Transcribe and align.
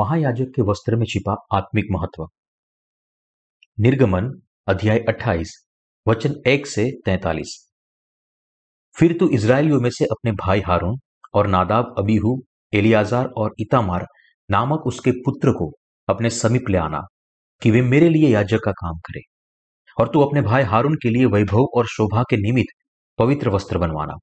महायाजक 0.00 0.46
के 0.56 0.62
वस्त्र 0.62 0.96
में 0.96 1.06
छिपा 1.06 1.36
आत्मिक 1.54 1.84
महत्व। 1.90 2.28
निर्गमन, 3.80 4.42
अध्याय 4.68 4.98
28 5.08 5.66
वचन 6.08 6.34
एक 6.46 6.66
से 6.66 6.90
तैतालीस। 7.04 7.72
फिर 8.98 9.16
तू 9.18 9.28
इसराइलियों 9.28 9.80
में 9.80 9.90
से 9.90 10.04
अपने 10.04 10.32
भाई 10.32 10.60
हारून 10.60 10.98
और 11.34 11.46
नादाब 11.46 11.94
अबीहू, 11.98 12.42
एलियाजार 12.74 13.26
और 13.26 13.54
इतामार 13.58 14.06
नामक 14.50 14.80
उसके 14.86 15.10
पुत्र 15.10 15.52
को 15.52 15.72
अपने 16.08 16.30
समीप 16.30 16.62
ले 16.70 16.78
आना, 16.78 17.00
कि 17.62 17.70
वे 17.70 17.82
मेरे 17.82 18.08
लिए 18.08 18.28
याजक 18.28 18.58
का 18.64 18.72
काम 18.72 18.98
करे, 18.98 19.20
और 20.00 20.08
तू 20.08 20.20
अपने 20.20 20.42
भाई 20.42 20.62
हारून 20.62 20.94
के 20.94 21.10
लिए 21.10 21.26
वैभव 21.26 21.64
और 21.74 21.86
शोभा 21.86 22.22
के 22.22 22.36
निमित्त 22.36 22.86
पवित्र 23.18 23.50
वस्त्र 23.50 23.78
बनवाना। 23.78 24.14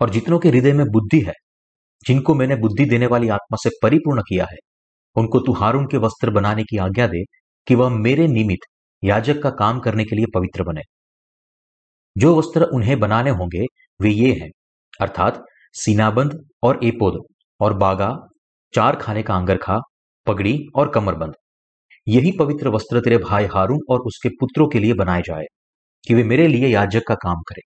और 0.00 0.10
जितनों 0.10 0.38
के 0.38 0.48
हृदय 0.48 0.72
में 0.72 0.86
बुद्धि 0.86 1.20
है 1.20 1.32
जिनको 2.06 2.34
मैंने 2.34 2.56
बुद्धि 2.56 2.84
देने 2.84 3.06
वाली 3.06 3.28
आत्मा 3.28 3.56
से 3.62 3.70
परिपूर्ण 3.82 4.22
किया 4.22 4.44
है, 4.44 4.56
उनको 5.16 5.40
तू 5.40 5.52
हारून 5.52 5.86
के 5.86 5.96
वस्त्र 5.96 6.30
बनाने 6.30 6.64
की 6.64 6.76
आज्ञा 6.76 7.06
दे 7.06 7.24
कि 7.66 7.74
वह 7.74 7.88
मेरे 7.88 8.26
निमित्त 8.28 8.68
याजक 9.04 9.42
का 9.42 9.50
काम 9.50 9.80
करने 9.80 10.04
के 10.04 10.16
लिए 10.16 10.26
पवित्र 10.34 10.62
बने। 10.62 10.80
जो 12.18 12.36
वस्त्र 12.36 12.62
उन्हें 12.64 12.98
बनाने 13.00 13.30
होंगे, 13.30 13.64
वे 14.00 14.10
ये 14.10 14.32
हैं, 14.32 14.50
अर्थात 15.00 15.44
सीनाबंद 15.72 16.48
और 16.62 16.80
एपोद, 16.84 17.22
और 17.60 17.74
बागा, 17.74 18.16
चार 18.74 18.96
खाने 18.96 19.22
का 19.22 19.36
अंगरखा, 19.36 19.80
पगड़ी 20.26 20.66
और 20.76 20.90
कमरबंद। 20.90 21.34
यही 22.08 22.32
पवित्र 22.32 22.68
वस्त्र 22.68 23.00
तेरे 23.00 23.18
भाई 23.18 23.44
हारून 23.44 23.80
और 23.90 24.00
उसके 24.00 24.28
पुत्रों 24.28 24.68
के 24.68 24.78
लिए 24.78 24.94
बनाए 24.94 25.22
जाए, 25.22 25.44
कि 26.08 26.14
वे 26.14 26.24
मेरे 26.24 26.48
लिए 26.48 26.68
याजक 26.68 27.02
का 27.08 27.14
काम 27.14 27.34
करें। 27.34 27.62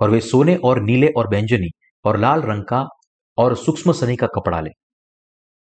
और 0.00 0.10
वे 0.10 0.20
सोने 0.20 0.56
और 0.56 0.82
नीले 0.82 1.08
और 1.16 1.28
व्यंजनी 1.28 1.68
और 2.04 2.18
लाल 2.18 2.42
रंग 2.42 2.64
का 2.64 2.84
और 3.40 3.54
सूक्ष्म 3.56 3.92
सनी 3.92 4.16
का 4.16 4.26
कपड़ा 4.26 4.60
ले। 4.60 4.70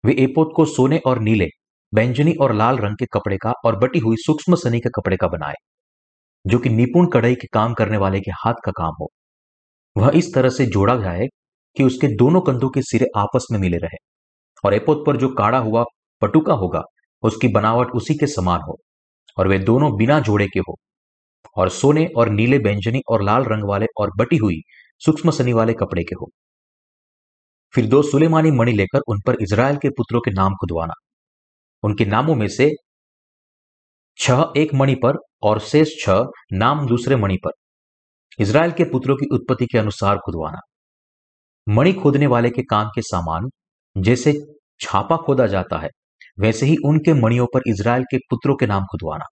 वे 0.04 0.14
एपोत 0.20 0.52
को 0.56 0.66
सोने 0.66 0.98
और 1.06 1.20
नीले, 1.20 1.48
बैंजनी 1.94 2.34
और 2.34 2.54
लाल 2.54 2.78
रंग 2.78 2.96
के 2.98 3.06
कपड़े 3.14 3.38
का 3.38 3.52
और 3.66 3.80
बटी 3.80 4.00
हुई 4.00 4.16
सूक्ष्म 4.18 4.56
सनी 4.56 4.80
के 4.80 4.90
कपड़े 4.90 5.18
का 5.18 5.28
बनाए, 5.28 5.54
जो 6.46 6.60
कि 6.60 6.70
निपुण 6.70 7.08
कढ़ाई 7.08 7.36
के 7.36 7.48
काम 7.54 7.74
करने 7.74 7.98
वाले 7.98 8.20
के 8.20 8.32
हाथ 8.36 8.54
का 8.66 8.72
काम 8.72 8.94
हो। 9.02 9.10
वह 9.96 10.12
इस 10.16 10.34
तरह 10.36 10.50
से 10.50 10.66
जोड़ा 10.66 10.96
जाए 10.96 11.28
कि 11.78 11.84
उसके 11.84 12.08
दोनों 12.16 12.42
कंधों 12.42 12.70
के 12.70 12.82
सिरे 12.82 13.06
आपस 13.18 13.48
में 13.52 13.60
मिले 13.60 13.78
रहे 13.78 13.98
और 14.64 14.74
एपोत 14.74 15.04
पर 15.08 15.18
जो 15.18 15.30
काड़ा 15.34 15.58
हुआ 15.58 15.84
पटुका 16.22 16.54
होगा, 16.54 16.82
उसकी 17.24 17.48
बनावट 17.48 17.92
उसी 17.92 18.14
के 18.14 18.28
समान 18.28 18.62
हो 18.62 18.78
और 19.38 19.48
वे 19.48 19.60
दोनों 19.62 19.96
बिना 19.98 20.20
जोड़े 20.20 20.48
के 20.48 20.60
हो। 20.60 20.76
और 21.58 21.70
सोने 21.72 22.06
और 22.18 22.30
नीले, 22.30 22.60
बैंजनी 22.60 23.02
और 23.08 23.24
लाल 23.24 23.44
रंग 23.44 23.64
वाले 23.64 23.86
और 23.98 24.12
बटी 24.18 24.38
हुई 24.38 24.62
सूक्ष्म 25.02 25.32
सनी 25.32 25.54
वाले 25.54 25.74
कपड़े 25.74 26.04
के 26.04 26.16
हो। 26.16 26.30
फिर 27.76 27.88
दो 27.88 28.02
सुलेमानी 28.02 28.52
मणि 28.52 28.72
लेकर 28.72 29.00
उन 29.08 29.20
पर 29.28 29.38
इज़राइल 29.42 29.78
के 29.78 29.90
पुत्रों 29.90 30.20
के 30.22 30.32
नाम 30.32 30.54
खुदवाना। 30.56 30.94
उनके 31.84 32.06
नामों 32.06 32.36
में 32.36 32.48
से 32.48 32.70
छह 34.18 34.44
एक 34.58 34.74
मणि 34.74 34.96
पर 34.96 35.18
और 35.44 35.60
शेष 35.62 35.90
छह 36.04 36.24
नाम 36.54 36.86
दूसरे 36.88 37.16
मणि 37.16 37.38
पर। 37.46 37.52
इज़राइल 38.40 38.72
के 38.72 38.84
पुत्रों 38.84 39.16
की 39.16 39.28
उत्पत्ति 39.36 39.66
के 39.66 39.78
अनुसार 39.78 40.18
खुदवाना। 40.18 40.60
मणि 41.68 41.94
खोदने 41.94 42.28
वाले 42.28 42.50
के 42.50 42.64
काम 42.64 42.90
के 42.96 43.02
सामान 43.02 43.50
जैसे 43.96 44.34
छापा 44.80 45.18
खोदा 45.18 45.48
जाता 45.48 45.78
है, 45.80 45.90
वैसे 46.40 46.66
ही 46.66 46.76
उनके 46.86 47.14
मणियों 47.14 47.46
पर 47.54 47.62
इज़राइल 47.68 48.04
के 48.04 48.18
पुत्रों 48.30 48.56
के 48.56 48.68
नाम 48.68 48.86
खुदवाना 48.92 49.26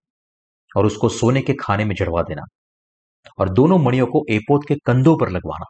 और 0.76 0.86
उसको 0.86 1.10
सोने 1.10 1.42
के 1.42 1.54
खाने 1.54 1.86
में 1.86 1.96
जड़वा 1.96 2.22
देना 2.24 2.44
और 3.40 3.50
दोनों 3.50 3.80
मणियों 3.80 4.08
को 4.08 4.24
एपोत 4.30 4.68
के 4.68 4.76
कंधों 4.86 5.18
पर 5.18 5.30
लगवाना। 5.30 5.66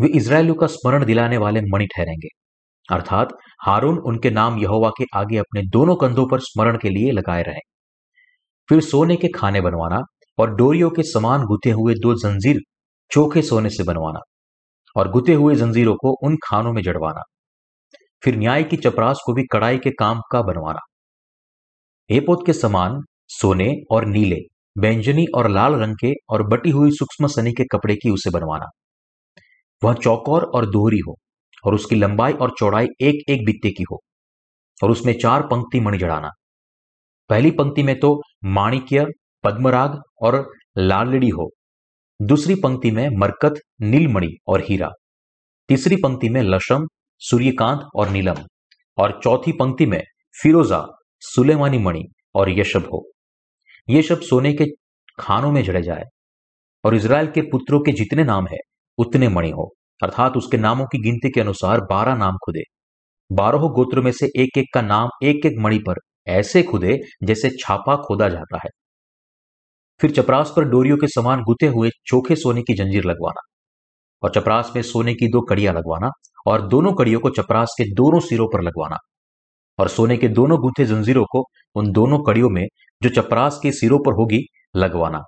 वे 0.00 0.08
इसराइलियों 0.08 0.54
का 0.54 0.66
स्मरण 0.66 1.04
दिलाने 1.04 1.36
वाले 1.36 1.60
मणि 1.60 1.86
ठहरेंगे। 1.86 2.28
अर्थात 2.88 3.28
हारून 3.66 3.98
उनके 3.98 4.30
नाम 4.30 4.58
यहोवा 4.58 4.90
के 4.90 5.04
आगे 5.14 5.36
अपने 5.36 5.62
दोनों 5.62 5.96
कंधों 5.96 6.26
पर 6.28 6.40
स्मरण 6.40 6.78
के 6.78 6.88
लिए 6.88 7.12
लगाए 7.12 7.42
रहे। 7.42 7.60
फिर 8.68 8.80
सोने 8.80 9.16
के 9.16 9.28
खाने 9.28 9.60
बनवाना 9.60 10.00
और 10.38 10.54
डोरियों 10.54 10.90
के 10.90 11.02
समान 11.02 11.44
गुथे 11.44 11.70
हुए 11.70 11.94
दो 11.94 12.14
जंजीर 12.14 12.60
चोखे 13.10 13.42
सोने 13.42 13.70
से 13.70 13.82
बनवाना 13.82 14.20
और 14.96 15.10
गुथे 15.10 15.34
हुए 15.34 15.54
जंजीरों 15.54 15.94
को 15.94 16.12
उन 16.26 16.36
खानों 16.36 16.72
में 16.72 16.82
जड़वाना। 16.82 17.22
फिर 18.22 18.36
न्याय 18.36 18.64
की 18.64 18.76
चपरास 18.76 19.20
को 19.26 19.34
भी 19.34 19.42
कड़ाई 19.52 19.78
के 19.78 19.90
काम 19.90 20.20
का 20.32 20.42
बनवाना। 20.42 20.80
एपोत 22.10 22.46
के 22.46 22.52
समान 22.52 23.00
सोने 23.28 23.72
और 23.90 24.06
नीले, 24.06 24.38
बैंजनी 24.78 25.26
और 25.34 25.50
लाल 25.50 25.74
रंग 25.74 25.96
के 25.96 26.12
और 26.30 26.42
बटी 26.48 26.70
हुई 26.70 26.90
सूक्ष्म 26.90 27.26
सनी 27.26 27.52
के 27.52 27.64
कपड़े 27.64 27.94
की 27.94 28.10
उसे 28.10 28.30
बनवाना। 28.30 28.66
वह 29.84 29.94
चौकोर 29.94 30.42
और 30.54 30.70
दोहरी 30.70 30.98
हो, 30.98 31.16
और 31.64 31.74
उसकी 31.74 31.96
लंबाई 31.96 32.32
और 32.32 32.54
चौड़ाई 32.58 32.86
एक 33.00 33.30
एक 33.30 33.44
बित्ते 33.46 33.70
की 33.70 33.84
हो, 33.92 34.00
और 34.78 34.90
उसमें 34.90 35.12
चार 35.18 35.42
पंक्ति 35.42 35.80
मणि 35.80 35.98
जड़ाना। 35.98 36.30
पहली 37.30 37.50
पंक्ति 37.50 37.82
में 37.82 37.98
तो 38.00 38.20
माणिक्य, 38.44 39.06
पद्मराग 39.44 40.00
और 40.22 40.44
लालड़ी 40.78 41.28
हो। 41.28 41.50
दूसरी 42.20 42.54
पंक्ति 42.54 42.90
में 42.90 43.08
मरकत, 43.18 43.60
नीलमणि 43.82 44.28
और 44.46 44.60
हीरा। 44.60 44.90
तीसरी 45.68 45.96
पंक्ति 45.96 46.28
में 46.28 46.42
लशम, 46.42 46.86
सूर्यकांत 47.22 47.80
और 47.94 48.08
नीलम। 48.08 48.44
और 48.98 49.18
चौथी 49.24 49.52
पंक्ति 49.52 49.86
में 49.86 50.02
फिरोजा, 50.36 50.84
सुलेमानी 51.22 51.78
मणि 51.78 52.04
और 52.34 52.50
यशब 52.50 52.88
हो। 52.92 53.04
ये 53.88 54.02
सब 54.02 54.20
सोने 54.20 54.52
के 54.52 54.64
खानों 55.18 55.50
में 55.52 55.62
जड़े 55.62 55.82
जाए, 55.82 56.04
और 56.84 56.94
इसराइल 56.94 57.26
के 57.26 57.42
पुत्रों 57.42 57.80
के 57.80 57.92
जितने 57.92 58.24
नाम 58.24 58.46
है 58.46 58.58
उतने 58.98 59.28
मणि 59.28 59.50
हो। 59.50 59.72
अर्थात 60.02 60.36
उसके 60.36 60.56
नामों 60.56 60.86
की 60.86 61.02
गिनती 61.02 61.30
के 61.30 61.40
अनुसार 61.40 61.80
बारह 61.80 62.14
नाम 62.14 62.36
खुदे। 62.44 62.62
बारह 63.30 63.58
गोत्र 63.68 64.00
में 64.00 64.12
से 64.12 64.26
एक 64.36 64.58
एक 64.58 64.66
का 64.74 64.82
नाम 64.82 65.08
एक 65.22 65.46
एक 65.46 65.58
मणि 65.58 65.78
पर 65.78 65.96
ऐसे 66.28 66.62
खुदे 66.62 66.98
जैसे 67.24 67.50
छापा 67.50 67.96
खोदा 67.96 68.28
जाता 68.28 68.58
है। 68.64 68.70
फिर 70.00 70.10
चपरास 70.10 70.52
पर 70.56 70.64
डोरियों 70.64 70.96
के 70.96 71.06
समान 71.06 71.42
गुते 71.42 71.66
हुए 71.66 71.90
चोखे 72.06 72.36
सोने 72.36 72.62
की 72.62 72.74
जंजीर 72.74 73.04
लगवाना 73.04 73.40
और 74.22 74.30
चपरास 74.30 74.72
में 74.76 74.82
सोने 74.82 75.14
की 75.14 75.28
दो 75.28 75.40
कड़ियाँ 75.40 75.74
लगवाना 75.74 76.10
और 76.46 76.66
दोनों 76.68 76.92
कड़ियों 76.92 77.20
को 77.20 77.30
चपरास 77.30 77.74
के 77.78 77.84
दोनों 77.94 78.20
सिरों 78.20 78.46
पर 78.48 78.62
लगवाना 78.62 78.96
और 79.78 79.88
सोने 79.88 80.16
के 80.16 80.28
दोनों 80.28 80.58
गुथे 80.58 80.84
जंजीरों 80.84 81.24
को 81.24 81.44
उन 81.76 81.90
दोनों 81.92 82.18
कड़ियों 82.22 82.50
में 82.50 82.66
जो 83.02 83.10
चपरास 83.10 83.60
के 83.62 83.72
सिरों 83.72 83.98
पर 83.98 84.12
होगी 84.12 84.44
लगवाना। 84.76 85.22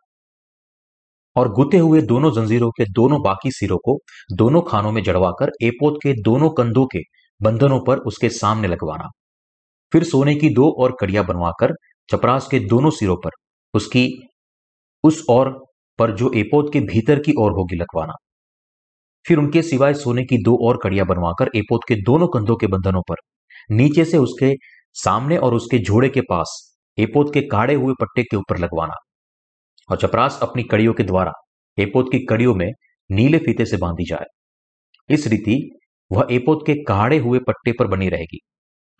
और 1.36 1.52
गुते 1.52 1.78
हुए 1.78 2.02
दोनों 2.02 2.30
जंजीरों 2.32 2.70
के 2.70 2.84
दोनों 2.84 3.22
बाकी 3.22 3.50
सिरों 3.50 3.78
को 3.78 3.98
दोनों 4.32 4.62
खानों 4.62 4.92
में 4.92 5.02
जड़वाकर 5.02 5.50
एपोत 5.62 5.98
के 6.02 6.12
दोनों 6.22 6.50
कंधों 6.50 6.86
के 6.86 7.00
बंधनों 7.42 7.80
पर 7.80 7.98
उसके 7.98 8.28
सामने 8.28 8.68
लगवाना। 8.68 9.08
फिर 9.92 10.04
सोने 10.04 10.34
की 10.34 10.48
दो 10.48 10.70
और 10.82 10.96
कड़िया 11.00 11.22
बनवाकर 11.22 11.74
चपरास 12.08 12.48
के 12.50 12.58
दोनों 12.60 12.90
सिरों 12.90 13.16
पर 13.16 13.30
उसकी, 13.74 14.28
उस 15.04 15.24
और 15.30 15.50
पर 15.98 16.14
जो 16.16 16.30
एपोत 16.32 16.72
के 16.72 16.80
भीतर 16.80 17.18
की 17.18 17.32
ओर 17.38 17.52
होगी 17.52 17.76
लगवाना। 17.76 18.12
फिर 19.26 19.38
उनके 19.38 19.62
सिवाय 19.62 19.94
सोने 19.94 20.24
की 20.24 20.38
दो 20.38 20.56
और 20.68 20.78
कड़िया 20.82 21.04
बनवाकर 21.04 21.50
एपोत 21.56 21.80
के 21.88 21.94
दोनों 21.94 22.28
कंधों 22.28 22.56
के 22.56 22.66
बंधनों 22.66 23.02
पर 23.02 23.16
नीचे 23.70 24.04
से 24.04 24.18
उसके 24.18 24.52
सामने 24.94 25.36
और 25.36 25.54
उसके 25.54 25.78
जोड़े 25.78 26.08
के 26.08 26.20
पास 26.20 26.76
एपोत 26.98 27.34
के 27.34 27.40
काढ़े 27.40 27.74
हुए 27.74 27.94
पट्टे 28.00 28.22
के 28.22 28.36
ऊपर 28.36 28.58
लगवाना। 28.58 28.94
और 29.88 29.96
चपरास 29.96 30.38
अपनी 30.42 30.62
कड़ियों 30.62 30.92
के 30.92 31.02
द्वारा 31.02 31.32
एपोत 31.78 32.06
की 32.12 32.18
कड़ियों 32.26 32.54
में 32.54 32.70
नीले 33.10 33.38
फीते 33.38 33.64
से 33.66 33.76
बांधी 33.76 34.04
जाए। 34.04 34.24
इस 35.08 35.26
रीति 35.26 35.58
वह 36.12 36.26
एपोत 36.30 36.62
के 36.66 36.74
काढ़े 36.84 37.18
हुए 37.18 37.38
पट्टे 37.38 37.72
पर 37.72 37.86
बनी 37.86 38.08
रहेगी 38.08 38.38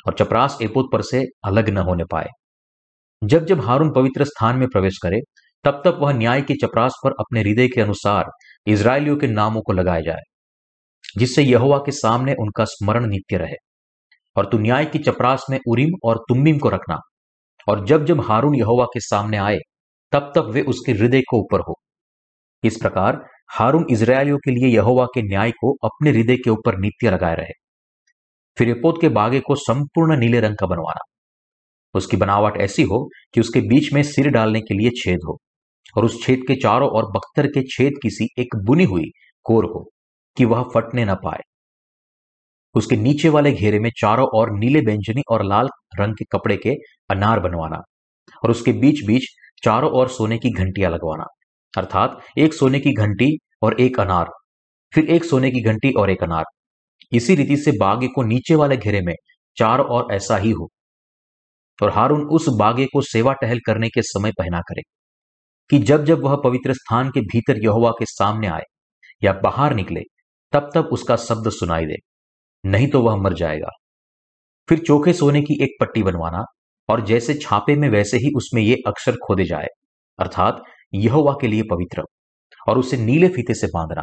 और 0.06 0.14
चपरास 0.14 0.58
एपोत 0.62 0.88
पर 0.92 1.02
से 1.02 1.24
अलग 1.44 1.68
न 1.68 1.78
होने 1.78 2.04
पाए। 2.04 2.28
जब 3.22 3.44
जब 3.44 3.60
हारून 3.60 3.92
पवित्र 3.92 4.24
स्थान 4.24 4.58
में 4.58 4.68
प्रवेश 4.68 4.98
करे, 5.02 5.20
तब 5.64 5.80
तक 5.84 5.98
वह 6.00 6.12
न्याय 6.12 6.42
की 6.42 6.54
चपरास 6.54 6.94
पर 7.04 7.10
अपने 7.10 7.40
हृदय 7.40 7.68
के 7.68 7.80
अनुसार 7.80 8.30
इसराइलियों 8.66 9.16
के 9.16 9.26
नामों 9.26 9.62
को 9.62 9.72
लगाया 9.72 10.00
जाए, 10.00 10.20
जिससे 11.18 11.42
यहोवा 11.42 11.78
के 11.78 11.92
सामने 11.92 12.34
उनका 12.34 12.64
स्मरण 12.64 13.06
नित्य 13.06 13.36
रहे। 13.36 13.56
और 14.36 14.46
तू 14.46 14.58
न्याय 14.58 14.84
की 14.84 14.98
चपरास 14.98 15.44
में 15.50 15.58
उरीम 15.68 15.90
और 16.04 16.18
तुम्बिम 16.28 16.58
को 16.58 16.68
रखना। 16.68 16.98
और 17.68 17.84
जब 17.86 18.04
जब 18.04 18.20
हारून 18.20 18.54
यहोवा 18.54 18.84
के 18.84 19.00
सामने 19.00 19.36
आए 19.36 19.58
तब 20.16 20.32
तक 20.34 20.50
वे 20.50 20.62
उसके 20.62 20.92
हृदय 20.92 21.20
को 21.20 21.38
ऊपर 21.38 21.60
हो। 21.60 21.78
इस 22.64 22.76
प्रकार 22.76 23.24
हारून 23.50 23.86
इसराइलियों 23.90 24.38
के 24.38 24.50
लिए 24.50 24.68
यहोवा 24.68 25.06
के 25.06 25.22
न्याय 25.22 25.50
को 25.50 25.76
अपने 25.84 26.10
हृदय 26.10 26.36
के 26.36 26.50
ऊपर 26.50 26.78
नित्य 26.78 27.10
लगाए 27.10 27.34
रहे। 27.34 27.52
फिर 28.56 28.68
एपोद 28.68 29.00
के 29.00 29.08
बागे 29.08 29.40
को 29.40 29.54
संपूर्ण 29.54 30.18
नीले 30.18 30.40
रंग 30.40 30.56
का 30.56 30.66
बनवाना। 30.66 31.00
उसकी 31.94 32.16
बनावट 32.16 32.56
ऐसी 32.56 32.82
हो 32.82 33.08
कि 33.34 33.40
उसके 33.40 33.60
बीच 33.60 33.92
में 33.92 34.02
सिर 34.02 34.28
डालने 34.28 34.60
के 34.60 34.74
लिए 34.74 34.90
छेद 34.96 35.18
हो 35.26 35.38
और 35.96 36.04
उस 36.04 36.22
छेद 36.22 36.40
के 36.48 36.54
चारों 36.54 36.88
ओर 36.90 37.04
बख्तर 37.04 37.46
के 37.46 37.62
छेद 37.62 37.92
की 38.02 38.10
सी 38.10 38.28
एक 38.38 38.56
बुनी 38.56 38.84
हुई 38.84 39.10
कोर 39.46 39.64
हो 39.64 39.90
कि 40.36 40.44
वह 40.44 40.62
फटने 40.74 41.04
न 41.04 41.14
पाए। 41.14 41.40
उसके 42.74 42.96
नीचे 42.96 43.28
वाले 43.28 43.52
घेरे 43.52 43.78
में 43.78 43.90
चारों 44.00 44.26
ओर 44.34 44.50
नीले 44.50 44.80
व्यंजनी 44.80 45.22
और 45.30 45.44
लाल 45.44 45.68
रंग 46.00 46.14
के 46.14 46.24
कपड़े 46.32 46.56
के 46.56 46.74
अनार 47.10 47.40
बनवाना 47.40 47.82
और 48.44 48.50
उसके 48.50 48.72
बीच 48.72 49.04
बीच 49.06 49.28
चारों 49.62 49.90
ओर 49.92 50.08
सोने 50.08 50.38
की 50.38 50.50
घंटियाँ 50.52 50.90
लगवाना, 50.90 51.24
अर्थात 51.74 52.18
एक 52.38 52.54
सोने 52.54 52.80
की 52.80 52.92
घंटी 52.94 53.36
और 53.62 53.80
एक 53.80 54.00
अनार, 54.00 54.30
फिर 54.92 55.10
एक 55.10 55.24
सोने 55.24 55.50
की 55.50 55.62
घंटी 55.62 55.92
और 55.92 56.10
एक 56.10 56.22
अनार। 56.22 56.44
इसी 57.12 57.34
रीति 57.34 57.56
से 57.56 57.72
बागे 57.72 58.08
को 58.08 58.22
नीचे 58.22 58.54
वाले 58.54 58.76
घेरे 58.76 59.00
में 59.00 59.14
चार 59.56 59.80
और 59.80 60.14
ऐसा 60.14 60.36
ही 60.36 60.50
हो। 60.50 60.68
और 61.78 61.90
हारून 61.90 62.26
उस 62.28 62.48
बागे 62.58 62.86
को 62.86 63.00
सेवा 63.02 63.32
टहल 63.32 63.58
करने 63.66 63.88
के 63.88 64.02
समय 64.02 64.32
पहना 64.38 64.60
करे, 64.60 64.82
कि 65.70 65.78
जब 65.80 66.04
जब 66.04 66.22
वह 66.22 66.36
पवित्र 66.44 66.74
स्थान 66.74 67.10
के 67.10 67.20
भीतर 67.22 67.62
यहोवा 67.64 67.90
के 67.90 68.06
सामने 68.06 68.48
आए 68.48 68.62
या 69.22 69.32
बाहर 69.34 69.74
निकले, 69.74 70.00
तब 70.52 70.70
तब 70.74 70.88
उसका 70.92 71.16
शब्द 71.16 71.50
सुनाई 71.50 71.86
दे, 71.86 71.96
नहीं 72.64 72.88
तो 72.88 73.00
वह 73.02 73.16
मर 73.16 73.34
जाएगा। 73.34 73.70
फिर 74.68 74.78
चोखे 74.78 75.12
सोने 75.12 75.40
की 75.42 75.62
एक 75.64 75.76
पट्टी 75.80 76.02
बनवाना 76.02 76.44
और 76.88 77.06
जैसे 77.06 77.34
छापे 77.34 77.76
में 77.76 77.88
वैसे 77.88 78.16
ही 78.16 78.30
उसमें 78.36 78.62
ये 78.62 78.76
अक्षर 78.86 79.16
खोदे 79.16 79.44
जाए, 79.44 79.66
अर्थात 80.18 80.62
यहोवा 80.94 81.32
के 81.40 81.46
लिए 81.46 81.62
पवित्र, 81.62 82.02
और 82.68 82.78
उसे 82.78 82.96
नीले 82.96 83.28
फीते 83.28 83.54
से 83.54 83.66
बांधना, 83.66 84.02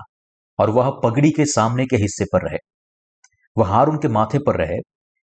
और 0.59 0.69
वह 0.69 0.89
पगड़ी 1.03 1.31
के 1.31 1.45
सामने 1.45 1.85
के 1.85 1.95
हिस्से 1.95 2.25
पर 2.25 2.49
रहे। 2.49 2.57
वह 3.57 3.67
हार 3.67 3.87
उनके 3.87 4.07
माथे 4.07 4.37
पर 4.37 4.65
रहे, 4.65 4.77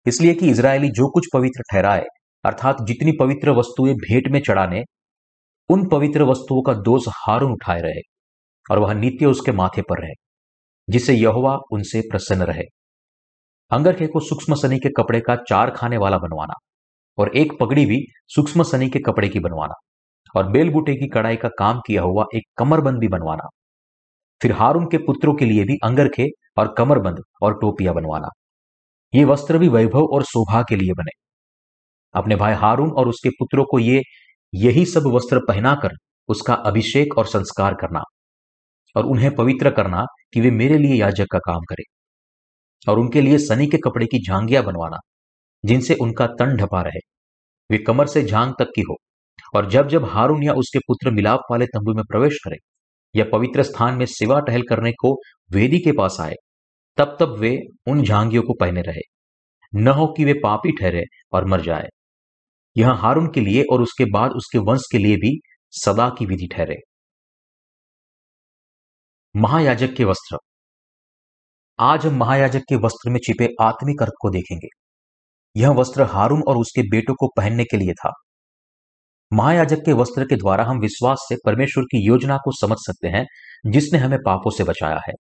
इसलिए 0.07 0.35
कि 0.35 0.51
इसराइली 0.51 0.89
जो 0.89 1.09
कुछ 1.09 1.27
पवित्र 1.35 1.63
ठहराए, 1.73 2.05
अर्थात 2.45 2.77
जितनी 2.83 3.13
पवित्र 3.13 3.51
वस्तुएँ 3.51 3.95
भेंट 3.95 4.29
में 4.29 4.41
चढ़ाने, 4.41 4.83
उन 5.71 5.89
पवित्र 5.89 6.23
वस्तुओं 6.23 6.63
का 6.63 6.75
दोष 6.75 7.03
हारून 7.09 7.53
उठाए 7.53 7.81
रहे, 7.81 8.01
और 8.71 8.79
वह 8.79 8.95
नित्य 8.95 9.27
उसके 9.27 9.53
माथे 9.53 9.83
पर 9.83 10.03
रहे, 10.03 10.13
जिससे 10.89 11.15
यहोवा 11.15 11.59
उनसे 11.73 12.01
प्रसन्न 12.01 12.43
रहे। 12.43 12.63
अंगरखे 13.71 14.07
को 14.07 14.21
सूक्ष्म 14.21 14.55
सनी 14.55 14.79
के 14.79 14.89
कपड़े 14.89 15.21
का 15.21 15.37
चार 15.37 15.71
खाने 15.71 15.97
वाला 15.97 16.19
बनवाना 16.19 16.55
और 17.19 17.37
एक 17.37 17.53
पगड़ी 17.61 17.87
भी 17.87 18.05
सूक्ष्म 18.29 18.63
सनी 18.63 18.91
के 18.91 18.99
कपड़े 18.99 19.29
की 19.29 19.39
बनवाना 19.39 19.75
और 20.37 20.49
बेलबूटे 20.49 20.95
की 20.95 21.09
कड़ाई 21.09 21.37
का 21.37 21.49
काम 21.49 21.81
किया 21.87 22.03
हुआ 22.03 22.25
एक 22.35 22.43
कमरबंद 22.59 22.99
भी 22.99 23.09
बनवाना। 23.09 23.49
फिर 24.43 24.53
हारून 24.53 24.87
के 24.87 24.99
पुत्रों 24.99 25.35
के 25.35 25.45
लिए 25.45 25.65
भी 25.65 25.77
अंगरखे 25.85 26.29
और 26.59 26.75
कमरबंद 26.79 27.23
और 27.43 27.55
टोपियाँ 27.55 27.95
बनवाना। 27.95 28.29
ये 29.15 29.25
वस्त्र 29.25 29.59
भी 29.59 29.69
वैभव 29.69 30.05
और 30.05 30.23
शोभा 30.23 30.63
के 30.63 30.77
लिए 30.77 30.93
बने। 30.93 31.11
अपने 32.15 32.37
भाई 32.37 32.55
हारून 32.55 32.91
और 32.91 33.09
उसके 33.09 33.29
पुत्रों 33.29 33.65
को 33.65 33.79
ये, 33.79 34.03
यही 34.55 34.85
सब 34.85 35.03
वस्त्र 35.07 35.41
पहनाकर 35.49 35.91
उसका 36.29 36.55
अभिषेक 36.55 37.19
और 37.19 37.27
संस्कार 37.27 37.75
करना 37.75 38.03
और 38.97 39.05
उन्हें 39.05 39.35
पवित्र 39.35 39.71
करना 39.71 40.05
कि 40.35 40.41
वे 40.41 40.51
मेरे 40.51 40.79
लिए 40.79 40.95
याजक 40.95 41.27
का 41.33 41.39
काम 41.39 41.61
करें। 41.61 41.85
और 42.89 42.99
उनके 42.99 43.21
लिए 43.21 43.39
सनी 43.39 43.67
के 43.67 43.79
कपड़े 43.79 44.07
की 44.07 44.19
झांगियाँ 44.29 44.65
बनवाना। 44.65 44.97
जिनसे 45.65 45.95
उनका 45.95 46.27
तन 46.27 46.57
ढपा 46.57 46.83
रहे। 46.83 47.01
वे 47.71 47.79
कमर 47.79 48.07
से 48.07 48.23
झांग 48.23 48.53
तक 48.59 48.73
की 48.75 48.83
हो 48.83 48.97
और 49.57 49.71
जब 49.71 49.89
जब 49.89 50.05
हारून 50.05 50.43
या 50.43 50.53
उसके 50.53 50.79
पुत्र 50.79 51.11
मिलाप 51.11 51.41
वाले 51.51 51.67
तंबू 51.67 51.95
में 51.95 52.05
प्रवेश 52.05 52.39
करें 52.45 52.57
या 53.17 53.25
पवित्र 53.33 53.63
स्थान 53.63 53.95
में 53.95 54.07
सेवा 54.07 54.41
टहल 54.41 54.63
करने 54.63 54.93
को 54.93 55.15
वेदी 55.51 55.79
के 55.79 55.93
पास 55.93 56.17
आए, 56.21 56.35
तब 56.97 57.17
तब 57.21 57.37
वे 57.39 57.59
उन 57.87 58.03
झांगियों 58.03 58.43
को 58.43 58.55
पहने 58.61 58.83
रहे। 58.83 59.01
न 59.75 59.89
हो 59.89 60.07
कि 60.07 60.25
वे 60.25 60.33
पापी 60.33 60.73
ठहरे 60.73 61.03
और 61.33 61.45
मर 61.45 61.61
जाए। 61.61 61.89
यह 62.77 62.91
हारून 62.91 63.27
के 63.27 63.41
लिए 63.41 63.65
और 63.73 63.83
उसके 63.83 64.05
बाद 64.05 64.31
उसके 64.31 64.59
वंश 64.59 64.83
के 64.93 64.99
लिए 64.99 65.17
भी 65.17 65.39
सदा 65.71 66.09
की 66.19 66.27
विधि 66.27 66.47
ठहरे। 66.47 66.77
महायाजक 69.37 69.95
के 69.95 70.05
वस्त्र। 70.05 70.39
आज 71.79 72.07
हम 72.07 72.15
महायाजक 72.15 72.61
के 72.61 72.77
वस्त्र 72.77 73.11
में 73.11 73.21
छिपे 73.25 73.49
आत्मिक 73.61 74.03
अर्थ 74.03 74.13
को 74.21 74.31
देखेंगे। 74.31 74.69
यह 75.57 75.71
वस्त्र 75.71 76.03
हारून 76.03 76.43
और 76.49 76.57
उसके 76.57 76.83
बेटों 76.83 77.15
को 77.15 77.29
पहनने 77.37 77.65
के 77.65 77.77
लिए 77.77 77.93
था। 77.93 78.13
महायाजक 79.33 79.79
के 79.85 79.93
वस्त्र 79.93 80.25
के 80.25 80.37
द्वारा 80.37 80.65
हम 80.65 80.79
विश्वास 80.79 81.27
से 81.29 81.37
परमेश्वर 81.47 81.85
की 81.85 82.07
योजना 82.07 82.37
को 82.37 82.53
समझ 82.53 82.77
सकते 82.81 83.09
हैं, 83.09 83.27
जिसने 83.67 83.99
हमें 83.99 84.19
पापों 84.27 84.51
से 84.51 84.65
बचाया 84.65 85.01
है। 85.09 85.13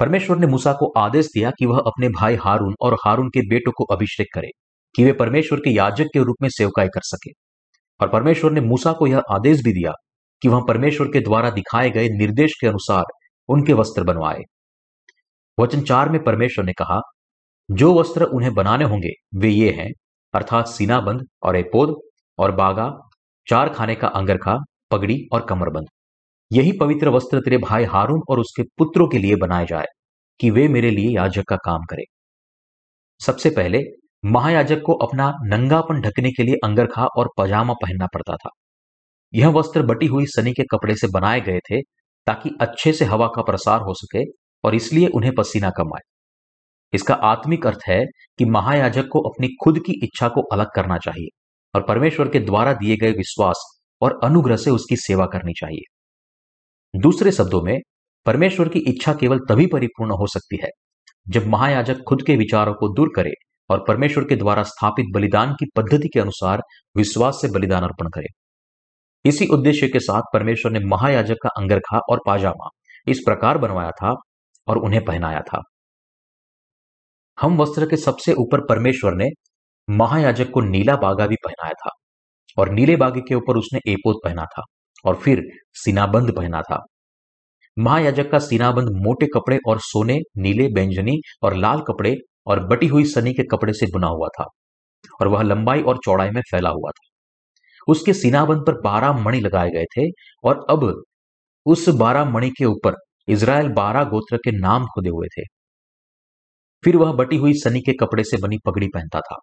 परमेश्वर 0.00 0.38
ने 0.38 0.46
मूसा 0.46 0.72
को 0.72 0.92
आदेश 1.00 1.26
दिया 1.26 1.50
कि 1.50 1.66
वह 1.66 1.78
अपने 1.78 2.08
भाई 2.08 2.36
हारून 2.36 2.74
और 2.80 2.94
हारून 2.94 3.28
के 3.28 3.40
बेटों 3.40 3.72
को 3.72 3.84
अभिषेक 3.84 4.26
करे, 4.34 4.48
कि 4.96 5.04
वे 5.04 5.12
परमेश्वर 5.12 5.58
के 5.58 5.70
याजक 5.70 6.04
के 6.04 6.18
रूप 6.18 6.36
में 6.42 6.48
सेवकाई 6.48 6.88
कर 6.88 7.00
सके। 7.04 7.30
और 8.00 8.08
परमेश्वर 8.08 8.52
ने 8.52 8.60
मूसा 8.60 8.92
को 8.92 9.06
यह 9.06 9.18
आदेश 9.18 9.62
भी 9.62 9.72
दिया 9.72 9.92
कि 10.42 10.48
वह 10.48 10.64
परमेश्वर 10.68 11.06
के 11.06 11.20
द्वारा 11.20 11.50
दिखाए 11.50 11.90
गए 11.90 12.08
निर्देश 12.08 12.50
के 12.60 12.66
अनुसार 12.66 13.04
उनके 13.48 13.72
वस्त्र 13.72 14.04
बनवाए। 14.04 14.38
वचन 15.60 15.80
चार 15.80 16.08
में 16.08 16.24
परमेश्वर 16.24 16.64
ने 16.64 16.72
कहा 16.72 17.00
जो 17.70 17.94
वस्त्र 17.94 18.24
उन्हें 18.24 18.54
बनाने 18.54 18.84
होंगे, 18.84 19.10
वे 19.34 19.48
ये 19.48 19.70
हैं, 19.70 19.90
अर्थात 20.34 20.68
सीनाबंद 20.68 21.26
और 21.42 21.56
एपोद 21.56 21.96
और 22.38 22.52
बागा, 22.52 22.98
चार 23.46 23.68
खाने 23.68 23.94
का 23.94 24.08
अंगरखा, 24.08 24.56
पगड़ी 24.90 25.28
और 25.32 25.46
कमरबंद। 25.46 25.86
यही 26.52 26.72
पवित्र 26.72 27.08
वस्त्र 27.08 27.40
तेरे 27.40 27.58
भाई 27.58 27.84
हारून 27.84 28.20
और 28.30 28.40
उसके 28.40 28.62
पुत्रों 28.62 29.08
के 29.08 29.18
लिए 29.18 29.36
बनाए 29.36 29.66
जाए, 29.66 29.84
कि 30.40 30.50
वे 30.50 30.68
मेरे 30.68 30.90
लिए 30.90 31.14
याजक 31.16 31.44
का 31.48 31.56
काम 31.56 31.84
करें। 31.90 32.04
सबसे 33.20 33.50
पहले, 33.50 33.80
महायाजक 34.24 34.82
को 34.86 34.92
अपना 34.92 35.32
नंगापन 35.42 36.00
ढकने 36.00 36.30
के 36.30 36.42
लिए 36.42 36.54
अंगरखा 36.64 37.06
और 37.06 37.28
पजामा 37.38 37.72
पहनना 37.72 38.06
पड़ता 38.06 38.36
था। 38.36 38.50
यह 39.34 39.48
वस्त्र 39.48 39.82
बटी 39.82 40.06
हुई 40.06 40.26
सनी 40.26 40.52
के 40.52 40.62
कपड़े 40.62 40.94
से 40.94 41.08
बनाए 41.08 41.40
गए 41.40 41.58
थे, 41.58 41.80
ताकि 42.26 42.50
अच्छे 42.60 42.92
से 42.92 43.04
हवा 43.04 43.26
का 43.26 43.42
प्रसार 43.42 43.80
हो 43.80 43.94
सके 43.94 44.24
और 44.64 44.74
इसलिए 44.74 45.08
उन्हें 45.08 45.32
पसीना 45.34 45.70
कम 45.70 45.94
आए। 45.96 46.17
इसका 46.92 47.14
आत्मिक 47.14 47.66
अर्थ 47.66 47.78
है 47.88 48.04
कि 48.38 48.44
महायाजक 48.44 49.08
को 49.12 49.20
अपनी 49.20 49.48
खुद 49.64 49.78
की 49.78 49.92
इच्छा 50.04 50.28
को 50.28 50.42
अलग 50.52 50.70
करना 50.76 50.98
चाहिए 50.98 51.28
और 51.74 51.82
परमेश्वर 51.82 52.28
के 52.28 52.40
द्वारा 52.40 52.72
दिए 52.72 52.96
गए 52.96 53.12
विश्वास 53.12 53.64
और 54.02 54.18
अनुग्रह 54.24 54.56
से 54.56 54.70
उसकी 54.70 54.96
सेवा 54.96 55.26
करनी 55.26 55.52
चाहिए। 55.52 56.98
दूसरे 57.00 57.32
शब्दों 57.32 57.62
में, 57.62 57.78
परमेश्वर 58.26 58.68
की 58.68 58.78
इच्छा 58.78 59.12
केवल 59.14 59.38
तभी 59.48 59.66
परिपूर्ण 59.66 60.12
हो 60.12 60.26
सकती 60.26 60.58
है 60.62 60.68
जब 61.28 61.46
महायाजक 61.46 62.02
खुद 62.08 62.22
के 62.22 62.36
विचारों 62.36 62.74
को 62.74 62.88
दूर 62.94 63.10
करे 63.16 63.32
और 63.70 63.84
परमेश्वर 63.88 64.24
के 64.24 64.36
द्वारा 64.36 64.62
स्थापित 64.62 65.06
बलिदान 65.14 65.52
की 65.52 65.66
पद्धति 65.76 66.08
के 66.08 66.20
अनुसार 66.20 66.62
विश्वास 66.96 67.38
से 67.42 67.48
बलिदान 67.48 67.82
अर्पण 67.82 68.08
करे। 68.08 68.28
इसी 69.24 69.46
उद्देश्य 69.46 69.88
के 69.88 70.00
साथ 70.00 70.22
परमेश्वर 70.32 70.72
ने 70.72 70.80
महायाजक 70.80 71.36
का 71.42 71.48
अंगरखा 71.48 71.98
और 72.10 72.20
पाजामा 72.26 72.68
इस 73.06 73.22
प्रकार 73.24 73.58
बनवाया 73.58 73.90
था 73.90 74.14
और 74.68 74.78
उन्हें 74.78 75.04
पहनाया 75.04 75.40
था। 75.40 75.62
हम 77.38 77.56
वस्त्र 77.56 77.86
के 77.86 77.96
सबसे 77.96 78.32
ऊपर 78.32 78.60
परमेश्वर 78.60 79.14
ने 79.14 79.28
महायाजक 79.88 80.50
को 80.50 80.60
नीला 80.60 80.96
बागा 80.96 81.26
भी 81.26 81.36
पहनाया 81.44 81.72
था 81.72 81.90
और 82.58 82.70
नीले 82.70 82.96
बागे 82.96 83.20
के 83.20 83.34
ऊपर 83.34 83.56
उसने 83.56 83.80
एपोत 83.92 84.16
पहना 84.24 84.44
था 84.44 84.62
और 85.04 85.16
फिर 85.16 85.42
सीनाबंद 85.74 86.32
पहना 86.36 86.62
था। 86.62 86.78
महायाजक 87.78 88.30
का 88.30 88.38
सीनाबंद 88.38 88.88
मोटे 89.06 89.26
कपड़े 89.26 89.58
और 89.68 89.80
सोने, 89.80 90.18
नीले 90.38 90.68
बैंजनी 90.68 91.16
और 91.42 91.54
लाल 91.54 91.80
कपड़े 91.80 92.14
और 92.46 92.66
बटी 92.66 92.86
हुई 92.86 93.04
सनी 93.04 93.32
के 93.32 93.42
कपड़े 93.42 93.72
से 93.72 93.86
बुना 93.86 94.06
हुआ 94.06 94.28
था 94.28 94.44
और 95.20 95.28
वह 95.28 95.42
लंबाई 95.42 95.82
और 95.82 95.98
चौड़ाई 96.04 96.30
में 96.30 96.42
फैला 96.50 96.70
हुआ 96.70 96.90
था। 96.90 97.08
उसके 97.88 98.12
सीनाबंद 98.12 98.66
पर 98.66 98.80
बारह 98.80 99.12
मणि 99.12 99.40
लगाए 99.40 99.70
गए 99.70 99.84
थे 99.98 100.08
और 100.44 100.66
अब 100.70 101.02
उस 101.66 101.88
बारह 101.88 102.24
मणि 102.24 102.50
के 102.50 102.64
ऊपर 102.64 102.94
इसराइल 103.28 103.68
बारह 103.68 104.04
गोत्र 104.04 104.36
के 104.36 104.50
नाम 104.58 104.86
खुदे 104.86 105.08
हुए 105.08 105.28
थे। 105.28 105.57
फिर 106.84 106.96
वह 106.96 107.12
बटी 107.12 107.36
हुई 107.36 107.52
सनी 107.54 107.80
के 107.80 107.92
कपड़े 107.92 108.24
से 108.24 108.36
बनी 108.36 108.58
पगड़ी 108.66 108.88
पहनता 108.88 109.20
था। 109.20 109.36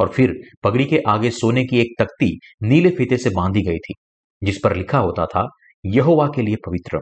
और 0.00 0.08
फिर 0.08 0.34
पगड़ी 0.62 0.84
के 0.84 0.98
आगे 1.08 1.30
सोने 1.30 1.64
की 1.64 1.80
एक 1.80 1.94
तख्ती 1.98 2.38
नीले 2.62 2.90
फीते 2.90 3.16
से 3.16 3.30
बांधी 3.30 3.62
गई 3.62 3.78
थी, 3.78 3.94
जिस 4.42 4.58
पर 4.64 4.76
लिखा 4.76 4.98
होता 4.98 5.26
था, 5.26 5.46
यहोवा 5.84 6.26
के 6.28 6.42
लिए 6.42 6.56
पवित्र। 6.56 7.00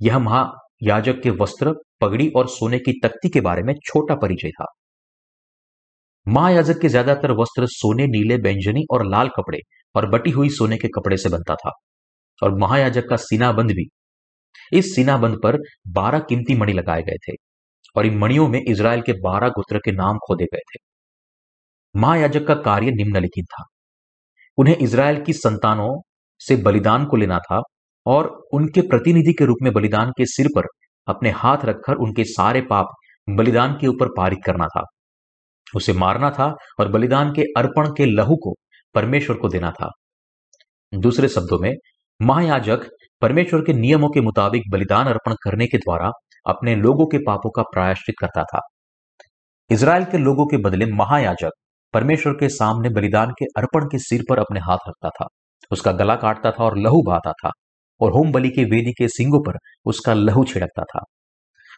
यह 0.00 0.18
महायाजक 0.18 1.20
के 1.22 1.30
वस्त्र, 1.30 1.74
पगड़ी 2.00 2.28
और 2.28 2.48
सोने 2.48 2.78
की 2.78 2.92
तख्ती 3.04 3.28
के 3.28 3.40
बारे 3.40 3.62
में 3.62 3.74
छोटा 3.86 4.14
परिचय 4.14 4.50
था। 4.50 4.66
महायाजक 6.26 6.80
के 6.80 6.88
ज़्यादातर 6.88 7.32
वस्त्र 7.32 7.66
सोने, 7.66 8.06
नीले, 8.06 8.36
व्यंजनी 8.36 8.84
और 8.90 9.06
लाल 9.06 9.28
कपड़े 9.28 9.58
और 9.94 10.08
बटी 10.10 10.30
हुई 10.30 10.48
सोने 10.48 10.76
के 10.76 10.88
कपड़े 10.88 11.16
से 11.16 11.28
बनता 11.28 11.54
था। 11.54 11.70
और 12.42 12.58
महायाजक 12.58 13.08
का 13.08 13.16
सीनाबंद 13.16 13.70
भी। 13.70 13.88
इस 14.72 14.94
सीनाबंद 14.94 15.38
पर 15.42 15.58
बारह 15.88 16.18
कीमती 16.18 16.54
मणि 16.54 16.72
लगाए 16.72 17.02
गए 17.02 17.16
थे। 17.28 17.32
और 17.96 18.06
इन 18.06 18.18
मणियों 18.18 18.48
में 18.48 18.60
इसराइल 18.68 19.00
के 19.00 19.12
बारह 19.12 19.48
गोत्र 19.48 19.78
के 19.78 19.92
नाम 19.92 20.18
खोदे 20.18 20.44
गए 20.44 20.58
थे। 20.58 20.78
महायाजक 22.00 22.46
का 22.46 22.54
कार्य 22.54 22.90
निम्नलिखित 22.90 23.44
था। 23.44 23.64
उन्हें 24.58 24.76
इसराइल 24.76 25.22
की 25.22 25.32
संतानों 25.32 26.00
से 26.38 26.56
बलिदान 26.56 27.04
को 27.04 27.16
लेना 27.16 27.38
था 27.38 27.60
और 28.06 28.42
उनके 28.52 28.80
प्रतिनिधि 28.80 29.32
के 29.32 29.44
रूप 29.44 29.56
में 29.62 29.72
बलिदान 29.72 30.10
के 30.10 30.26
सिर 30.26 30.48
पर 30.56 30.62
अपने 31.08 31.30
हाथ 31.30 31.64
रखकर 31.64 31.94
उनके 31.94 32.24
सारे 32.24 32.60
पाप 32.60 32.86
बलिदान 33.30 33.78
के 33.80 33.86
ऊपर 33.86 34.08
पारित 34.08 34.38
करना 34.46 34.66
था। 34.66 34.82
उसे 35.76 35.92
मारना 35.92 36.30
था 36.30 36.54
और 36.80 36.88
बलिदान 36.88 37.32
के 37.32 37.42
अर्पण 37.42 37.88
के 37.88 38.06
लहू 38.06 38.36
को 38.36 38.54
परमेश्वर 38.94 39.36
को 39.36 39.48
देना 39.48 39.70
था। 39.70 39.90
दूसरे 40.94 41.28
शब्दों 41.28 41.58
में, 41.58 41.72
महायाजक 42.22 42.80
परमेश्वर 43.20 43.60
के 43.60 43.72
नियमों 43.72 44.08
के 44.08 44.20
मुताबिक 44.20 44.62
बलिदान 44.70 45.06
अर्पण 45.06 45.34
करने 45.34 45.66
के 45.66 45.78
द्वारा 45.78 46.10
अपने 46.46 46.74
लोगों 46.76 47.06
के 47.06 47.18
पापों 47.18 47.50
का 47.50 47.62
प्रायश्चित 47.62 48.14
करता 48.20 48.44
था। 48.44 48.60
इसराइल 49.70 50.04
के 50.04 50.18
लोगों 50.18 50.46
के 50.46 50.56
बदले 50.56 50.86
महायाजक 50.86 51.50
परमेश्वर 51.94 52.32
के 52.32 52.48
सामने 52.48 52.88
बलिदान 52.88 53.30
के 53.30 53.44
अर्पण 53.44 53.84
के 53.84 53.98
सिर 53.98 54.22
पर 54.30 54.38
अपने 54.38 54.60
हाथ 54.60 54.78
रखता 54.88 55.08
था। 55.08 55.26
उसका 55.70 55.92
गला 55.92 56.16
काटता 56.16 56.50
था 56.50 56.64
और 56.64 56.78
लहू 56.78 57.02
बहाता 57.02 57.32
था 57.32 57.50
और 58.00 58.12
होम 58.12 58.32
बलि 58.32 58.48
के 58.48 58.64
वेदी 58.64 58.92
के 58.92 59.08
सिंगों 59.08 59.40
पर 59.40 59.58
उसका 59.84 60.14
लहू 60.14 60.44
छिड़कता 60.44 60.82
था। 60.82 61.00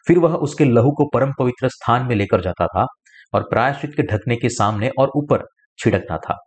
फिर 0.07 0.19
वह 0.19 0.33
उसके 0.33 0.65
लहू 0.65 0.91
को 0.91 1.09
परम 1.13 1.31
पवित्र 1.39 1.67
स्थान 1.67 2.05
में 2.05 2.15
लेकर 2.15 2.41
जाता 2.41 2.67
था 2.67 2.85
और 3.33 3.43
प्रायश्चित 3.43 3.91
के 3.97 4.03
ढकने 4.03 4.35
के 4.35 4.49
सामने 4.49 4.91
और 4.99 5.11
ऊपर 5.15 5.43
छिड़कता 5.79 6.17
था। 6.17 6.37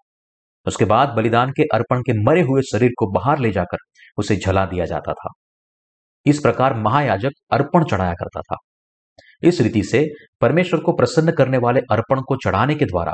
उसके 0.66 0.84
बाद 0.84 1.08
बलिदान 1.08 1.50
के 1.50 1.62
अर्पण 1.62 2.00
के 2.00 2.12
मरे 2.24 2.42
हुए 2.42 2.62
शरीर 2.62 2.90
को 2.98 3.10
बाहर 3.10 3.38
ले 3.38 3.50
जाकर 3.50 3.76
उसे 4.18 4.36
जला 4.36 4.66
दिया 4.66 4.84
जाता 4.84 5.12
था। 5.12 5.30
इस 6.28 6.38
प्रकार 6.38 6.74
महायाजक 6.74 7.30
अर्पण 7.52 7.84
चढ़ाया 7.84 8.12
करता 8.12 8.40
था। 8.40 8.56
इस 9.42 9.60
रीति 9.60 9.82
से 9.82 10.06
परमेश्वर 10.40 10.80
को 10.80 10.92
प्रसन्न 10.92 11.32
करने 11.32 11.58
वाले 11.58 11.80
अर्पण 11.80 12.20
को 12.20 12.36
चढ़ाने 12.36 12.74
के 12.74 12.84
द्वारा 12.84 13.12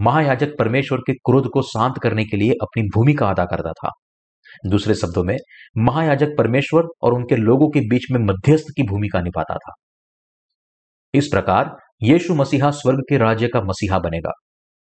महायाजक 0.00 0.48
परमेश्वर 0.58 0.98
के 0.98 1.12
क्रोध 1.12 1.48
को 1.48 1.62
शांत 1.62 1.94
करने 2.02 2.24
के 2.24 2.36
लिए 2.36 2.52
अपनी 2.52 2.82
भूमिका 2.82 3.28
अदा 3.30 3.44
करता 3.44 3.72
था। 3.72 3.90
दूसरे 4.66 4.94
शब्दों 4.94 5.24
में, 5.24 5.36
महायाजक 5.78 6.28
परमेश्वर 6.38 6.82
और 7.02 7.14
उनके 7.14 7.36
लोगों 7.36 7.70
के 7.70 7.80
बीच 7.80 8.06
में 8.10 8.20
मध्यस्थ 8.20 8.64
की 8.76 8.82
भूमिका 8.82 9.20
निभाता 9.20 9.54
था। 9.54 9.72
इस 11.14 11.28
प्रकार 11.28 11.76
यीशु 12.02 12.34
मसीहा 12.34 12.70
स्वर्ग 12.70 12.98
के 12.98 13.18
राज्य 13.18 13.48
का 13.48 13.60
मसीहा 13.60 13.98
बनेगा। 13.98 14.32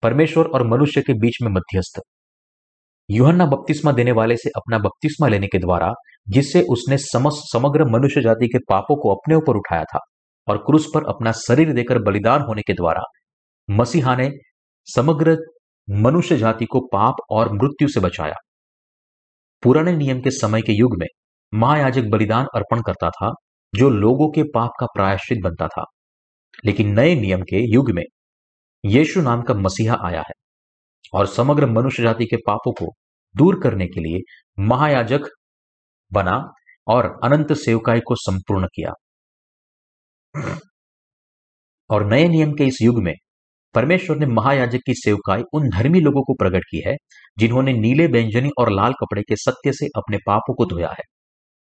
परमेश्वर 0.03 0.45
और 0.45 0.67
मनुष्य 0.67 1.01
के 1.01 1.13
बीच 1.13 1.37
में 1.41 1.49
मध्यस्थ। 1.51 2.01
युहन्ना 3.09 3.45
बपतिस्मा 3.45 3.91
देने 3.91 4.11
वाले 4.11 4.37
से 4.37 4.49
अपना 4.49 4.77
बपतिस्मा 4.77 5.27
लेने 5.27 5.47
के 5.47 5.57
द्वारा, 5.57 5.93
जिससे 6.29 6.61
उसने 6.61 6.97
समग्र 7.31 7.85
मनुष्य 7.85 8.21
जाति 8.21 8.47
के 8.47 8.57
पापों 8.57 8.95
को 8.95 9.15
अपने 9.15 9.35
ऊपर 9.35 9.55
उठाया 9.57 9.83
था 9.83 9.99
और 10.47 10.57
क्रूस 10.57 10.87
पर 10.95 11.03
अपना 11.03 11.31
शरीर 11.31 11.73
देकर 11.73 11.99
बलिदान 11.99 12.41
होने 12.41 12.61
के 12.61 12.73
द्वारा, 12.73 13.01
मसीहा 13.69 14.15
ने 14.15 14.31
समग्र 14.85 15.37
मनुष्य 15.89 16.37
जाति 16.37 16.65
को 16.65 16.79
पाप 16.79 17.15
और 17.29 17.53
मृत्यु 17.53 17.87
से 17.87 17.99
बचाया। 17.99 18.35
पुराने 19.63 19.93
नियम 19.93 20.21
के 20.21 20.31
समय 20.31 20.61
के 20.61 20.73
युग 20.73 20.97
में, 20.99 21.07
महायाजक 21.53 22.03
बलिदान 22.03 22.45
अर्पण 22.55 22.81
करता 22.81 23.09
था, 23.09 23.31
जो 23.75 23.89
लोगों 23.89 24.31
के 24.31 24.43
पाप 24.43 24.71
का 24.79 24.85
प्रायश्चित 24.85 25.37
बनता 25.43 25.67
था। 25.67 25.83
लेकिन 26.65 26.99
नए 26.99 27.15
नियम 27.15 27.41
के 27.41 27.73
युग 27.73 27.91
में, 27.91 28.03
यीशु 28.85 29.21
नाम 29.21 29.41
का 29.41 29.53
मसीहा 29.53 29.97
आया 30.05 30.19
है। 30.19 30.44
और 31.13 31.27
समग्र 31.27 31.65
मनुष्य 31.71 32.03
जाति 32.03 32.25
के 32.25 32.37
पापों 32.37 32.71
को 32.73 32.93
दूर 33.35 33.59
करने 33.63 33.87
के 33.87 34.01
लिए 34.01 34.19
महायाजक 34.63 35.27
बना 36.11 36.37
और 36.87 37.05
अनंत 37.23 37.53
सेवकाई 37.53 37.99
को 37.99 38.15
संपूर्ण 38.15 38.67
किया। 38.75 38.91
और 41.89 42.05
नए 42.05 42.27
नियम 42.27 42.53
के 42.53 42.65
इस 42.65 42.77
युग 42.81 43.01
में 43.03 43.13
परमेश्वर 43.75 44.17
ने 44.17 44.25
महायाजक 44.25 44.79
की 44.79 44.93
सेवकाई 44.93 45.41
उन 45.53 45.69
धर्मी 45.69 45.99
लोगों 45.99 46.21
को 46.23 46.33
प्रकट 46.33 46.63
की 46.63 46.81
है, 46.87 46.95
जिन्होंने 47.37 47.73
नीले 47.73 48.07
व्यंजनी 48.07 48.49
और 48.59 48.71
लाल 48.71 48.93
कपड़े 48.93 49.21
के 49.21 49.35
सत्य 49.35 49.73
से 49.73 49.87
अपने 49.97 50.17
पापों 50.27 50.53
को 50.53 50.65
धोया 50.65 50.89
है। 50.89 51.03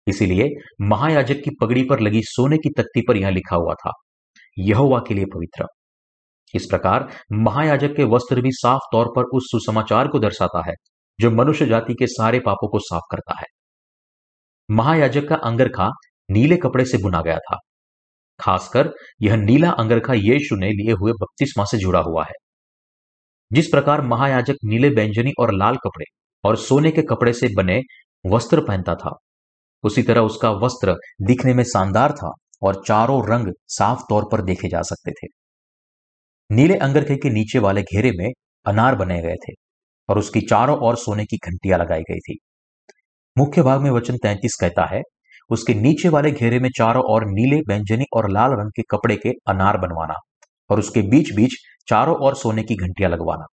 इसीलिए 0.07 0.49
महायाजक 0.81 1.41
की 1.43 1.51
पगड़ी 1.61 1.83
पर 1.83 1.99
लगी 1.99 2.21
सोने 2.23 2.57
की 2.57 2.69
तख्ती 2.77 3.01
पर 3.07 3.17
यह 3.17 3.29
लिखा 3.29 3.55
हुआ 3.55 3.73
था, 3.73 3.91
यहोवा 4.57 4.99
के 5.07 5.13
लिए 5.13 5.25
पवित्र। 5.25 5.65
इस 6.53 6.67
प्रकार 6.69 7.09
महायाजक 7.31 7.95
के 7.95 8.03
वस्त्र 8.03 8.41
भी 8.41 8.49
साफ़ 8.51 8.81
तौर 8.91 9.07
पर 9.15 9.23
उस 9.23 9.43
सुसमाचार 9.45 10.07
को 10.07 10.19
दर्शाता 10.19 10.69
है, 10.69 10.73
जो 11.19 11.31
मनुष्य 11.31 11.65
जाति 11.65 11.93
के 11.93 12.07
सारे 12.07 12.39
पापों 12.39 12.67
को 12.67 12.79
साफ़ 12.79 13.03
करता 13.11 13.39
है। 13.39 13.45
महायाजक 14.71 15.27
का 15.27 15.35
अंगरखा 15.35 15.89
नीले 16.31 16.57
कपड़े 16.57 16.85
से 16.85 16.97
बुना 16.97 17.21
गया 17.21 17.37
था। 17.37 17.57
खासकर 18.39 18.93
यह 19.21 19.35
नीला 19.35 19.69
अंगरखा 19.69 20.13
यीशु 20.13 20.55
ने 20.55 20.69
लिए 20.69 20.91
हुए 20.91 21.11
बपतिस्मा 21.11 21.65
से 21.65 21.77
जुड़ा 21.77 21.99
हुआ 21.99 22.23
है। 22.23 22.33
जिस 23.51 23.67
प्रकार 23.67 24.01
महायाजक 24.01 24.55
नीले 24.65 24.89
व्यंजनी 24.89 25.31
और 25.39 25.53
लाल 25.53 25.75
कपड़े 25.75 26.05
और 26.43 26.57
सोने 26.57 26.91
के 26.91 27.01
कपड़े 27.01 27.33
से 27.33 27.49
बने 27.57 27.81
वस्त्र 28.25 28.61
पहनता 28.61 28.95
था, 28.95 29.15
उसी 29.83 30.03
तरह 30.03 30.21
उसका 30.21 30.51
वस्त्र 30.51 30.95
दिखने 31.21 31.53
में 31.53 31.63
शानदार 31.63 32.11
था 32.11 32.31
और 32.63 32.83
चारों 32.87 33.29
रंग 33.29 33.47
साफ़ 33.67 33.99
तौर 34.09 34.29
पर 34.31 34.41
देखे 34.41 34.67
जा 34.67 34.81
सकते 34.81 35.11
थे। 35.11 35.27
नीले 36.49 36.75
अंगरखे 36.75 37.15
के 37.15 37.29
नीचे 37.29 37.59
वाले 37.59 37.81
घेरे 37.83 38.11
में 38.11 38.31
अनार 38.65 38.95
बने 38.95 39.21
गए 39.21 39.35
थे 39.47 39.53
और 40.09 40.17
उसकी 40.19 40.41
चारों 40.41 40.77
ओर 40.79 40.95
सोने 40.95 41.25
की 41.25 41.37
घंटियाँ 41.37 41.79
लगाई 41.79 42.01
गई 42.01 42.19
थी। 42.19 42.37
मुख्य 43.37 43.61
भाग 43.61 43.81
में 43.81 43.89
वचन 43.91 44.17
तैंतीस 44.17 44.55
कहता 44.61 44.85
है, 44.85 45.01
उसके 45.49 45.73
नीचे 45.73 46.09
वाले 46.09 46.31
घेरे 46.31 46.59
में 46.59 46.69
चारों 46.77 47.03
ओर 47.05 47.25
नीले, 47.25 47.59
व्यंजनी 47.59 48.05
और 48.13 48.29
लाल 48.31 48.51
रंग 48.51 48.71
के 48.71 48.81
कपड़े 48.91 49.15
के 49.15 49.29
अनार 49.47 49.77
बनवाना 49.77 50.13
और 50.69 50.79
उसके 50.79 51.01
बीच 51.01 51.33
बीच 51.33 51.55
चारों 51.87 52.15
ओर 52.17 52.35
सोने 52.35 52.63
की 52.63 52.75
घंटियाँ 52.75 53.09
लगवाना। 53.11 53.45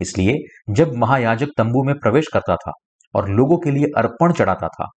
इसलिए 0.00 0.34
जब 0.70 0.92
महायाजक 0.96 1.48
तंबू 1.58 1.82
में 1.84 1.94
प्रवेश 1.94 2.28
करता 2.28 2.56
था 2.56 2.72
और 3.14 3.28
लोगों 3.30 3.58
के 3.58 3.70
लिए 3.70 3.86
अर्पण 3.96 4.32
चढ़ाता 4.32 4.68
था, 4.68 4.88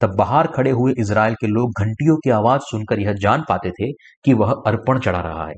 तब 0.00 0.14
बाहर 0.16 0.46
खड़े 0.46 0.70
हुए 0.70 0.94
इसराइल 0.98 1.34
के 1.34 1.46
लोग 1.46 1.80
घंटियों 1.80 2.16
की 2.16 2.30
आवाज़ 2.30 2.62
सुनकर 2.62 3.00
यह 3.00 3.12
जान 3.12 3.44
पाते 3.48 3.70
थे 3.70 3.92
कि 4.24 4.32
वह 4.34 4.52
अर्पण 4.66 5.00
चढ़ा 5.00 5.20
रहा 5.20 5.46
है। 5.48 5.54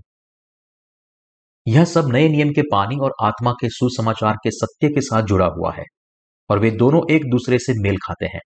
यह 1.68 1.84
सब 1.84 2.08
नए 2.12 2.28
नियम 2.28 2.50
के 2.50 2.62
पानी 2.62 2.96
और 2.96 3.14
आत्मा 3.22 3.52
के 3.52 3.68
सुसमाचार 3.68 4.34
के 4.34 4.50
सत्य 4.50 4.88
के 4.88 5.00
साथ 5.00 5.22
जुड़ा 5.22 5.46
हुआ 5.46 5.72
है, 5.72 5.84
और 6.50 6.58
वे 6.58 6.70
दोनों 6.70 7.02
एक 7.10 7.30
दूसरे 7.30 7.58
से 7.58 7.72
मेल 7.82 7.96
खाते 7.96 8.26
हैं। 8.26 8.40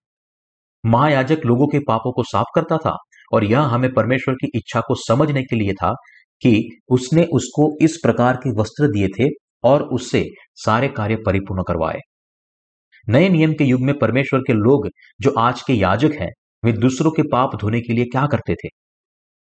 महायाजक 0.85 1.41
लोगों 1.45 1.67
के 1.67 1.79
पापों 1.79 2.11
को 2.11 2.23
साफ़ 2.23 2.47
करता 2.55 2.77
था, 2.77 2.95
और 3.33 3.43
यह 3.43 3.61
हमें 3.61 3.93
परमेश्वर 3.93 4.33
की 4.33 4.51
इच्छा 4.55 4.81
को 4.81 4.95
समझने 4.95 5.43
के 5.43 5.55
लिए 5.55 5.73
था 5.73 5.93
कि 6.41 6.69
उसने 6.89 7.23
उसको 7.23 7.85
इस 7.85 7.99
प्रकार 8.03 8.35
के 8.35 8.61
वस्त्र 8.61 8.87
दिए 8.87 9.07
थे 9.07 9.29
और 9.63 9.83
उससे 9.83 10.25
सारे 10.55 10.87
कार्य 10.87 11.15
परिपूर्ण 11.15 11.63
करवाए। 11.67 11.99
नए 13.09 13.29
नियम 13.29 13.53
के 13.53 13.63
युग 13.63 13.81
में 13.81 13.99
परमेश्वर 13.99 14.39
के 14.39 14.53
लोग 14.53 14.89
जो 15.21 15.31
आज 15.31 15.61
के 15.61 15.73
याजक 15.73 16.11
हैं, 16.13 16.29
वे 16.63 16.73
दूसरों 16.73 17.11
के 17.11 17.21
पाप 17.21 17.55
धोने 17.55 17.81
के 17.81 17.93
लिए 17.93 18.05
क्या 18.05 18.25
करते 18.27 18.53
थे? 18.53 18.67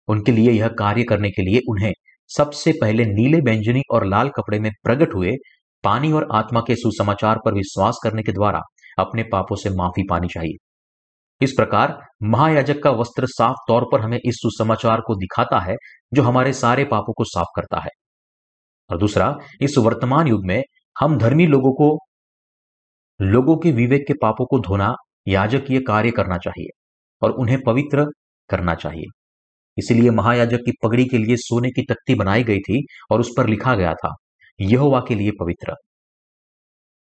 उनके 0.08 0.32
लिए 0.32 0.50
यह 0.50 0.68
कार्य 0.68 1.02
करने 1.02 1.30
के 1.30 1.42
लिए 1.42 1.60
उन्हें 1.68 1.92
सबसे 2.28 2.72
पहले 2.72 3.04
नीले 3.04 3.38
व्यंजनी 3.38 3.82
और 3.90 4.06
लाल 4.06 4.28
कपड़े 4.28 4.58
में 4.58 4.70
प्रकट 4.84 5.14
हुए 5.14 5.32
पानी 5.84 6.12
और 6.12 6.28
आत्मा 6.32 6.60
के 6.60 6.74
सुसमाचार 6.74 7.38
पर 7.44 7.54
विश्वास 7.54 7.98
करने 8.02 8.22
के 8.22 8.32
द्वारा 8.32 8.60
अपने 8.98 9.22
पापों 9.22 9.56
से 9.56 9.70
माफ़ी 9.70 10.02
पानी 10.10 10.28
चाहिए। 10.28 10.56
इस 11.40 11.52
प्रकार 11.52 11.98
महायाजक 12.22 12.82
का 12.82 12.90
वस्त्र 12.90 13.26
साफ़ 13.26 13.56
तौर 13.68 13.84
पर 13.92 14.00
हमें 14.00 14.18
इस 14.18 14.34
सुसमाचार 14.34 15.00
को 15.00 15.14
दिखाता 15.14 15.58
है, 15.58 15.76
जो 16.14 16.22
हमारे 16.22 16.52
सारे 16.52 16.84
पापों 16.84 17.12
को 17.12 17.24
साफ़ 17.24 17.48
करता 17.56 17.80
है। 17.80 17.90
और 18.90 18.98
दूसरा, 18.98 19.38
इस 19.60 19.78
वर्तमान 19.78 20.28
युग 20.28 20.46
में 20.46 20.62
हम 21.00 21.18
धर्मी 21.18 21.46
लोगों 21.46 21.72
को, 21.72 21.98
लोगों 23.20 23.56
के 23.56 23.72
विवेक 23.72 24.06
के 24.06 24.14
पापों 24.22 24.46
को 24.46 24.58
धोना 24.58 24.94
याजक 25.28 25.64
ये 25.70 25.80
कार्य 25.80 26.10
करना 26.10 26.38
चाहिए 26.38 26.68
और 27.22 27.30
उन्हें 27.30 27.58
पवित्र 27.66 28.06
करना 28.48 28.74
चाहिए। 28.74 29.04
इसलिए 29.76 30.10
महायाजक 30.12 30.58
की 30.58 30.72
पगड़ी 30.84 31.04
के 31.04 31.18
लिए 31.18 31.36
सोने 31.38 31.70
की 31.70 31.82
तख्ती 31.84 32.14
बनाई 32.14 32.44
गई 32.44 32.58
थी 32.60 32.84
और 33.10 33.20
उस 33.20 33.32
पर 33.36 33.48
लिखा 33.48 33.74
गया 33.74 33.92
था, 33.94 34.14
यहोवा 34.60 35.00
के 35.08 35.14
लिए 35.14 35.30
पवित्र। 35.40 35.74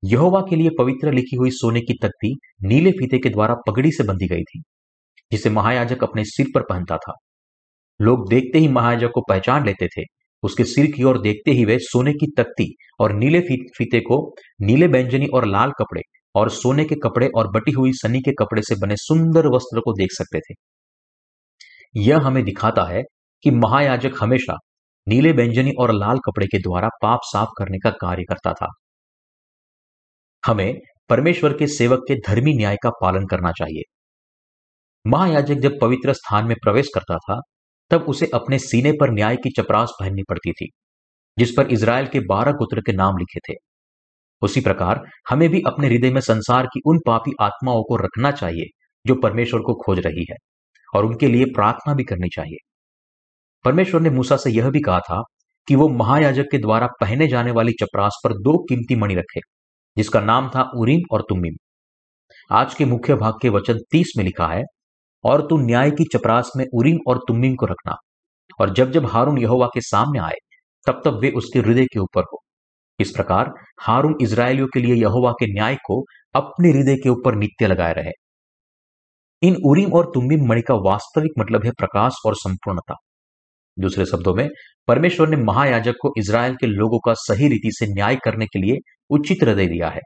यहोवा 0.04 0.42
के 0.42 0.56
लिए 0.56 0.70
पवित्र 0.70 1.12
लिखी 1.14 1.36
हुई 1.36 1.50
सोने 1.52 1.82
की 1.82 1.94
तख्ती 2.04 2.34
नीले 2.64 2.92
फीते 2.92 3.18
के 3.20 3.30
द्वारा 3.30 3.56
पगड़ी 3.68 3.92
से 3.92 4.04
बंधी 4.04 4.28
गई 4.28 4.44
थी, 4.44 4.62
जिसे 5.32 5.50
महायाजक 5.50 6.04
अपने 6.04 6.24
सिर 6.26 6.48
पर 6.56 6.62
पहनता 6.62 6.98
था। 6.98 7.14
लोग 8.00 8.30
देखते 8.30 8.60
ही 8.60 8.68
महायाजक 8.68 9.12
को 9.14 9.22
पहचान 9.30 9.66
लेते 9.66 9.88
थे। 9.88 10.04
उसके 10.44 10.64
सिर 10.66 10.86
की 10.92 11.04
ओर 11.04 11.20
देखते 11.22 11.52
ही 11.52 11.66
वे 11.66 11.78
सोने 11.80 12.14
की 12.14 12.28
तख्ती 12.38 12.68
और 13.00 13.14
नीले 13.14 13.40
फीते 13.42 14.00
को 14.00 14.20
नीले 14.62 14.88
व्यंजनी 14.88 15.26
और 15.28 15.46
लाल 15.46 15.72
कपड़े 15.80 16.02
और 16.36 16.50
सोने 16.50 16.86
के 16.86 16.96
कपड़े 16.96 17.28
और 17.36 17.52
बटी 17.52 17.72
हुई 17.72 17.92
सनी 17.94 18.20
के 18.20 18.32
कपड़े 18.40 18.62
से 18.62 18.76
बने 18.82 18.96
सुंदर 18.98 19.48
वस्त्र 19.48 19.80
को 19.80 19.94
देख 19.94 20.12
सकते 20.12 20.40
थे। 20.40 20.54
यह 21.96 22.18
हमें 22.18 22.44
दिखाता 22.44 22.84
है 22.84 23.04
कि 23.44 23.52
महायाजक 23.52 24.12
हमेशा 24.22 24.58
नीले 25.08 25.32
व्यंजनी 25.32 25.72
और 25.80 25.94
लाल 25.94 26.18
कपड़े 26.18 26.48
के 26.48 26.58
द्वारा 26.58 26.90
पाप 27.02 27.20
साफ़ 27.24 27.50
करने 27.58 27.78
का 27.78 27.90
कार्य 27.90 28.24
करता 28.24 28.54
था। 28.54 28.68
हमें 30.46 30.80
परमेश्वर 31.10 31.54
के 31.54 31.68
सेवक 31.68 32.00
के 32.08 32.16
धर्मी 32.16 32.54
न्याय 32.54 32.76
का 32.76 32.90
पालन 32.90 33.26
करना 33.26 33.52
चाहिए। 33.52 33.82
महायाजक 35.08 35.56
जब 35.56 35.80
पवित्र 35.82 36.14
स्थान 36.14 36.46
में 36.46 36.56
प्रवेश 36.64 36.88
करता 36.96 37.18
था, 37.18 37.40
तब 37.92 38.02
उसे 38.02 38.30
अपने 38.34 38.60
सीने 38.60 38.92
पर 38.92 39.12
न्याय 39.12 39.36
की 39.36 39.50
चपरास 39.50 39.92
पहननी 40.00 40.24
पड़ती 40.30 40.52
थी, 40.52 40.70
जिस 41.38 41.52
पर 41.52 41.68
इज़राइल 41.72 42.08
के 42.08 42.20
बारह 42.20 42.52
पुत्र 42.52 42.82
के 42.82 42.94
नाम 42.94 43.18
लिखे 43.18 43.40
थे। 43.40 43.58
उसी 44.42 44.62
प्रकार 44.62 45.02
हमें 45.30 45.50
भी 45.50 45.62
अपने 45.68 45.88
हृदय 45.88 46.12
में 46.12 46.22
संसार 46.22 46.66
की 46.66 46.82
उन 46.86 47.00
पापी 47.06 47.32
आत्माओं 47.42 47.84
को 47.84 47.96
रखना 47.96 48.32
चाहिए, 48.32 48.66
जो 49.08 49.16
परमेश्वर 49.16 49.60
को 49.60 49.74
खोज 49.74 50.00
रही 50.00 50.26
है। 50.32 50.36
और 50.94 51.06
उनके 51.06 51.28
लिए 51.28 51.46
प्रार्थना 51.46 51.94
भी 51.94 52.04
करनी 52.04 52.30
चाहिए। 52.30 52.58
परमेश्वर 53.66 54.02
ने 54.02 54.10
मूसा 54.10 54.38
से 54.38 54.52
यह 54.52 54.70
भी 54.70 54.80
कहा 54.80 55.00
था 55.00 55.22
कि 55.68 55.76
वो 55.76 55.88
महायाजक 55.90 56.46
के 56.52 56.58
द्वारा 56.58 56.88
पहने 57.02 57.28
जाने 57.28 57.52
वाली 57.52 57.72
चपरास 57.72 58.20
पर 58.24 58.34
दो 58.34 58.58
कीमती 58.64 58.96
मणि 58.96 59.16
रखे, 59.16 59.40
जिसका 59.98 60.22
नाम 60.22 60.50
था 60.50 60.72
उरीम 60.78 61.02
और 61.12 61.22
तुमिम 61.22 61.56
आज 62.52 62.74
के 62.74 62.86
मुख्य 62.86 63.16
भाग 63.16 63.34
के 63.42 63.50
वचन 63.50 63.80
तीस 63.92 64.14
में 64.18 64.24
लिखा 64.26 64.48
है, 64.48 64.64
और 65.24 65.48
तू 65.48 65.58
न्याय 65.58 65.92
की 65.92 66.04
चपरास 66.04 66.52
में 66.58 66.66
उरीम 66.74 66.98
और 67.08 67.18
तुमिम 67.18 67.56
को 67.56 67.66
रखना, 67.66 67.96
और 68.62 68.74
जब 68.74 68.92
जब 68.92 69.06
हारून 69.06 69.38
यहोवा 69.38 69.68
के 69.68 69.82
सामने 69.82 70.20
आए, 70.20 70.36
तब 70.88 71.02
तब 71.06 71.20
वे 71.20 71.32
उसके 71.32 71.60
हृदय 71.60 71.86
के 71.86 72.00
ऊपर 72.00 72.24
हो। 72.24 72.42
इस 73.00 73.12
प्रकार 73.12 73.52
हारून 73.82 74.16
इसराइलियों 74.22 74.68
के 74.68 74.80
लिए 74.80 74.96
यहोवा 74.96 75.32
के 75.32 75.54
न्याय 75.54 75.76
को 75.76 76.04
अपने 76.36 76.70
हृदय 76.70 76.96
के 76.96 77.10
ऊपर 77.10 77.36
नित्य 77.36 77.68
लगाए 77.68 77.94
रहे। 77.94 78.12
इन 79.42 79.56
उरीम 79.66 79.94
और 79.94 80.06
तुम्बिम 80.06 80.48
मणि 80.50 80.62
का 80.62 80.76
वास्तविक 80.76 81.32
मतलब 81.40 81.66
है 81.66 81.72
प्रकाश 81.72 82.14
और 82.26 82.36
संपूर्णता। 82.36 82.96
दूसरे 83.80 84.06
शब्दों 84.06 84.36
में, 84.36 84.50
परमेश्वर 84.88 85.30
ने 85.30 85.38
महायाजक 85.38 85.94
को 86.02 86.14
इसराइल 86.18 86.56
के 86.56 86.68
लोगों 86.68 87.00
का 87.00 87.14
सही 87.14 87.48
रीति 87.48 87.72
से 87.72 87.88
न्याय 87.88 88.16
करने 88.16 88.46
के 88.46 88.60
लिए 88.60 88.78
उचित 89.10 89.44
हृदय 89.44 89.66
दिया 89.66 89.90
है। 89.90 90.02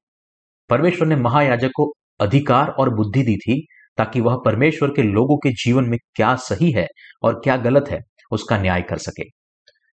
परमेश्वर 0.69 1.07
ने 1.07 1.15
महायाजक 1.15 1.69
को 1.75 1.93
अधिकार 2.19 2.69
और 2.69 2.95
बुद्धि 2.95 3.23
दी 3.23 3.35
थी 3.35 3.65
ताकि 3.97 4.21
वह 4.21 4.37
परमेश्वर 4.45 4.89
के 4.89 5.01
लोगों 5.01 5.37
के 5.37 5.49
जीवन 5.51 5.83
में 5.83 5.97
क्या 6.15 6.35
सही 6.35 6.71
है 6.71 6.87
और 7.23 7.41
क्या 7.43 7.57
गलत 7.57 7.85
है, 7.89 7.99
उसका 8.31 8.57
न्याय 8.57 8.81
कर 8.81 8.97
सके। 8.97 9.23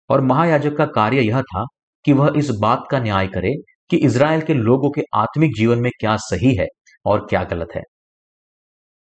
और 0.10 0.22
महायाजक 0.22 0.77
का 0.77 0.86
कार्य 0.86 1.22
यह 1.22 1.41
था 1.41 1.65
कि 2.06 2.13
वह 2.13 2.34
इस 2.38 2.50
बात 2.50 2.84
का 2.91 3.00
न्याय 3.00 3.27
करे 3.27 3.53
कि 3.89 3.98
इसराइल 3.98 4.41
के 4.41 4.53
लोगों 4.53 4.91
के 4.91 5.01
आत्मिक 5.15 5.51
जीवन 5.58 5.79
में 5.79 5.91
क्या 6.00 6.17
सही 6.17 6.56
है 6.56 6.67
और 7.06 7.25
क्या 7.29 7.44
गलत 7.44 7.67
है। 7.75 7.82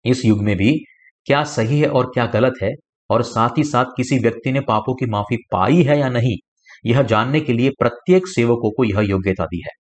इस 0.05 0.25
युग 0.25 0.43
में 0.43 0.55
भी 0.55 0.73
क्या 1.25 1.43
सही 1.43 1.79
है 1.79 1.87
और 1.87 2.05
क्या 2.05 2.25
गलत 2.25 2.53
है? 2.63 2.71
और 3.09 3.21
साथ 3.21 3.49
ही 3.57 3.63
साथ 3.63 3.85
किसी 3.85 4.19
व्यक्ति 4.19 4.51
ने 4.51 4.59
पापों 4.59 4.95
की 4.95 5.05
माफ़ी 5.05 5.37
पाई 5.51 5.83
है 5.83 5.99
या 5.99 6.09
नहीं, 6.09 6.37
यह 6.85 7.01
जानने 7.01 7.41
के 7.41 7.53
लिए 7.53 7.69
प्रत्येक 7.69 8.27
सेवकों 8.27 8.71
को 8.71 8.83
यह 8.83 8.99
योग्यता 8.99 9.45
दी 9.45 9.61
है। 9.65 9.71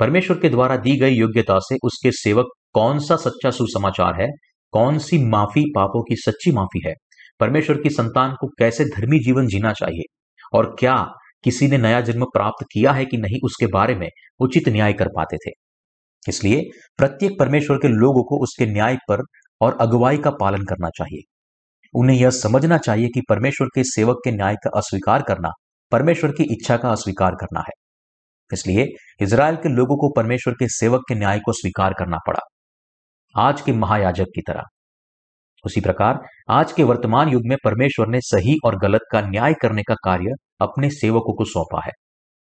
परमेश्वर 0.00 0.38
के 0.38 0.48
द्वारा 0.48 0.76
दी 0.76 0.96
गई 0.96 1.10
योग्यता 1.10 1.58
से 1.58 1.76
उसके 1.84 2.12
सेवक 2.12 2.46
कौन 2.72 2.98
सा 2.98 3.16
सच्चा 3.16 3.50
सुसमाचार 3.50 4.22
है? 4.22 4.28
कौन 4.72 4.98
सी 4.98 5.18
माफ़ी 5.18 5.64
पापों 5.74 6.02
की 6.02 6.16
सच्ची 6.16 6.52
माफ़ी 6.52 6.80
है? 6.86 6.94
परमेश्वर 7.40 7.80
की 7.80 7.90
संतान 7.90 8.34
को 8.40 8.46
कैसे 8.46 8.84
धर्मी 8.84 9.18
जीवन 9.18 9.46
जीना 9.46 9.72
चाहिए? 9.72 10.02
और 10.54 10.76
क्या 10.78 11.06
किसी 11.44 11.68
ने 11.68 11.78
नया 11.78 12.00
जन्म 12.00 12.24
प्राप्त 12.24 12.66
किया 12.72 12.92
है 12.92 13.04
कि 13.04 13.16
नहीं, 13.16 13.38
उसके 13.44 13.66
बारे 13.66 13.94
में 13.94 14.08
उचित 14.40 14.68
न्याय 14.68 14.92
कर 14.92 15.08
पाते 15.08 15.36
थे? 15.36 15.50
इसलिए 16.28 16.62
प्रत्येक 16.96 17.32
परमेश्वर 17.38 17.76
के 17.76 17.88
लोगों 17.88 18.22
को 18.22 18.42
उसके 18.42 18.66
न्याय 18.66 18.96
पर 18.96 19.22
और 19.60 19.78
अगुवाई 19.80 20.18
का 20.18 20.30
पालन 20.30 20.64
करना 20.64 20.88
चाहिए। 20.88 21.20
उन्हें 21.94 22.16
यह 22.16 22.30
समझना 22.30 22.78
चाहिए 22.78 23.08
कि 23.08 23.20
परमेश्वर 23.28 23.68
के 23.74 23.84
सेवक 23.84 24.16
के 24.24 24.30
न्याय 24.30 24.54
का 24.54 24.70
अस्वीकार 24.76 25.22
करना, 25.22 25.50
परमेश्वर 25.92 26.30
की 26.30 26.42
इच्छा 26.42 26.76
का 26.76 26.90
अस्वीकार 26.90 27.34
करना 27.34 27.60
है। 27.60 27.72
इसलिए 28.52 28.88
इसराइल 29.20 29.56
के 29.56 29.68
लोगों 29.68 29.96
को 29.96 30.08
परमेश्वर 30.08 30.54
के 30.54 30.68
सेवक 30.68 31.00
के 31.08 31.14
न्याय 31.14 31.38
को 31.38 31.52
स्वीकार 31.52 31.94
करना 31.98 32.16
पड़ा। 32.26 32.40
आज 33.36 33.60
के 33.60 33.72
महायाजक 33.72 34.24
की 34.24 34.40
तरह। 34.40 34.62
उसी 35.64 35.80
प्रकार, 35.80 36.18
आज 36.50 36.72
के 36.72 36.82
वर्तमान 36.82 37.28
युग 37.28 37.42
में 37.44 37.56
परमेश्वर 37.64 38.06
ने 38.08 38.20
सही 38.20 38.56
और 38.64 38.78
गलत 38.78 39.00
का 39.12 39.20
न्याय 39.20 39.54
करने 39.54 39.82
का 39.82 39.94
कार्य 39.94 40.34
अपने 40.60 40.90
सेवकों 40.90 41.34
को 41.34 41.44
सौंपा 41.44 41.80
है। 41.84 41.92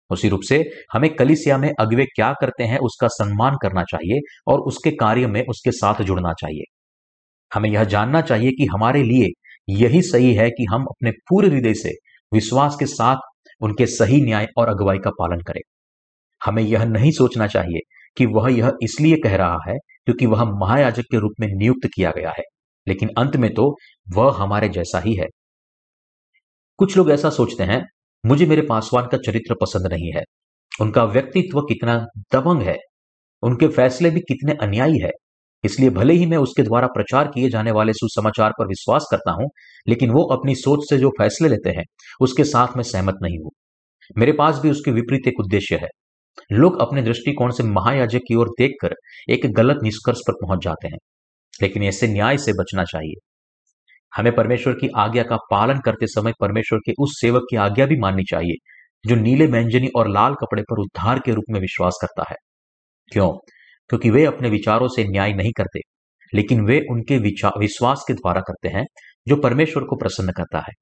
उसी 0.09 0.29
रूप 0.29 0.41
से 0.41 0.57
हमें 0.93 1.13
कलिसिया 1.15 1.57
में 1.57 1.71
अगवे 1.79 2.05
क्या 2.05 2.31
करते 2.41 2.63
हैं, 2.63 2.77
उसका 2.79 3.07
सम्मान 3.09 3.55
करना 3.61 3.83
चाहिए 3.83 4.19
और 4.47 4.59
उसके 4.61 4.91
कार्य 4.91 5.27
में 5.27 5.43
उसके 5.45 5.71
साथ 5.71 6.01
जुड़ना 6.03 6.33
चाहिए। 6.33 6.63
हमें 7.51 7.69
यह 7.69 7.83
जानना 7.85 8.21
चाहिए 8.21 8.51
कि 8.51 8.65
हमारे 8.65 9.03
लिए 9.03 9.29
यही 9.69 10.01
सही 10.01 10.33
है 10.33 10.49
कि 10.49 10.65
हम 10.71 10.85
अपने 10.85 11.11
पूरे 11.29 11.47
हृदय 11.47 11.73
से 11.73 11.91
विश्वास 12.31 12.75
के 12.79 12.85
साथ 12.85 13.17
उनके 13.61 13.85
सही 13.87 14.21
न्याय 14.21 14.47
और 14.57 14.69
अगुवाई 14.69 14.97
का 14.97 15.09
पालन 15.09 15.41
करें। 15.41 15.61
हमें 16.41 16.63
यह 16.63 16.83
नहीं 16.85 17.11
सोचना 17.11 17.47
चाहिए 17.47 17.79
कि 18.17 18.25
वह 18.25 18.51
यह 18.51 18.71
इसलिए 18.83 19.15
कह 19.23 19.35
रहा 19.35 19.57
है 19.67 19.75
क्योंकि 20.05 20.25
वह 20.25 20.43
महायाजक 20.51 21.03
के 21.11 21.19
रूप 21.19 21.33
में 21.39 21.47
नियुक्त 21.49 21.87
किया 21.95 22.11
गया 22.11 22.33
है, 22.37 22.43
लेकिन 22.87 23.09
अंत 23.17 23.35
में 23.35 23.53
तो 23.53 23.75
वह 24.07 24.35
हमारे 24.37 24.69
जैसा 24.69 24.99
ही 24.99 25.15
है। 25.15 25.27
कुछ 26.79 26.97
लोग 26.97 27.11
ऐसा 27.11 27.29
सोचते 27.29 27.63
हैं 27.63 27.81
मुझे 28.25 28.45
मेरे 28.45 28.61
पासवान 28.61 29.07
का 29.07 29.17
चरित्र 29.17 29.55
पसंद 29.61 29.87
नहीं 29.93 30.11
है। 30.13 30.23
उनका 30.81 31.03
व्यक्तित्व 31.03 31.61
कितना 31.61 31.97
दबंग 32.33 32.61
है। 32.61 32.77
उनके 33.43 33.67
फैसले 33.67 34.09
भी 34.09 34.19
कितने 34.19 34.53
अन्यायी 34.61 34.99
है। 34.99 35.11
इसलिए 35.63 35.89
भले 35.89 36.13
ही 36.13 36.25
मैं 36.25 36.37
उसके 36.37 36.63
द्वारा 36.63 36.87
प्रचार 36.87 37.27
किए 37.27 37.49
जाने 37.49 37.71
वाले 37.71 37.93
सुसमाचार 37.93 38.51
पर 38.51 38.67
विश्वास 38.67 39.07
करता 39.11 39.31
हूँ, 39.31 39.49
लेकिन 39.87 40.11
वो 40.11 40.23
अपनी 40.23 40.55
सोच 40.55 40.89
से 40.89 40.97
जो 40.97 41.09
फैसले 41.09 41.49
लेते 41.49 41.69
हैं, 41.69 41.83
उसके 42.21 42.43
साथ 42.43 42.77
मैं 42.77 42.83
सहमत 42.83 43.15
नहीं 43.23 43.39
हूँ। 43.39 43.51
मेरे 44.17 44.31
पास 44.31 44.59
भी 44.59 44.69
उसके 44.69 44.91
विपरीत 44.91 45.27
एक 45.27 45.39
उद्देश्य 45.39 45.75
है। 45.75 45.87
लोग 46.51 46.79
अपने 46.81 47.01
दृष्टिकोण 47.01 47.51
से 47.51 47.63
महायाजक 47.63 48.21
की 48.27 48.35
ओर 48.35 48.49
देखकर 48.59 48.95
एक 49.29 49.53
गलत 49.53 49.79
निष्कर्ष 49.83 50.19
पर 50.27 50.33
पहुँच 50.33 50.63
जाते 50.63 50.87
हैं, 50.87 50.97
लेकिन 51.61 51.83
ऐसे 51.83 52.07
न्याय 52.07 52.37
से 52.37 52.53
बचना 52.53 52.83
चाहिए। 52.83 53.13
हमें 54.15 54.35
परमेश्वर 54.35 54.73
की 54.73 54.87
आज्ञा 54.97 55.23
का 55.23 55.37
पालन 55.51 55.79
करते 55.79 56.07
समय 56.07 56.33
परमेश्वर 56.39 56.79
के 56.79 56.93
उस 56.99 57.19
सेवक 57.21 57.47
की 57.49 57.55
आज्ञा 57.57 57.85
भी 57.85 57.97
माननी 57.99 58.23
चाहिए, 58.23 58.55
जो 59.05 59.15
नीले 59.15 59.45
व्यंजनी 59.45 59.87
और 59.95 60.09
लाल 60.09 60.33
कपड़े 60.33 60.61
पर 60.61 60.79
उद्धार 60.79 61.19
के 61.19 61.33
रूप 61.33 61.43
में 61.49 61.59
विश्वास 61.59 61.97
करता 62.01 62.25
है। 62.29 62.35
क्यों? 63.11 63.29
क्योंकि 63.89 64.09
वे 64.09 64.25
अपने 64.25 64.49
विचारों 64.49 64.87
से 64.87 65.03
न्याय 65.03 65.33
नहीं 65.33 65.51
करते, 65.57 65.79
लेकिन 66.33 66.65
वे 66.65 66.79
उनके 66.91 67.17
विश्वास 67.59 68.03
के 68.07 68.13
द्वारा 68.13 68.41
करते 68.41 68.69
हैं, 68.69 68.85
जो 69.27 69.35
परमेश्वर 69.35 69.83
को 69.83 69.95
प्रसन्न 69.95 70.31
करता 70.31 70.59
है। 70.59 70.73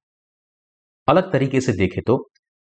अलग 1.08 1.32
तरीके 1.32 1.62
से 1.62 1.74
देखें 1.74 2.02
तो 2.08 2.18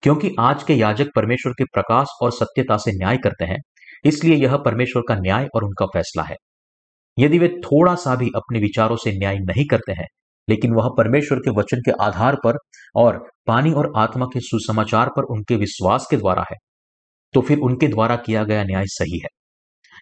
क्योंकि 0.03 0.31
आज 0.39 0.63
के 0.63 0.73
याजक 0.73 1.07
परमेश्वर 1.15 1.51
के 1.51 1.63
प्रकाश 1.63 2.07
और 2.21 2.31
सत्यता 2.31 2.77
से 2.77 2.91
न्याय 2.91 3.17
करते 3.17 3.45
हैं, 3.45 3.57
इसलिए 4.05 4.35
यह 4.35 4.55
परमेश्वर 4.57 5.03
का 5.07 5.15
न्याय 5.15 5.47
और 5.55 5.63
उनका 5.63 5.85
फैसला 5.85 6.23
है। 6.23 6.35
यदि 7.17 7.39
वे 7.39 7.47
थोड़ा 7.65 7.95
सा 7.95 8.15
भी 8.15 8.29
अपने 8.35 8.59
विचारों 8.59 8.95
से 8.95 9.11
न्याय 9.11 9.37
नहीं 9.39 9.65
करते 9.65 9.91
हैं 9.91 10.07
लेकिन 10.49 10.73
वह 10.73 10.89
परमेश्वर 10.97 11.39
के 11.39 11.51
वचन 11.51 11.81
के 11.81 11.91
आधार 12.01 12.35
पर 12.35 12.57
और 12.95 13.17
पानी 13.47 13.71
और 13.71 13.91
आत्मा 13.97 14.25
के 14.25 14.39
सुसमाचार 14.39 15.09
पर 15.09 15.23
उनके 15.23 15.55
विश्वास 15.55 16.07
के 16.09 16.17
द्वारा 16.17 16.45
है। 16.51 16.57
तो 17.33 17.41
फिर 17.41 17.59
उनके 17.59 17.87
द्वारा 17.87 18.15
किया 18.15 18.43
गया 18.43 18.63
न्याय 18.63 18.85
सही 18.87 19.19
है। 19.19 19.29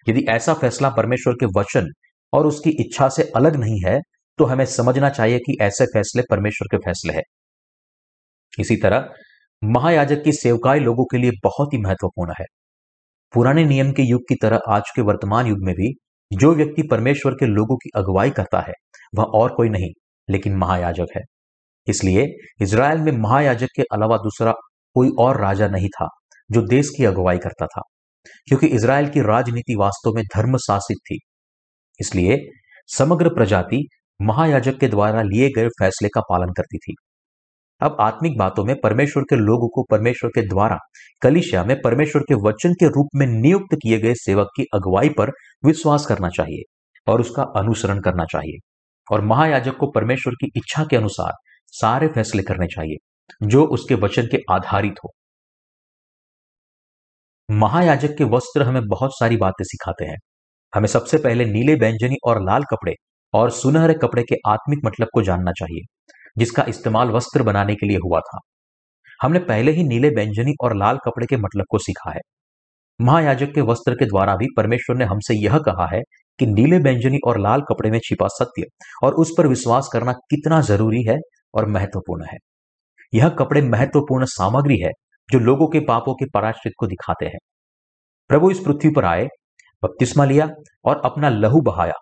यदि 0.08 0.24
ऐसा 0.28 0.54
फैसला 0.54 0.90
परमेश्वर 0.90 1.34
के 1.34 1.46
वचन 1.58 1.88
और 2.32 2.46
उसकी 2.46 2.70
इच्छा 2.70 3.08
से 3.08 3.22
अलग 3.36 3.56
नहीं 3.56 3.80
है 3.84 4.00
तो 4.38 4.44
हमें 4.44 4.64
समझना 4.66 5.08
चाहिए 5.08 5.38
कि 5.38 5.56
ऐसे 5.60 5.86
फैसले 5.86 6.22
परमेश्वर 6.30 6.68
के 6.70 6.76
फैसले 6.76 7.12
हैं। 7.12 7.22
इसी 8.58 8.76
तरह, 8.76 9.08
महायाजक 9.64 10.22
की 10.24 10.32
सेवकाई 10.32 10.80
लोगों 10.80 11.04
के 11.04 11.18
लिए 11.18 11.30
बहुत 11.44 11.72
ही 11.72 11.78
महत्वपूर्ण 11.78 12.34
है। 12.40 12.44
पुराने 13.34 13.64
नियम 13.64 13.92
के 13.92 14.02
युग 14.02 14.20
की 14.28 14.34
तरह 14.34 14.60
आज 14.68 14.82
के 14.96 15.02
वर्तमान 15.02 15.46
युग 15.46 15.58
में 15.62 15.74
भी, 15.74 15.92
जो 16.32 16.54
व्यक्ति 16.54 16.82
परमेश्वर 16.82 17.32
के 17.32 17.46
लोगों 17.46 17.76
की 17.76 17.90
अगुवाई 17.96 18.30
करता 18.30 18.60
है, 18.60 18.72
वह 19.14 19.24
और 19.24 19.54
कोई 19.54 19.68
नहीं। 19.68 19.90
लेकिन 20.28 20.56
महायाजक 20.56 21.16
है। 21.16 21.22
इसलिए 21.86 22.26
इसराइल 22.60 22.98
में 22.98 23.12
महायाजक 23.12 23.68
के 23.76 23.82
अलावा 23.82 24.16
दूसरा 24.16 24.52
कोई 24.96 25.10
और 25.18 25.40
राजा 25.40 25.68
नहीं 25.68 25.88
था, 25.88 26.08
जो 26.50 26.62
देश 26.62 26.90
की 26.96 27.04
अगुवाई 27.04 27.38
करता 27.38 27.66
था, 27.66 27.82
क्योंकि 28.48 28.66
इसराइल 28.66 29.08
की 29.08 29.20
राजनीति 29.20 29.74
वास्तव 29.74 30.14
में 30.14 30.24
धर्म 30.36 30.56
शासित 30.56 30.98
थी। 31.06 31.18
इसलिए 32.00 32.38
समग्र 32.88 33.28
प्रजाति 33.28 33.86
महायाजक 34.20 34.78
के 34.78 34.88
द्वारा 34.88 35.22
लिए 35.22 35.48
गए 35.48 35.68
फैसले 35.68 36.08
का 36.08 36.20
पालन 36.20 36.52
करती 36.52 36.78
थी। 36.78 36.94
अब 37.80 37.96
आत्मिक 38.00 38.38
बातों 38.38 38.64
में 38.64 38.74
परमेश्वर 38.80 39.22
के 39.22 39.36
लोगों 39.36 39.68
को 39.68 39.82
परमेश्वर 39.90 40.30
के 40.30 40.42
द्वारा 40.48 40.76
कलिशिया 41.22 41.64
में 41.64 41.76
परमेश्वर 41.82 42.22
के 42.22 42.34
वचन 42.34 42.72
के 42.72 42.86
रूप 42.86 43.08
में 43.14 43.26
नियुक्त 43.26 43.74
किए 43.74 43.98
गए 43.98 44.14
सेवक 44.14 44.50
की 44.56 44.66
अगुवाई 44.74 45.08
पर 45.08 45.30
विश्वास 45.64 46.06
करना 46.06 46.28
चाहिए 46.28 46.62
और 47.06 47.20
उसका 47.20 47.42
अनुसरण 47.56 48.00
करना 48.00 48.24
चाहिए। 48.24 48.58
और 49.10 49.20
महायाजक 49.20 49.76
को 49.76 49.90
परमेश्वर 49.90 50.34
की 50.34 50.50
इच्छा 50.56 50.84
के 50.84 50.96
अनुसार 50.96 51.32
सारे 51.72 52.08
फैसले 52.08 52.42
करने 52.42 52.66
चाहिए, 52.66 52.96
जो 53.42 53.64
उसके 53.66 53.94
वचन 53.94 54.26
के 54.26 54.38
आधारित 54.50 54.94
हो। 55.04 55.12
महायाजक 57.48 58.16
के 58.18 58.24
वस्त्र 58.24 58.62
हमें 58.62 58.82
बहुत 58.88 59.10
सारी 59.18 59.36
बातें 59.36 59.64
सिखाते 59.64 60.04
हैं। 60.04 60.16
हमें 60.72 60.88
सबसे 60.88 61.18
पहले 61.18 61.44
नीले 61.44 61.74
व्यंजनी 61.74 62.16
और 62.24 62.42
लाल 62.42 62.64
कपड़े 62.64 62.94
और 63.34 63.50
सुनहरे 63.50 63.94
कपड़े 63.94 64.22
के 64.22 64.36
आत्मिक 64.46 64.78
मतलब 64.84 65.08
को 65.14 65.22
जानना 65.22 65.52
चाहिए, 65.52 65.80
जिसका 66.38 66.64
इस्तेमाल 66.68 67.08
वस्त्र 67.08 67.42
बनाने 67.42 67.74
के 67.74 67.86
लिए 67.86 67.98
हुआ 68.04 68.20
था। 68.20 68.38
हमने 69.22 69.38
पहले 69.38 69.72
ही 69.72 69.84
नीले 69.84 70.08
व्यंजनी 70.08 70.54
और 70.62 70.76
लाल 70.76 70.98
कपड़े 71.06 71.26
के 71.26 71.36
मतलब 71.36 71.64
को 71.70 71.78
सीखा 71.78 72.10
है। 72.10 72.20
महायाजक 73.00 73.54
के 73.54 73.60
वस्त्र 73.60 73.94
के 73.94 74.06
द्वारा 74.06 74.36
भी 74.36 74.46
परमेश्वर 74.56 74.96
ने 74.96 75.04
हमसे 75.04 75.34
यह 75.34 75.58
कहा 75.58 75.86
है 75.86 76.00
कि 76.44 76.46
नीले 76.46 76.78
व्यंजनी 76.78 77.18
और 77.26 77.40
लाल 77.40 77.60
कपड़े 77.60 77.90
में 77.90 77.98
छिपा 78.04 78.26
सत्य 78.28 78.62
और 79.04 79.14
उस 79.14 79.34
पर 79.38 79.46
विश्वास 79.46 79.88
करना 79.92 80.12
कितना 80.12 80.60
ज़रूरी 80.60 81.02
है 81.02 81.16
और 81.54 81.68
महत्वपूर्ण 81.68 82.24
है। 82.24 82.38
यह 83.14 83.28
कपड़े 83.28 83.62
महत्वपूर्ण 83.62 84.24
सामग्री 84.24 84.78
है 84.78 84.90
जो 85.30 85.38
लोगों 85.38 85.68
के 85.68 85.80
पापों 85.80 86.14
के 86.14 86.24
पराश्रित 86.34 86.72
को 86.78 86.86
दिखाते 86.86 87.26
हैं। 87.26 87.38
प्रभु 88.28 88.50
इस 88.50 88.58
पृथ्वी 88.58 88.90
पर 88.90 89.04
आए, 89.04 89.28
बपतिस्मा 89.84 90.24
लिया 90.24 90.50
और 90.84 91.02
अपना 91.04 91.28
लहू 91.28 91.60
बहाया। 91.60 91.94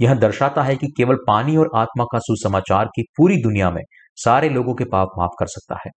यह 0.00 0.14
दर्शाता 0.14 0.62
है 0.62 0.76
कि 0.76 0.86
केवल 0.96 1.16
पानी 1.16 1.56
और 1.56 1.70
आत्मा 1.76 2.04
का 2.04 2.18
सुसमाचार 2.18 2.84
की 2.84 3.02
पूरी 3.02 3.36
दुनिया 3.36 3.70
में 3.70 3.82
सारे 4.16 4.48
लोगों 4.48 4.74
के 4.74 4.84
पाप 4.84 5.08
माफ़ 5.18 5.30
कर 5.38 5.46
सकता 5.46 5.74
है। 5.86 5.90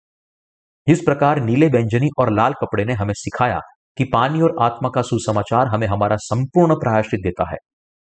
जिस 0.88 1.00
प्रकार 1.00 1.40
नीले 1.40 1.68
व्यंजनी 1.68 2.08
और 2.18 2.32
लाल 2.32 2.52
कपड़े 2.52 2.84
ने 2.84 2.92
हमें 2.92 3.14
सिखाया 3.16 3.60
कि 3.98 4.04
पानी 4.04 4.40
और 4.40 4.56
आत्मा 4.60 4.88
का 4.94 5.02
सुसमाचार 5.02 5.66
हमें 5.66 5.86
हमारा 5.86 6.16
संपूर्ण 6.16 6.74
प्रायश्चित 6.74 7.20
देता 7.20 7.50
है। 7.50 7.56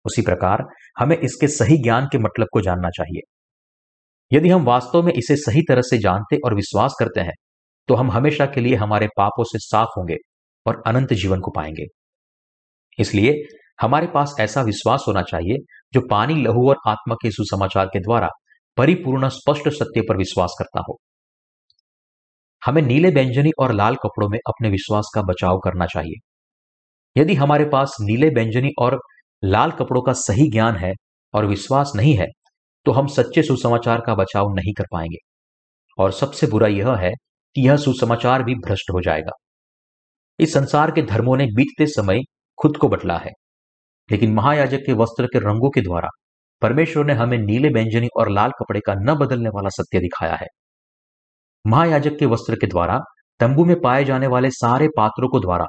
उसी 0.07 0.23
प्रकार 0.23 0.63
हमें 0.99 1.17
इसके 1.19 1.49
सही 1.49 1.77
ज्ञान 1.79 2.07
के 2.13 2.19
मतलब 2.19 2.47
को 2.53 2.61
जानना 2.61 2.91
चाहिए। 2.91 3.21
यदि 4.33 4.49
हम 4.49 4.65
वास्तव 4.65 5.03
में 5.03 5.13
इसे 5.13 5.37
सही 5.37 5.63
तरह 5.63 5.83
से 5.83 5.99
जानते 5.99 6.37
और 6.45 6.55
विश्वास 6.55 6.95
करते 7.01 7.21
हैं 7.21 7.35
तो 7.89 7.95
हम 7.95 8.11
हमेशा 8.11 8.47
के 8.47 8.61
लिए 8.61 8.75
हमारे 8.77 9.09
पापों 9.17 9.45
से 9.45 9.59
साफ़ 9.59 9.89
होंगे 9.99 10.17
और 10.67 10.83
अनंत 10.87 11.13
जीवन 11.15 11.41
को 11.41 11.51
पाएँगे। 11.51 11.85
इसलिए 12.99 13.35
हमारे 13.81 14.07
पास 14.07 14.35
ऐसा 14.41 14.63
विश्वास 14.63 15.05
होना 15.09 15.23
चाहिए 15.23 15.59
जो 15.93 16.01
पानी, 16.11 16.35
लहू 16.35 16.69
और 16.69 16.77
आत्मा 16.89 17.15
के 17.15 17.31
सुसमाचार 17.31 17.87
के 17.87 18.01
द्वारा 18.01 18.29
परिपूर्ण, 18.77 19.29
स्पष्ट 19.29 19.69
सत्य 19.69 20.01
पर 20.01 20.17
विश्वास 20.17 20.57
करता 20.59 20.83
हो। 20.89 20.99
हमें 22.63 22.83
नीले 22.83 23.11
व्यंजनी 23.11 23.51
और 23.59 23.73
लाल 23.73 23.97
कपड़ों 23.97 24.29
में 24.29 24.39
अपने 24.39 24.71
विश्वास 24.71 25.11
का 25.15 25.23
बचाव 25.23 25.59
करना 25.59 25.87
चाहिए। 25.87 26.21
यदि 27.17 27.35
हमारे 27.35 27.65
पास 27.65 27.97
नीले 28.01 28.29
व्यंजनी 28.31 28.71
और 28.79 28.99
लाल 29.43 29.71
कपड़ों 29.71 30.03
का 30.03 30.13
सही 30.15 30.51
ज्ञान 30.51 30.77
है 30.77 30.93
और 31.35 31.47
विश्वास 31.47 31.93
नहीं 31.97 32.15
है 32.15 32.27
तो 32.87 32.93
हम 32.93 33.07
सच्चे 33.07 33.43
सुसमाचार 33.43 34.01
का 34.01 34.15
बचाव 34.15 34.53
नहीं 34.55 34.73
कर 34.75 34.85
पाएँगे। 34.93 35.19
और 35.99 36.13
सबसे 36.13 36.47
बुरा 36.47 36.67
यह 36.69 36.95
है 36.97 37.11
कि 37.57 37.67
यह 37.67 37.77
सुसमाचार 37.77 38.43
भी 38.43 38.55
भ्रष्ट 38.57 38.91
हो 38.91 39.01
जाएगा। 39.01 39.33
इस 40.39 40.53
संसार 40.53 40.91
के 40.91 41.03
धर्मों 41.03 41.37
ने 41.37 41.47
बीतते 41.47 41.87
समय 41.87 42.21
खुद 42.59 42.77
को 42.77 42.89
बटला 42.89 43.17
है, 43.19 43.31
लेकिन 44.09 44.35
महायाजक 44.35 44.85
के 44.87 44.93
वस्त्र 44.93 45.27
के 45.27 45.39
रंगों 45.39 45.71
के 45.71 45.81
द्वारा 45.81 46.09
परमेश्वर 46.63 47.05
ने 47.05 47.13
हमें 47.13 47.39
नीले 47.39 47.69
व्यंजनी 47.69 48.09
और 48.17 48.31
लाल 48.31 48.51
कपड़े 48.51 48.81
का 48.81 48.95
न 48.95 49.15
बदलने 49.15 49.49
वाला 49.49 49.69
सत्य 49.73 50.01
दिखाया 50.01 50.35
है। 50.35 50.47
महायाजक 51.65 52.19
के 52.19 52.27
वस्त्र 52.27 52.57
के 52.57 52.67
द्वारा 52.67 52.99
तंबू 53.41 53.65
में 53.65 53.81
पाए 53.81 54.05
जाने 54.05 54.27
वाले 54.27 54.51
सारे 54.51 54.89
पात्रों 54.97 55.29
को 55.29 55.41
द्वारा 55.41 55.67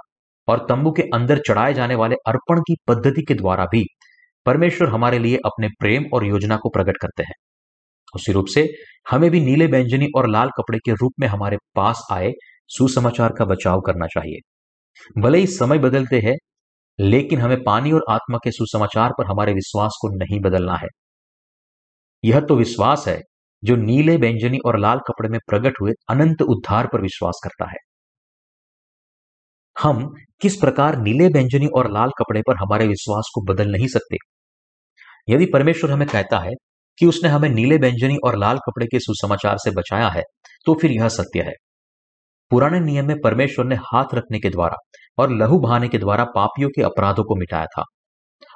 और 0.48 0.66
तंबू 0.70 0.92
के 0.92 1.02
अंदर 1.14 1.42
चढ़ाए 1.48 1.74
जाने 1.74 1.96
वाले 1.96 2.16
अर्पण 2.28 2.60
की 2.60 2.76
पद्धति 2.88 3.22
के 3.22 3.34
द्वारा 3.34 3.66
भी 3.66 3.86
परमेश्वर 4.46 4.90
हमारे 4.90 5.20
लिए 5.20 5.38
अपने 5.46 5.68
प्रेम 5.80 6.06
और 6.14 6.26
योजना 6.26 6.58
को 6.58 6.70
प्रकट 6.70 6.98
करते 6.98 7.24
हैं। 7.24 7.34
उसी 8.16 8.32
रूप 8.32 8.46
से 8.46 8.68
हमें 9.12 9.30
भी 9.32 9.40
नीले 9.42 9.66
व्यंजनी 9.66 10.08
और 10.16 10.30
लाल 10.30 10.50
कपड़े 10.50 10.80
के 10.86 10.92
रूप 10.92 11.14
में 11.20 11.28
हमारे 11.28 11.58
पास 11.76 12.08
आए 12.12 12.32
सुसमाचार 12.68 13.34
का 13.34 13.46
बचाव 13.46 13.82
करना 13.82 14.08
चाहिए। 14.08 14.40
भले 15.22 15.38
ही 15.38 15.48
समय 15.48 15.80
बदलते 15.80 16.20
हैं, 16.20 16.36
लेकिन 17.00 17.42
हमें 17.42 17.64
पानी 17.64 17.92
और 17.92 18.06
आत्मा 18.10 18.38
के 18.44 18.52
सुसमाचार 18.52 19.12
पर 19.18 19.26
हमारे 19.26 19.54
विश्वास 19.54 19.98
को 20.02 20.10
नहीं 20.18 20.40
बदलना 20.40 20.76
है। 20.76 20.88
यह 22.24 22.40
तो 22.40 22.56
विश्वास 22.56 23.08
है 23.08 23.22
जो 23.64 23.76
नीले 23.76 24.16
व्यंजनी 24.18 24.58
और 24.66 24.80
लाल 24.80 25.00
कपड़े 25.00 25.30
में 25.30 25.40
प्रकट 25.48 25.82
हुए 25.82 25.92
अनंत 26.10 26.42
उद्धार 26.42 26.88
पर 26.88 27.02
विश्वास 27.02 27.42
करता 27.44 27.70
है। 27.70 27.78
हम 29.78 30.08
किस 30.42 30.56
प्रकार 30.56 30.98
नीले 30.98 31.28
व्यंजनी 31.28 31.68
और 31.68 31.92
लाल 31.92 32.10
कपड़े 32.10 32.42
पर 32.48 32.56
हमारे 32.56 32.88
विश्वास 32.88 33.30
को 33.36 33.42
बदल 33.44 33.72
नहीं 33.72 33.88
सकते? 33.88 34.18
यदि 35.30 35.46
परमेश्वर 35.46 35.92
हमें 35.92 36.08
कहता 36.08 36.40
है 36.40 36.52
कि 37.00 37.06
उसने 37.06 37.30
हमें 37.30 37.50
नीले 37.50 37.78
व्यंजनी 37.78 38.18
और 38.26 38.38
लाल 38.38 38.58
कपड़े 38.58 38.86
के 38.86 39.00
सुसमाचार 39.00 39.58
से 39.58 39.72
बचाया 39.72 40.10
है 40.10 40.24
तो 40.66 40.74
फिर 40.74 40.92
यह 40.92 41.08
सत्य 41.08 41.42
है। 41.42 41.54
पुराने 42.52 42.80
नियम 42.80 43.08
में 43.08 43.16
परमेश्वर 43.24 43.66
ने 43.66 43.76
हाथ 43.76 44.14
रखने 44.14 44.40
के 44.40 44.50
द्वारा 44.50 44.76
और 45.18 45.32
लहू 45.32 45.60
बहाने 45.60 45.88
के 45.88 45.98
द्वारा 45.98 46.24
पापियों 46.36 46.70
के 46.70 46.82
अपराधों 46.82 47.24
को 47.24 47.36
मिटाया 47.36 47.66
था। 47.66 47.84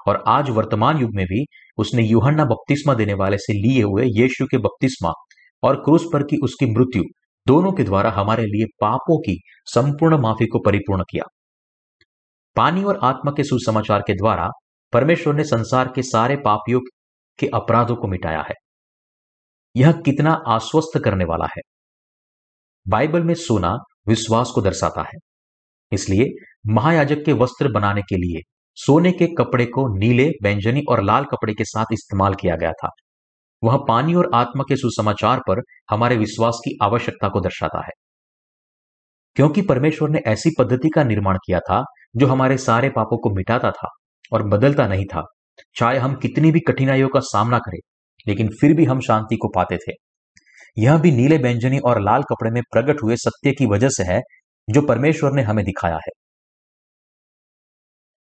और 0.08 0.24
आज 0.28 0.50
वर्तमान 0.50 0.98
युग 0.98 1.16
में 1.16 1.26
भी 1.26 1.46
उसने 1.78 2.04
यूहन्ना 2.04 2.46
बपतिस्मा 2.46 2.94
देने 2.94 3.14
वाले 3.14 3.38
से 3.38 3.54
लिए 3.54 3.82
हुए 3.84 4.06
यीशु 4.06 4.46
के 4.46 4.58
बपतिस्मा 4.58 5.12
और 5.64 5.76
क्रूस 5.76 6.06
पर 6.14 6.24
की 6.24 6.38
उसकी 6.44 6.66
मृत्यु 6.66 7.04
दोनों 7.48 7.72
के 7.72 7.84
द्वारा 7.84 8.12
हमारे 8.12 8.44
लिए 8.44 8.66
पापों 8.82 9.20
की 9.20 9.42
संपूर्ण 9.66 10.18
माफ़ी 10.18 10.48
को 10.48 10.60
परिपूर्ण 10.60 11.04
किया। 11.04 11.24
पानी 12.56 12.84
और 12.84 13.00
आत्मा 13.04 13.32
के 13.38 13.44
सुसमाचार 13.44 14.02
के 14.02 14.14
द्वारा 14.14 14.50
परमेश्वर 14.94 15.34
ने 15.34 15.44
संसार 15.44 15.92
के 15.96 16.04
सारे 16.04 16.36
पापियों 16.36 16.80
के 17.40 17.48
अपराधों 17.48 17.96
को 17.96 18.08
मिटाया 18.08 18.42
है। 18.42 18.54
यह 19.76 19.92
कितना 19.92 20.44
आश्वस्त 20.48 21.02
करने 21.04 21.26
वाला 21.26 21.46
है। 21.46 21.62
बाइबल 22.88 23.24
में 23.24 23.34
सोना 23.34 23.78
विश्वास 24.08 24.52
को 24.56 24.62
दर्शाता 24.62 25.02
है। 25.02 25.20
इसलिए 25.92 26.30
महायाजक 26.68 27.24
के 27.26 27.34
वस्त्र 27.34 27.72
बनाने 27.72 28.02
के 28.02 28.16
लिए 28.16 28.42
सोने 28.76 29.12
के 29.12 29.28
कपड़े 29.28 29.66
को 29.66 29.98
नीले 29.98 30.30
व्यंजनी 30.30 30.82
और 30.90 31.04
लाल 31.04 31.26
कपड़े 31.26 31.54
के 31.54 31.66
साथ 31.66 31.86
इस्तेमाल 31.94 32.34
किया 32.34 32.56
गया 32.56 32.72
था। 32.72 32.90
वह 33.63 33.86
पानी 33.88 34.13
और 34.13 34.32
आत्मा 34.36 34.63
के 34.69 34.76
सुसमाचार 34.76 35.39
पर 35.39 35.62
हमारे 35.89 36.17
विश्वास 36.17 36.58
की 36.58 36.78
आवश्यकता 36.84 37.30
को 37.30 37.39
दर्शाता 37.39 37.80
है। 37.80 37.91
क्योंकि 39.36 39.62
परमेश्वर 39.62 40.10
ने 40.10 40.19
ऐसी 40.19 40.50
पद्धति 40.60 40.89
का 40.89 41.04
निर्माण 41.04 41.38
किया 41.38 41.60
था, 41.60 41.84
जो 42.15 42.28
हमारे 42.28 42.58
सारे 42.58 42.89
पापों 42.89 43.17
को 43.17 43.30
मिटाता 43.30 43.71
था 43.71 43.88
और 44.34 44.47
बदलता 44.47 44.88
नहीं 44.88 45.06
था। 45.06 45.24
चाहे 45.76 45.97
हम 45.97 46.15
कितनी 46.15 46.52
भी 46.52 46.60
कठिनाइयों 46.60 47.10
का 47.10 47.19
सामना 47.19 47.60
करें, 47.60 47.80
लेकिन 48.28 48.50
फिर 48.62 48.74
भी 48.74 48.86
हम 48.86 49.00
शांति 49.00 49.36
को 49.36 49.47
पाते 49.47 49.78
थे। 49.78 49.91
यह 50.78 50.97
भी 50.97 51.12
नीले 51.12 51.38
व्यंजनी 51.38 51.80
और 51.80 52.02
लाल 52.02 52.24
कपड़े 52.24 52.52
में 52.52 52.62
प्रकट 52.71 53.04
हुए 53.04 53.15
सत्य 53.15 53.52
की 53.52 53.65
वजह 53.65 53.89
से 53.89 54.04
है, 54.04 54.21
जो 54.69 54.82
परमेश्वर 54.82 55.32
ने 55.32 55.41
हमें 55.41 55.65
दिखाया 55.65 55.95
है। 55.95 56.12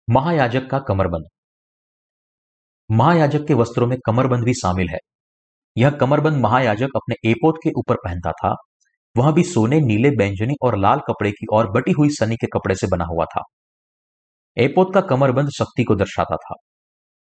महायाजक 0.10 0.70
का 0.70 0.80
कमरबंद। 0.80 1.26
महायाजक 2.92 3.48
के 3.48 3.54
वस्त्रों 3.54 3.88
में 3.88 3.98
कमरबंद 4.06 4.44
भी 4.44 4.54
शामिल 4.54 4.90
है। 4.90 4.98
यह 5.78 5.90
कमरबंद 5.90 6.38
महायाजक 6.38 6.90
अपने 6.96 7.30
एपोत 7.30 7.56
के 7.64 7.72
ऊपर 7.78 7.96
पहनता 7.96 8.32
था। 8.32 8.56
वह 9.18 9.32
भी 9.32 9.44
सोने 9.44 9.80
नीले 9.82 10.10
बैंजनी 10.10 10.56
और 10.62 10.78
लाल 10.78 11.00
कपड़े 11.00 11.32
की 11.32 11.46
और 11.54 11.72
बटी 11.72 11.92
हुई 11.92 12.10
सनी 12.10 12.36
के 12.36 12.48
कपड़े 12.48 12.76
से 12.76 12.88
बना 12.88 13.06
हुआ 13.06 13.26
था। 13.26 13.42
एपोत 14.58 14.94
का 14.94 15.02
कमरबंद 15.02 15.50
शक्ति 15.50 15.84
को 15.84 15.96
दर्शाता 15.96 16.36
था। 16.36 16.56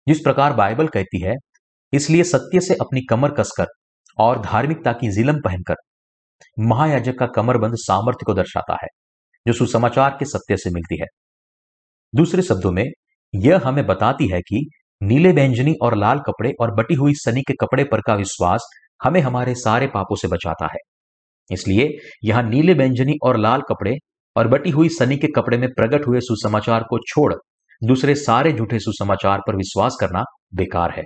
जिस 0.07 0.19
प्रकार 0.19 0.53
बाइबल 0.53 0.87
कहती 0.87 1.21
है, 1.21 1.33
इसलिए 1.93 2.23
सत्य 2.23 2.59
से 2.59 2.73
अपनी 2.73 3.01
कमर 3.09 3.31
कसकर 3.31 3.65
और 4.17 4.41
धार्मिकता 4.41 4.93
की 4.93 5.11
जिलम 5.11 5.35
पहनकर 5.45 5.75
महायाजक 6.59 7.19
का 7.19 7.25
कमरबंद 7.25 7.73
सामर्थ्य 7.75 8.23
को 8.25 8.33
दर्शाता 8.33 8.73
है, 8.73 8.87
जो 9.47 9.53
सुसमाचार 9.53 10.09
के 10.19 10.25
सत्य 10.25 10.57
से 10.57 10.69
मिलती 10.69 10.97
है। 11.01 11.05
दूसरे 12.15 12.41
शब्दों 12.41 12.71
में, 12.71 12.85
यह 13.35 13.61
हमें 13.65 13.85
बताती 13.85 14.27
है 14.27 14.41
कि 14.41 14.69
नीले 15.01 15.31
बैंजनी 15.33 15.73
और 15.83 15.95
लाल 15.95 16.19
कपड़े 16.19 16.51
और 16.61 16.73
बटी 16.75 16.95
हुई 16.95 17.13
सनी 17.15 17.41
के 17.41 17.53
कपड़े 17.53 17.83
पर 17.83 18.01
का 18.01 18.15
विश्वास 18.15 18.63
हमें 19.01 19.19
हमारे 19.21 19.53
सारे 19.55 19.87
पापों 19.87 20.15
से 20.15 20.27
बचाता 20.27 20.65
है। 20.65 20.79
इसलिए 21.49 21.87
यहाँ 22.23 22.43
नीले 22.43 22.73
बैंजनी 22.73 23.13
और 23.23 23.37
लाल 23.37 23.61
कपड़े 23.61 23.95
और 24.35 24.47
बटी 24.47 24.69
हुई 24.69 24.89
सनी 24.89 25.17
के 25.17 25.27
कपड़े 25.27 25.57
में 25.57 25.67
प्रकट 25.69 26.07
हुए 26.07 26.19
सुसमाचार 26.19 26.83
को 26.83 26.99
छोड़ 27.07 27.33
दूसरे 27.81 28.15
सारे 28.15 28.51
झूठे 28.53 28.79
सुसमाचार 28.79 29.41
पर 29.47 29.55
विश्वास 29.55 29.97
करना 29.99 30.23
बेकार 30.55 30.91
है। 30.91 31.03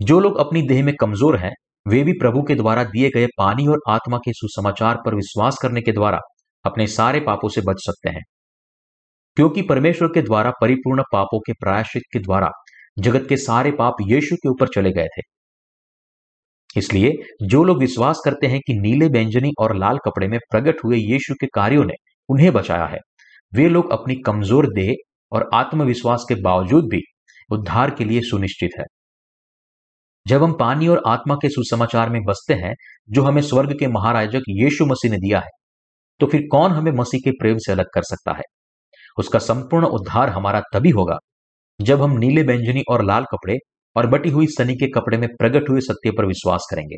जो 0.00 0.20
लोग 0.20 0.38
अपनी 0.38 0.62
देह 0.62 0.84
में 0.84 0.94
कमज़ोर 0.96 1.36
हैं, 1.36 1.52
वे 1.86 2.02
भी 2.02 2.12
प्रभु 2.12 2.42
के 2.42 2.54
द्वारा 2.54 2.84
दिए 2.84 3.10
गए 3.10 3.26
पानी 3.38 3.66
और 3.66 3.80
आत्मा 3.88 4.18
के 4.18 4.32
सुसमाचार 4.32 4.96
पर 5.06 5.14
विश्वास 5.14 5.58
करने 5.62 5.80
के 5.80 5.92
द्वारा 5.92 6.18
अपने 6.64 6.86
सारे 6.86 7.20
पापों 7.20 7.48
से 7.48 7.60
बच 7.60 7.80
सकते 7.80 8.10
हैं। 8.10 8.22
क्योंकि 9.36 9.62
परमेश्वर 9.62 10.08
के 10.08 10.22
द्वारा 10.22 10.50
परिपूर्ण 10.60 11.02
पापों 11.12 11.38
के 11.38 11.52
प्रायश्चित 11.52 12.02
के 12.12 12.18
द्वारा 12.18 12.50
जगत 12.96 13.26
के 13.28 13.36
सारे 13.36 13.70
पाप 13.70 13.96
यीशु 14.02 14.36
के 14.36 14.48
ऊपर 14.48 14.68
चले 14.74 14.90
गए 14.92 15.06
थे। 15.16 15.22
इसलिए 16.76 17.12
जो 17.44 17.62
लोग 17.64 17.78
विश्वास 17.78 18.20
करते 18.24 18.46
हैं 18.46 18.60
कि 18.66 18.74
नीले 18.80 19.06
व्यंजनी 19.08 19.52
और 19.60 19.76
लाल 19.76 19.98
कपड़े 19.98 20.28
में 20.28 20.38
प्रकट 20.50 20.84
हुए 20.84 20.96
यीशु 20.98 21.34
के 21.34 21.46
कार्यों 21.54 21.84
ने 21.84 21.94
उन्हें 22.28 22.52
बचाया 22.52 22.86
है, 22.86 22.98
वे 23.52 23.68
लोग 23.68 23.90
अपनी 23.92 24.14
कमज़ोर 24.26 24.72
देह 24.74 24.94
और 25.32 25.48
आत्मविश्वास 25.54 26.24
के 26.28 26.34
बावजूद 26.42 26.88
भी 26.90 27.00
उद्धार 27.50 27.90
के 27.90 28.04
लिए 28.04 28.20
सुनिश्चित 28.22 28.70
है। 28.78 28.84
जब 30.26 30.42
हम 30.42 30.52
पानी 30.52 30.88
और 30.88 31.02
आत्मा 31.06 31.34
के 31.34 31.48
सुसमाचार 31.48 32.10
में 32.10 32.20
बसते 32.24 32.54
हैं, 32.56 32.74
जो 33.10 33.22
हमें 33.22 33.42
स्वर्ग 33.42 33.78
के 33.78 33.86
महाराजक 33.88 34.42
यीशु 34.50 34.86
मसीह 34.86 35.10
ने 35.10 35.18
दिया 35.18 35.38
है 35.38 35.50
तो 36.20 36.26
फिर 36.26 36.42
कौन 36.52 36.72
हमें 36.72 36.90
मसीह 36.92 37.20
के 37.24 37.30
प्रेम 37.32 37.58
से 37.58 37.72
अलग 37.72 37.86
कर 37.94 38.02
सकता 38.04 38.32
है? 38.32 38.42
उसका 39.18 39.38
संपूर्ण 39.40 39.86
उद्धार 39.88 40.30
हमारा 40.30 40.60
तभी 40.72 40.90
होगा 40.90 41.18
जब 41.80 42.02
हम 42.02 42.18
नीले 42.18 42.42
व्यंजनी 42.42 42.82
और 42.90 43.04
लाल 43.04 43.24
कपड़े 43.24 43.58
और 43.96 44.06
बटी 44.06 44.30
हुई 44.30 44.46
सनी 44.46 44.74
के 44.74 44.86
कपड़े 44.90 45.18
में 45.18 45.28
प्रकट 45.28 45.68
हुए 45.70 45.80
सत्य 45.80 46.10
पर 46.10 46.26
विश्वास 46.26 46.66
करेंगे। 46.70 46.96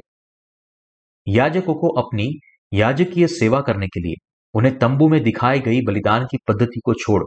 याजकों 1.26 1.74
को 1.74 1.88
अपनी 1.88 2.28
याजकीय 2.72 3.26
सेवा 3.26 3.60
करने 3.60 3.86
के 3.86 4.00
लिए 4.00 4.14
उन्हें 4.54 4.78
तंबू 4.78 5.08
में 5.08 5.22
दिखाई 5.22 5.60
गई 5.60 5.80
बलिदान 5.80 6.24
की 6.24 6.38
पद्धति 6.48 6.80
को 6.84 6.94
छोड़ 6.94 7.24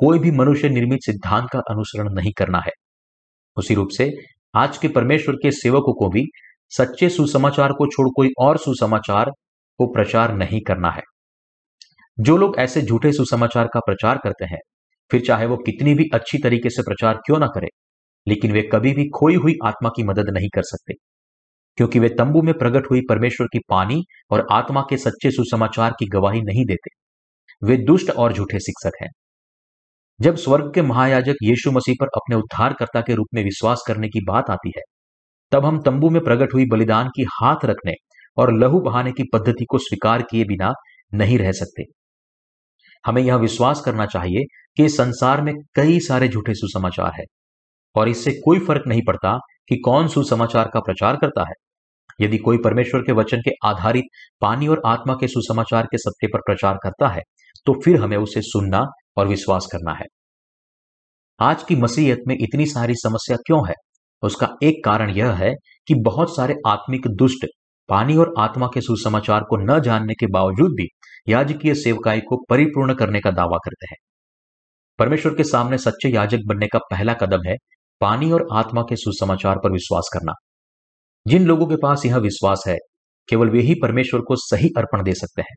कोई 0.00 0.18
भी 0.18 0.30
मनुष्य 0.30 0.68
निर्मित 0.68 1.00
सिद्धांत 1.02 1.48
का 1.52 1.58
अनुसरण 1.70 2.12
नहीं 2.14 2.32
करना 2.32 2.58
है। 2.58 2.72
उसी 3.56 3.74
रूप 3.74 3.88
से 3.88 4.10
आज 4.54 4.78
के 4.78 4.88
परमेश्वर 4.88 5.34
के 5.34 5.50
सेवकों 5.50 5.94
को 5.94 6.08
भी 6.08 6.24
सच्चे 6.68 7.08
सुसमाचार 7.08 7.72
को 7.72 7.86
छोड़ 7.86 8.08
कोई 8.16 8.28
और 8.38 8.58
सुसमाचार 8.58 9.30
को 9.78 9.86
प्रचार 9.92 10.34
नहीं 10.34 10.60
करना 10.60 10.90
है। 10.90 11.02
जो 12.20 12.36
लोग 12.36 12.56
ऐसे 12.58 12.82
झूठे 12.82 13.12
सुसमाचार 13.12 13.68
का 13.74 13.80
प्रचार 13.80 14.18
करते 14.18 14.44
हैं 14.44 14.58
फिर 15.10 15.20
चाहे 15.20 15.46
वो 15.46 15.56
कितनी 15.56 15.94
भी 15.94 16.04
अच्छी 16.14 16.38
तरीके 16.38 16.70
से 16.70 16.82
प्रचार 16.82 17.14
क्यों 17.16 17.38
ना 17.38 17.46
करे, 17.46 17.68
लेकिन 18.28 18.52
वे 18.52 18.62
कभी 18.72 18.92
भी 18.92 19.04
खोई 19.08 19.34
हुई 19.34 19.54
आत्मा 19.64 19.88
की 19.88 20.02
मदद 20.02 20.30
नहीं 20.30 20.48
कर 20.54 20.62
सकते। 20.62 20.94
क्योंकि 21.76 21.98
वे 21.98 22.08
तंबू 22.08 22.42
में 22.42 22.54
प्रकट 22.54 22.90
हुई 22.90 23.00
परमेश्वर 23.08 23.46
की 23.46 23.58
पानी 23.70 24.02
और 24.30 24.46
आत्मा 24.52 24.80
के 24.90 24.96
सच्चे 24.96 25.30
सुसमाचार 25.30 25.90
की 25.90 26.06
गवाही 26.06 26.40
नहीं 26.40 26.64
देते। 26.64 26.90
वे 27.66 27.76
दुष्ट 27.76 28.10
और 28.10 28.32
झूठे 28.32 28.58
शिक्षक 28.58 29.02
हैं। 29.02 29.08
जब 30.20 30.36
स्वर्ग 30.36 30.74
के 30.74 30.82
महायाजक 30.82 31.34
यीशु 31.42 31.70
मसीह 31.70 31.94
पर 32.00 32.06
अपने 32.06 32.36
उद्धारकर्ता 32.36 33.00
के 33.00 33.14
रूप 33.14 33.26
में 33.34 33.44
विश्वास 33.44 33.84
करने 33.86 34.08
की 34.08 34.20
बात 34.24 34.50
आती 34.50 34.72
है, 34.76 34.82
तब 35.52 35.64
हम 35.64 35.80
तंबू 35.82 36.10
में 36.10 36.24
प्रकट 36.24 36.54
हुई 36.54 36.66
बलिदान 36.66 37.08
की 37.08 37.22
हाथ 37.22 37.64
रखने 37.64 37.92
और 38.36 38.52
लहू 38.58 38.80
बहाने 38.80 39.12
की 39.12 39.22
पद्धति 39.32 39.64
को 39.64 39.78
स्वीकार 39.78 40.22
किए 40.22 40.44
बिना 40.44 40.72
नहीं 41.14 41.38
रह 41.38 41.52
सकते। 41.52 41.82
हमें 43.04 43.22
यह 43.22 43.36
विश्वास 43.36 43.80
करना 43.80 44.06
चाहिए 44.06 44.44
कि 44.76 44.88
संसार 44.88 45.42
में 45.42 45.54
कई 45.74 45.98
सारे 46.00 46.28
झूठे 46.28 46.54
सुसमाचार 46.54 47.12
है 47.14 47.24
और 47.96 48.08
इससे 48.08 48.32
कोई 48.44 48.58
फ़र्क 48.58 48.86
नहीं 48.86 49.02
पड़ता 49.06 49.36
कि 49.68 49.76
कौन 49.76 50.08
सुसमाचार 50.08 50.70
का 50.74 50.80
प्रचार 50.80 51.16
करता 51.16 51.42
है। 51.42 51.54
यदि 52.20 52.38
कोई 52.38 52.58
परमेश्वर 52.58 53.00
के 53.00 53.12
वचन 53.12 53.40
के 53.40 53.50
आधारित 53.64 54.04
पानी 54.40 54.68
और 54.68 54.82
आत्मा 54.86 55.14
के 55.14 55.28
सुसमाचार 55.28 55.86
के 55.86 55.98
सत्य 55.98 56.26
पर 56.26 56.40
प्रचार 56.40 56.78
करता 56.82 57.08
है 57.08 57.22
तो 57.66 57.80
फिर 57.84 58.00
हमें 58.00 58.16
उसे 58.16 58.40
सुनना 58.42 58.84
और 59.16 59.28
विश्वास 59.28 59.66
करना 59.72 59.92
है। 59.92 60.06
आज 61.40 61.62
की 61.62 61.76
मसीहत 61.76 62.18
में 62.28 62.36
इतनी 62.40 62.66
सारी 62.66 62.94
समस्या 62.94 63.36
क्यों 63.36 63.66
है? 63.68 63.74
उसका 64.22 64.48
एक 64.62 64.84
कारण 64.84 65.10
यह 65.10 65.32
है 65.34 65.52
कि 65.88 65.94
बहुत 66.02 66.34
सारे 66.36 66.54
आत्मिक 66.66 67.06
दुष्ट 67.08 67.46
पानी 67.88 68.16
और 68.16 68.32
आत्मा 68.38 68.66
के 68.74 68.80
सुसमाचार 68.80 69.42
को 69.42 69.56
न 69.64 69.80
जानने 69.80 70.14
के 70.14 70.26
बावजूद 70.26 70.72
भी 70.72 70.86
याजकीय 71.30 71.74
सेवकाई 71.74 72.20
को 72.20 72.44
परिपूर्ण 72.48 72.94
करने 72.94 73.20
का 73.20 73.30
दावा 73.30 73.56
करते 73.56 73.86
हैं। 73.90 73.96
परमेश्वर 74.98 75.34
के 75.34 75.44
सामने 75.44 75.78
सच्चे 75.78 76.08
याजक 76.08 76.38
बनने 76.46 76.66
का 76.66 76.78
पहला 76.78 77.14
कदम 77.14 77.48
है 77.48 77.56
पानी 78.00 78.32
और 78.32 78.48
आत्मा 78.52 78.82
के 78.82 78.96
सुसमाचार 78.96 79.56
पर 79.56 79.72
विश्वास 79.72 80.10
करना। 80.12 80.32
जिन 81.26 81.46
लोगों 81.46 81.66
के 81.66 81.76
पास 81.76 82.06
यह 82.06 82.16
विश्वास 82.16 82.64
है, 82.68 82.76
केवल 83.28 83.50
वे 83.50 83.60
ही 83.60 83.74
परमेश्वर 83.82 84.20
को 84.20 84.36
सही 84.36 84.68
अर्पण 84.76 85.02
दे 85.02 85.14
सकते 85.14 85.42
हैं। 85.42 85.54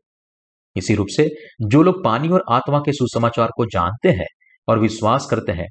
इसी 0.76 0.94
रूप 0.94 1.06
से 1.10 1.28
जो 1.66 1.82
लोग 1.82 2.04
पानी 2.04 2.28
और 2.28 2.44
आत्मा 2.50 2.78
के 2.78 2.92
सुसमाचार 2.92 3.48
को 3.56 3.66
जानते 3.66 4.08
हैं 4.08 4.26
और 4.68 4.78
विश्वास 4.78 5.26
करते 5.30 5.52
हैं, 5.52 5.66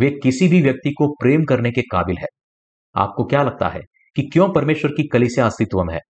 वे 0.00 0.10
किसी 0.22 0.48
भी 0.48 0.62
व्यक्ति 0.62 0.90
को 0.90 1.12
प्रेम 1.12 1.44
करने 1.44 1.70
के 1.70 1.82
काबिल 1.82 2.16
है। 2.18 2.26
आपको 2.94 3.24
क्या 3.24 3.42
लगता 3.42 3.68
है 3.68 3.80
कि 4.16 4.22
क्यों 4.22 4.52
परमेश्वर 4.52 4.90
की 4.90 5.08
कलिसिया 5.08 5.46
अस्तित्व 5.46 5.82
में 5.84 5.94
है? 5.94 6.00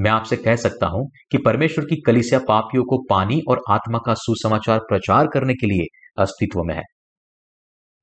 मैं 0.00 0.10
आपसे 0.10 0.36
कह 0.36 0.56
सकता 0.56 0.86
हूँ 0.86 1.10
कि 1.30 1.38
परमेश्वर 1.38 1.84
की 1.84 2.02
कलिसिया 2.06 2.40
पापियों 2.48 2.84
को 2.84 2.98
पानी 3.10 3.40
और 3.48 3.62
आत्मा 3.70 3.98
का 4.06 4.14
सुसमाचार 4.14 4.78
प्रचार 4.78 5.26
करने 5.26 5.54
के 5.54 5.66
लिए 5.66 5.86
अस्तित्व 6.18 6.62
में 6.62 6.74
है। 6.74 6.82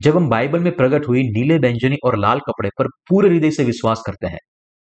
जब 0.02 0.16
हम 0.16 0.30
बाइबल 0.30 0.60
में 0.60 0.76
प्रकट 0.76 1.08
हुई 1.08 1.24
नीले 1.24 1.58
व्यंजनी 1.58 1.98
और 2.04 2.18
लाल 2.18 2.40
कपड़े 2.40 2.70
पर 2.70 2.88
पूरे 2.88 3.30
हृदय 3.30 3.52
से 3.52 3.64
विश्वास 3.64 4.04
करते 4.06 4.28
हैं, 4.28 4.40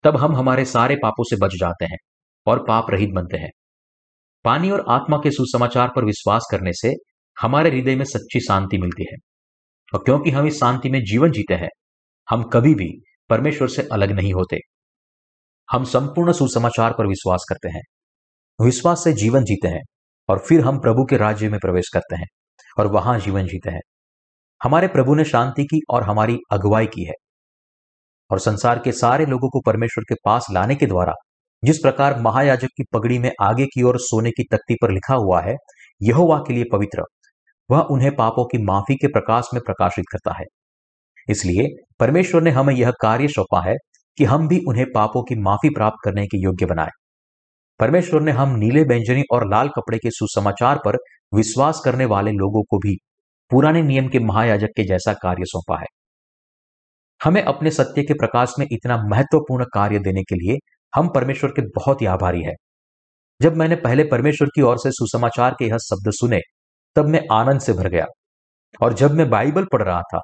तब 0.03 0.17
हम 0.17 0.36
हमारे 0.36 0.65
सारे 0.65 0.95
पापों 0.95 1.23
से 1.23 1.36
बच 1.36 1.51
जाते 1.60 1.86
हैं 1.86 1.97
और 2.47 2.65
पाप 2.67 2.86
रहित 2.89 3.10
बनते 3.10 3.38
हैं। 3.38 3.49
पानी 4.45 4.69
और 4.69 4.86
आत्मा 4.89 5.17
के 5.17 5.31
सुसमाचार 5.31 5.91
पर 5.95 6.05
विश्वास 6.05 6.47
करने 6.51 6.71
से 6.73 6.93
हमारे 7.41 7.69
हृदय 7.69 7.95
में 7.95 8.05
सच्ची 8.05 8.39
शांति 8.39 8.77
मिलती 8.77 9.03
है। 9.03 9.17
और 9.93 10.03
क्योंकि 10.05 10.29
हम 10.29 10.47
इस 10.47 10.60
शांति 10.60 10.89
में 10.89 11.03
जीवन 11.03 11.31
जीते 11.31 11.53
हैं, 11.53 11.69
हम 12.29 12.43
कभी 12.43 12.73
भी 12.75 13.01
परमेश्वर 13.29 13.67
से 13.67 13.88
अलग 13.91 14.12
नहीं 14.12 14.34
होते। 14.34 14.58
हम 15.71 15.84
संपूर्ण 15.84 16.32
सुसमाचार 16.32 16.93
पर 16.93 17.08
विश्वास 17.08 17.45
करते 17.49 17.69
हैं। 17.69 17.82
विश्वास 18.65 19.04
से 19.04 19.13
जीवन 19.13 19.43
जीते 19.43 19.67
हैं 19.67 19.82
और 20.30 20.39
फिर 20.39 20.62
हम 20.62 20.80
प्रभु 20.80 21.06
के 21.06 21.17
राज्य 21.17 21.49
में 21.49 21.60
प्रवेश 21.60 21.89
करते 21.93 22.15
हैं 22.15 22.28
और 22.80 22.88
वहाँ 22.88 23.19
जीवन 23.19 23.45
जीते 23.45 23.71
हैं। 23.71 23.82
हमारे 24.63 24.88
प्रभु 24.88 25.15
ने 25.15 25.25
शांति 25.25 25.63
की 25.63 25.80
और 25.89 26.04
हमारी 26.04 26.38
अगुवाई 26.51 26.86
की 26.86 27.06
है 27.06 27.13
और 28.32 28.39
संसार 28.39 28.80
के 28.80 28.91
सारे 28.91 29.25
लोगों 29.25 29.49
को 29.49 29.62
परमेश्वर 29.62 30.04
के 30.04 30.15
पास 30.25 30.47
लाने 30.51 30.75
के 30.75 30.86
द्वारा 30.86 31.13
जिस 31.63 31.78
प्रकार 31.78 32.19
महायाजक 32.19 32.67
की 32.67 32.84
पगड़ी 32.93 33.19
में 33.19 33.32
आगे 33.41 33.65
की 33.65 33.84
ओर 33.84 33.99
सोने 33.99 34.32
की 34.32 34.43
तख्ती 34.43 34.75
पर 34.82 34.91
लिखा 34.91 35.15
हुआ 35.15 35.41
है, 35.41 35.56
यहोवा 36.01 36.38
के 36.38 36.54
लिए 36.54 36.63
पवित्र, 36.71 37.04
वह 37.71 37.80
उन्हें 37.80 38.15
पापों 38.15 38.45
की 38.45 38.58
माफ़ी 38.58 38.95
के 38.95 39.08
प्रकाश 39.08 39.47
में 39.54 39.62
प्रकाशित 39.65 40.06
करता 40.12 40.34
है। 40.39 40.45
इसलिए 41.30 41.86
परमेश्वर 41.99 42.41
ने 42.41 42.51
हमें 42.51 42.75
यह 42.75 42.91
कार्य 43.01 43.28
सौंपा 43.28 43.62
है 43.62 43.75
कि 44.17 44.23
हम 44.23 44.47
भी 44.47 44.62
उन्हें 44.67 44.86
पापों 44.95 45.23
की 45.23 45.36
माफ़ी 45.36 45.69
प्राप्त 45.69 45.97
करने 46.06 46.28
के 46.28 46.43
योग्य 46.43 46.65
बनाए। 46.65 46.89
परमेश्वर 47.80 48.21
ने 48.21 48.32
हम 48.32 48.49
नीले 48.49 48.84
व्यंजनी 48.84 49.23
और 49.32 49.49
लाल 49.49 49.67
कपड़े 49.67 49.97
के 49.97 50.10
सुसमाचार 50.12 50.80
पर 50.86 50.97
विश्वास 51.34 51.82
करने 51.86 52.06
वाले 52.06 52.32
लोगों 52.32 52.63
को 52.63 52.78
भी 52.78 52.97
पुराने 53.49 53.82
नियम 53.82 54.08
के 54.08 54.19
महायाजक 54.19 54.67
के 54.67 54.84
जैसा 54.84 55.13
कार्य 55.13 55.45
सौंपा 55.45 55.80
है। 55.80 55.86
हमें 57.23 57.43
अपने 57.43 57.71
सत्य 57.71 58.04
के 58.04 58.13
प्रकाश 58.13 58.54
में 58.60 58.67
इतना 58.71 59.04
महत्वपूर्ण 59.08 59.65
कार्य 59.73 59.99
देने 59.99 60.23
के 60.23 60.36
लिए 60.36 60.58
हम 60.95 61.10
परमेश्वर 61.10 61.49
के 61.49 61.62
बहुत 61.62 62.01
ही 62.01 62.06
आभारी 62.06 62.41
है। 62.41 62.54
जब 63.41 63.56
मैंने 63.56 63.75
पहले 63.75 64.04
परमेश्वर 64.04 64.47
की 64.47 64.62
ओर 64.62 64.78
से 64.78 64.91
सुसमाचार 64.91 65.56
के 65.60 65.65
यह 65.65 65.78
शब्द 65.78 66.12
सुने, 66.12 66.39
तब 66.95 67.06
मैं 67.06 67.21
आनंद 67.32 67.60
से 67.60 67.73
भर 67.73 67.88
गया। 67.88 68.06
और 68.82 68.93
जब 68.93 69.12
मैं 69.12 69.30
बाइबल 69.30 69.65
पढ़ 69.65 69.84
रहा 69.84 70.01
था, 70.01 70.19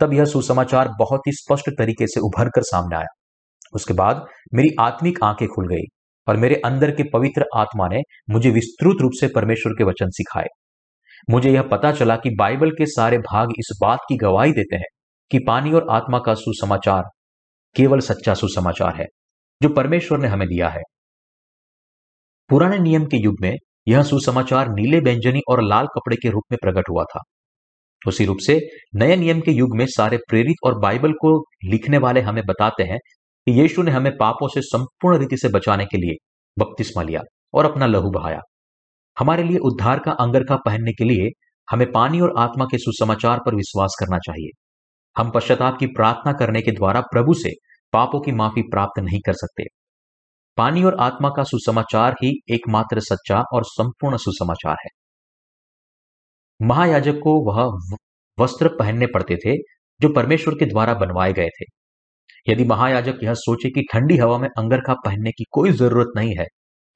तब 0.00 0.12
यह 0.12 0.24
सुसमाचार 0.24 0.88
बहुत 0.98 1.20
ही 1.26 1.32
स्पष्ट 1.32 1.70
तरीके 1.78 2.06
से 2.06 2.20
उभर 2.20 2.48
कर 2.48 2.62
सामने 2.62 2.96
आया। 2.96 3.25
उसके 3.74 3.94
बाद 3.94 4.26
मेरी 4.54 4.68
आत्मिक 4.80 5.18
आँखें 5.24 5.48
खुल 5.48 5.68
गई 5.68 5.84
और 6.28 6.36
मेरे 6.36 6.54
अंदर 6.64 6.90
के 6.90 7.02
पवित्र 7.12 7.44
आत्मा 7.56 7.88
ने 7.88 8.00
मुझे 8.30 8.50
विस्तृत 8.50 8.96
रूप 9.00 9.12
से 9.20 9.28
परमेश्वर 9.28 9.72
के 9.72 9.84
वचन 9.84 10.10
सिखाए। 10.10 10.46
मुझे 11.30 11.50
यह 11.50 11.62
पता 11.62 11.92
चला 11.92 12.16
कि 12.16 12.30
बाइबल 12.30 12.70
के 12.70 12.86
सारे 12.86 13.18
भाग 13.18 13.48
इस 13.50 13.78
बात 13.82 13.98
की 14.08 14.16
गवाही 14.16 14.52
देते 14.52 14.76
हैं 14.76 14.88
कि 15.30 15.38
पानी 15.38 15.72
और 15.72 15.86
आत्मा 15.90 16.18
का 16.18 16.34
सुसमाचार 16.34 17.02
केवल 17.76 18.00
सच्चा 18.00 18.34
सुसमाचार 18.34 18.96
है, 18.96 19.06
जो 19.62 19.68
परमेश्वर 19.68 20.18
ने 20.18 20.28
हमें 20.28 20.48
दिया 20.48 20.68
है। 20.68 20.82
पुराने 22.48 22.78
नियम 22.78 23.04
के 23.04 23.16
युग 23.16 23.36
में 23.40 23.56
यह 23.88 24.02
सुसमाचार 24.02 24.68
नीले 24.68 25.00
व्यंजनी 25.00 25.40
और 25.48 25.62
लाल 25.62 25.86
कपड़े 25.86 26.16
के 26.16 26.28
रूप 26.30 26.42
में 26.52 26.58
प्रकट 26.62 26.84
हुआ 26.90 27.04
था। 27.04 27.20
उसी 28.08 28.24
रूप 28.24 28.38
से 28.46 28.60
नए 28.94 29.16
नियम 29.16 29.40
के 29.40 29.50
युग 29.50 29.76
में 29.76 29.86
सारे 29.88 30.16
प्रेरित 30.16 30.56
और 30.64 30.78
बाइबल 30.78 31.12
को 31.12 31.38
लिखने 31.64 31.98
वाले 31.98 32.20
हमें 32.20 32.42
बताते 32.46 32.82
हैं 32.82 32.98
कि 33.46 33.60
यीशु 33.60 33.82
ने 33.82 33.90
हमें 33.90 34.16
पापों 34.16 34.48
से 34.48 34.60
संपूर्ण 34.62 35.18
रीति 35.18 35.36
से 35.36 35.48
बचाने 35.48 35.84
के 35.84 35.98
लिए 35.98 36.16
बपतिस्मा 36.58 37.02
लिया 37.02 37.20
और 37.54 37.64
अपना 37.64 37.86
लहू 37.86 38.10
बहाया। 38.10 38.40
हमारे 39.18 39.42
लिए 39.42 39.58
उद्धार 39.58 39.98
का 39.98 40.12
अंगरखा 40.12 40.56
पहनने 40.56 40.92
के 40.92 41.04
लिए 41.04 41.28
हमें 41.70 41.92
पानी 41.92 42.20
और 42.20 42.34
आत्मा 42.38 42.64
के 42.64 42.78
सुसमाचार 42.78 43.40
पर 43.46 43.54
विश्वास 43.54 43.96
करना 44.00 44.18
चाहिए। 44.18 44.50
हम 45.16 45.30
पश्चाताप 45.30 45.78
की 45.78 45.86
प्रार्थना 45.86 46.32
करने 46.32 46.62
के 46.62 46.70
द्वारा 46.70 47.00
प्रभु 47.00 47.34
से 47.34 47.50
पापों 47.92 48.20
की 48.20 48.32
माफ़ी 48.32 48.62
प्राप्त 48.62 49.00
नहीं 49.00 49.20
कर 49.26 49.32
सकते। 49.32 49.64
पानी 50.56 50.84
और 50.84 50.96
आत्मा 51.00 51.28
का 51.28 51.42
सुसमाचार 51.42 52.12
ही 52.12 52.40
एकमात्र 52.50 53.00
सच्चा 53.00 53.42
और 53.52 53.64
संपूर्ण 53.64 54.16
सुसमाचार 54.16 54.76
है। 54.84 54.90
महायाजक 56.66 57.14
को 57.14 57.38
वह 57.46 57.64
वस्त्र 58.38 58.68
पहनने 58.68 59.06
पड़ते 59.06 59.36
थे 59.36 59.56
जो 60.00 60.08
परमेश्वर 60.08 60.54
के 60.54 60.66
द्वारा 60.66 60.94
बनवाए 60.94 61.32
गए 61.32 61.48
थे। 61.48 61.75
यदि 62.46 62.64
महायाजक 62.64 63.18
यह 63.22 63.34
सोचे 63.36 63.70
कि 63.70 63.82
ठंडी 63.92 64.16
हवा 64.16 64.38
में 64.38 64.48
अंगरखा 64.48 64.94
पहनने 65.04 65.30
की 65.30 65.44
कोई 65.52 65.70
ज़रूरत 65.74 66.12
नहीं 66.16 66.34
है 66.38 66.46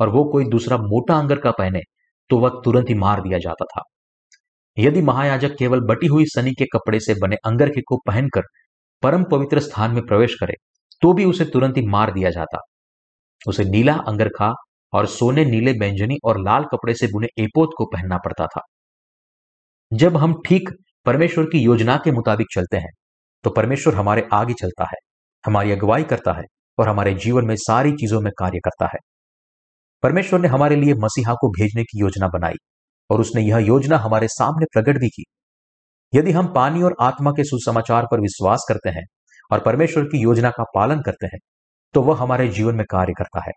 और 0.00 0.08
वो 0.08 0.24
कोई 0.24 0.44
दूसरा 0.48 0.76
मोटा 0.78 1.18
अंगरखा 1.18 1.50
पहने 1.50 1.80
तो 2.30 2.38
वह 2.38 2.60
तुरंत 2.64 2.88
ही 2.88 2.94
मार 2.96 3.20
दिया 3.20 3.38
जाता 3.38 3.64
था। 3.66 3.82
यदि 4.76 5.02
महायाजक 5.02 5.56
केवल 5.58 5.80
बटी 5.86 6.06
हुई 6.06 6.24
सनी 6.26 6.50
के 6.52 6.64
कपड़े 6.74 7.00
से 7.00 7.14
बने 7.22 7.36
अंगरखे 7.46 7.80
को 7.80 7.96
पहनकर 8.06 8.42
परम 9.02 9.24
पवित्र 9.24 9.60
स्थान 9.60 9.94
में 9.94 10.02
प्रवेश 10.06 10.34
करे 10.34 10.54
तो 11.02 11.12
भी 11.12 11.24
उसे 11.24 11.44
तुरंत 11.44 11.76
ही 11.76 11.86
मार 11.88 12.12
दिया 12.12 12.30
जाता। 12.30 12.58
उसे 13.46 13.64
नीला 13.64 13.94
अंगरखा 14.08 14.52
और 14.92 15.06
सोने 15.08 15.44
नीले 15.44 15.72
व्यंजनी 15.72 16.16
और 16.24 16.40
लाल 16.40 16.64
कपड़े 16.64 16.94
से 16.94 17.06
बुने 17.06 17.28
एपोत 17.38 17.70
को 17.78 17.84
पहनना 17.86 18.16
पड़ता 18.18 18.46
था। 18.46 18.60
जब 19.92 20.16
हम 20.16 20.40
ठीक 20.46 20.70
परमेश्वर 21.06 21.44
की 21.44 21.58
योजना 21.58 21.96
के 21.96 22.12
मुताबिक 22.12 22.46
चलते 22.54 22.76
हैं 22.76 22.90
तो 23.44 23.50
परमेश्वर 23.50 23.94
हमारे 23.94 24.28
आगे 24.32 24.54
चलता 24.54 24.84
है। 24.84 24.98
हमारी 25.44 25.72
अगुवाई 25.72 26.02
करता 26.04 26.32
है 26.32 26.44
और 26.78 26.88
हमारे 26.88 27.14
जीवन 27.16 27.46
में 27.46 27.54
सारी 27.58 27.92
चीज़ों 27.92 28.20
में 28.20 28.30
कार्य 28.38 28.58
करता 28.58 28.86
है। 28.86 28.98
परमेश्वर 30.02 30.40
ने 30.40 30.48
हमारे 30.48 30.76
लिए 30.76 30.94
मसीहा 30.94 31.34
को 31.34 31.48
भेजने 31.52 31.82
की 31.84 32.00
योजना 32.00 32.28
बनाई 32.28 32.54
और 33.10 33.20
उसने 33.20 33.42
यह 33.42 33.58
योजना 33.58 33.96
हमारे 33.98 34.28
सामने 34.28 34.66
प्रकट 34.72 35.00
भी 35.00 35.08
की। 35.08 35.24
यदि 36.12 36.32
हम 36.32 36.52
पानी 36.54 36.82
और 36.82 36.94
आत्मा 37.00 37.30
के 37.30 37.44
सुसमाचार 37.44 38.06
पर 38.10 38.20
विश्वास 38.20 38.64
करते 38.68 38.90
हैं 38.90 39.04
और 39.50 39.60
परमेश्वर 39.60 40.04
की 40.04 40.18
योजना 40.18 40.50
का 40.50 40.64
पालन 40.74 41.00
करते 41.00 41.26
हैं 41.26 41.38
तो 41.94 42.02
वह 42.02 42.18
हमारे 42.18 42.48
जीवन 42.48 42.74
में 42.74 42.84
कार्य 42.90 43.12
करता 43.18 43.40
है। 43.40 43.52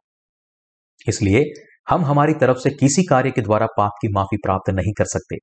इसलिए 1.08 1.44
हम 1.90 2.04
हमारी 2.06 2.34
तरफ़ 2.34 2.58
से 2.58 2.70
किसी 2.70 3.04
कार्य 3.04 3.32
के 3.32 3.42
द्वारा 3.42 3.68
पाप 3.78 3.92
की 4.02 4.08
माफ़ी 4.14 4.38
प्राप्त 4.38 4.70
नहीं 4.72 4.94
कर 4.94 5.06
सकते, 5.06 5.36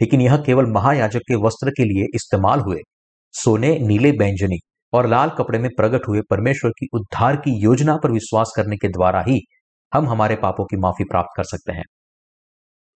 लेकिन 0.00 0.20
यह 0.20 0.36
केवल 0.36 0.66
महायाजक 0.72 1.20
के 1.28 1.34
वस्त्र 1.36 1.70
के 1.70 1.84
लिए 1.84 2.06
इस्तेमाल 2.14 2.60
हुए, 2.60 2.78
सोने 3.34 3.78
नीले 3.78 4.12
बैंजनी 4.12 4.58
और 4.92 5.06
लाल 5.06 5.30
कपड़े 5.30 5.58
में 5.58 5.70
प्रकट 5.76 6.08
हुए 6.08 6.20
परमेश्वर 6.30 6.70
की 6.70 6.88
उद्धार 6.94 7.36
की 7.36 7.62
योजना 7.62 7.96
पर 7.96 8.10
विश्वास 8.10 8.52
करने 8.56 8.76
के 8.76 8.88
द्वारा 8.88 9.24
ही 9.28 9.40
हम 9.94 10.08
हमारे 10.08 10.36
पापों 10.36 10.64
की 10.64 10.76
माफ़ी 10.76 11.04
प्राप्त 11.04 11.28
कर 11.36 11.44
सकते 11.44 11.72
हैं। 11.72 11.84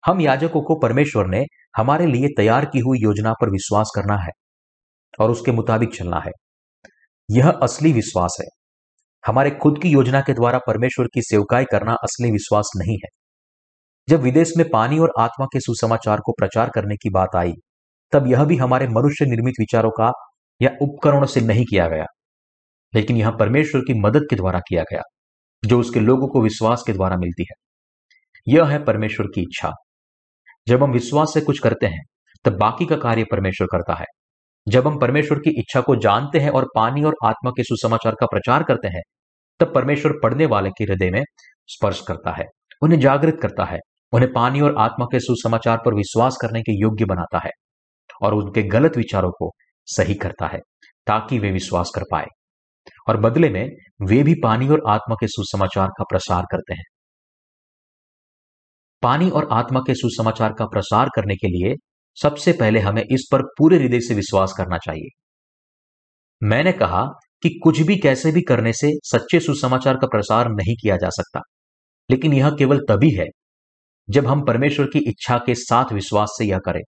हम 0.06 0.20
याजकों 0.20 0.62
को 0.62 0.78
परमेश्वर 0.78 1.26
ने 1.26 1.44
हमारे 1.76 2.06
लिए 2.06 2.28
तैयार 2.36 2.64
की 2.64 2.78
हुई 2.78 2.98
योजना 2.98 3.32
पर 3.32 3.50
विश्वास 3.50 3.92
करना 3.96 4.16
है 4.16 4.30
और 5.20 5.30
उसके 5.30 5.52
मुताबिक 5.52 5.94
चलना 5.94 6.20
है। 6.20 6.30
यह 7.30 7.50
असली 7.50 7.92
विश्वास 7.92 8.36
है। 8.40 8.46
हमारे 9.26 9.50
खुद 9.50 9.78
की 9.82 9.88
योजना 9.88 10.20
के 10.20 10.32
द्वारा 10.32 10.58
परमेश्वर 10.58 11.06
की 11.06 11.22
सेवकाई 11.22 11.64
करना 11.64 11.92
असली 11.92 12.30
विश्वास 12.30 12.70
नहीं 12.76 12.96
है। 12.96 13.08
जब 14.08 14.20
विदेश 14.20 14.52
में 14.56 14.70
पानी 14.70 14.98
और 14.98 15.12
आत्मा 15.18 15.46
के 15.46 15.60
सुसमाचार 15.60 16.20
को 16.20 16.32
प्रचार 16.32 16.70
करने 16.74 16.96
की 16.96 17.10
बात 17.10 17.36
आई, 17.36 17.52
तब 18.12 18.26
यह 18.26 18.44
भी 18.44 18.56
हमारे 18.56 18.88
मनुष्य 18.88 19.26
निर्मित 19.26 19.54
विचारों 19.60 19.90
का 19.90 20.12
या 20.62 20.70
उपकरणों 20.82 21.26
से 21.26 21.40
नहीं 21.40 21.64
किया 21.64 21.88
गया, 21.88 22.04
लेकिन 22.94 23.16
यह 23.16 23.30
परमेश्वर 23.30 23.80
की 23.80 24.00
मदद 24.00 24.20
के 24.30 24.36
द्वारा 24.36 24.58
किया 24.58 24.82
गया, 24.82 25.02
जो 25.64 25.80
उसके 25.80 26.00
लोगों 26.00 26.28
को 26.28 26.42
विश्वास 26.42 26.82
के 26.86 26.92
द्वारा 26.92 27.16
मिलती 27.16 27.42
है। 27.42 27.54
यह 28.48 28.64
है 28.64 28.84
परमेश्वर 28.84 29.26
की 29.26 29.40
इच्छा। 29.40 29.70
जब 30.68 30.82
हम 30.82 30.92
विश्वास 30.92 31.30
से 31.34 31.40
कुछ 31.40 31.58
करते 31.58 31.86
हैं, 31.86 32.02
तब 32.44 32.52
बाकी 32.52 32.86
का 32.86 32.96
कार्य 32.96 33.24
परमेश्वर 33.24 33.66
करता 33.72 33.94
है। 33.94 34.04
जब 34.68 34.86
हम 34.86 34.98
परमेश्वर 34.98 35.38
की 35.38 35.50
इच्छा 35.50 35.80
को 35.80 35.96
जानते 35.96 36.38
हैं 36.38 36.50
और 36.50 36.66
पानी 36.74 37.02
और 37.02 37.14
आत्मा 37.24 37.50
के 37.50 37.62
सुसमाचार 37.62 38.14
का 38.20 38.26
प्रचार 38.26 38.62
करते 38.62 38.88
हैं, 38.88 39.02
तब 39.60 39.74
परमेश्वर 39.74 40.12
पढ़ने 40.22 40.46
वाले 40.46 40.70
के 40.70 40.84
हृदय 40.84 41.10
में 41.10 41.22
स्पर्श 41.66 42.00
करता 42.08 42.30
है, 42.30 42.44
उन्हें 42.82 43.00
जागृत 43.00 43.38
करता 43.42 43.64
है, 43.64 43.78
उन्हें 44.12 44.32
पानी 44.32 44.60
और 44.60 44.74
आत्मा 44.78 45.06
के 45.12 45.20
सुसमाचार 45.20 45.78
पर 45.86 45.94
विश्वास 45.94 46.36
करने 46.40 46.62
के 46.62 46.80
योग्य 46.80 47.04
बनाता 47.04 47.38
है 47.38 47.50
और 48.22 48.34
उनके 48.34 48.62
गलत 48.62 48.96
विचारों 48.96 49.30
को 49.30 49.52
सही 49.86 50.14
करता 50.14 50.46
है, 50.46 50.58
ताकि 51.06 51.38
वे 51.38 51.50
विश्वास 51.50 51.90
कर 51.94 52.02
पाए। 52.12 52.26
और 53.08 53.16
बदले 53.16 53.48
में, 53.48 53.68
वे 54.02 54.22
भी 54.22 54.34
पानी 54.34 54.68
और 54.68 54.82
आत्मा 54.88 55.14
के 55.14 55.26
सुसमाचार 55.26 55.88
का 55.88 56.04
प्रसार 56.04 56.42
करते 56.42 56.74
हैं। 56.74 56.84
पानी 59.02 59.30
और 59.30 59.48
आत्मा 59.52 59.80
के 59.80 59.94
सुसमाचार 59.94 60.52
का 60.52 60.64
प्रसार 60.64 61.08
करने 61.16 61.34
के 61.34 61.46
लिए, 61.46 61.74
सबसे 62.22 62.52
पहले 62.52 62.80
हमें 62.80 63.02
इस 63.02 63.28
पर 63.32 63.42
पूरे 63.42 63.76
हृदय 63.76 64.00
से 64.00 64.14
विश्वास 64.14 64.52
करना 64.56 64.78
चाहिए। 64.78 65.08
मैंने 66.42 66.72
कहा 66.72 67.04
कि 67.42 67.60
कुछ 67.62 67.80
भी 67.80 67.96
कैसे 67.96 68.32
भी 68.32 68.42
करने 68.42 68.72
से 68.72 68.90
सच्चे 69.04 69.40
सुसमाचार 69.40 69.94
का 69.94 70.06
प्रसार 70.06 70.48
नहीं 70.48 70.76
किया 70.76 70.96
जा 70.96 71.08
सकता, 71.08 71.40
लेकिन 72.10 72.32
यह 72.32 72.50
केवल 72.50 72.78
तभी 72.78 73.10
है, 73.10 73.26
जब 74.10 74.26
हम 74.26 74.44
परमेश्वर 74.44 74.86
की 74.86 74.98
इच्छा 74.98 75.38
के 75.38 75.54
साथ 75.54 75.92
विश्वास 75.92 76.28
से 76.38 76.44
यह 76.44 76.58
करें। 76.58 76.80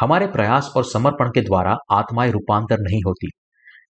हमारे 0.00 0.26
प्रयास 0.26 0.72
और 0.76 0.84
समर्पण 0.84 1.28
के 1.28 1.40
द्वारा 1.40 1.76
आत्माएँ 1.92 2.30
रूपांतर 2.30 2.76
नहीं 2.80 3.00
होती। 3.06 3.30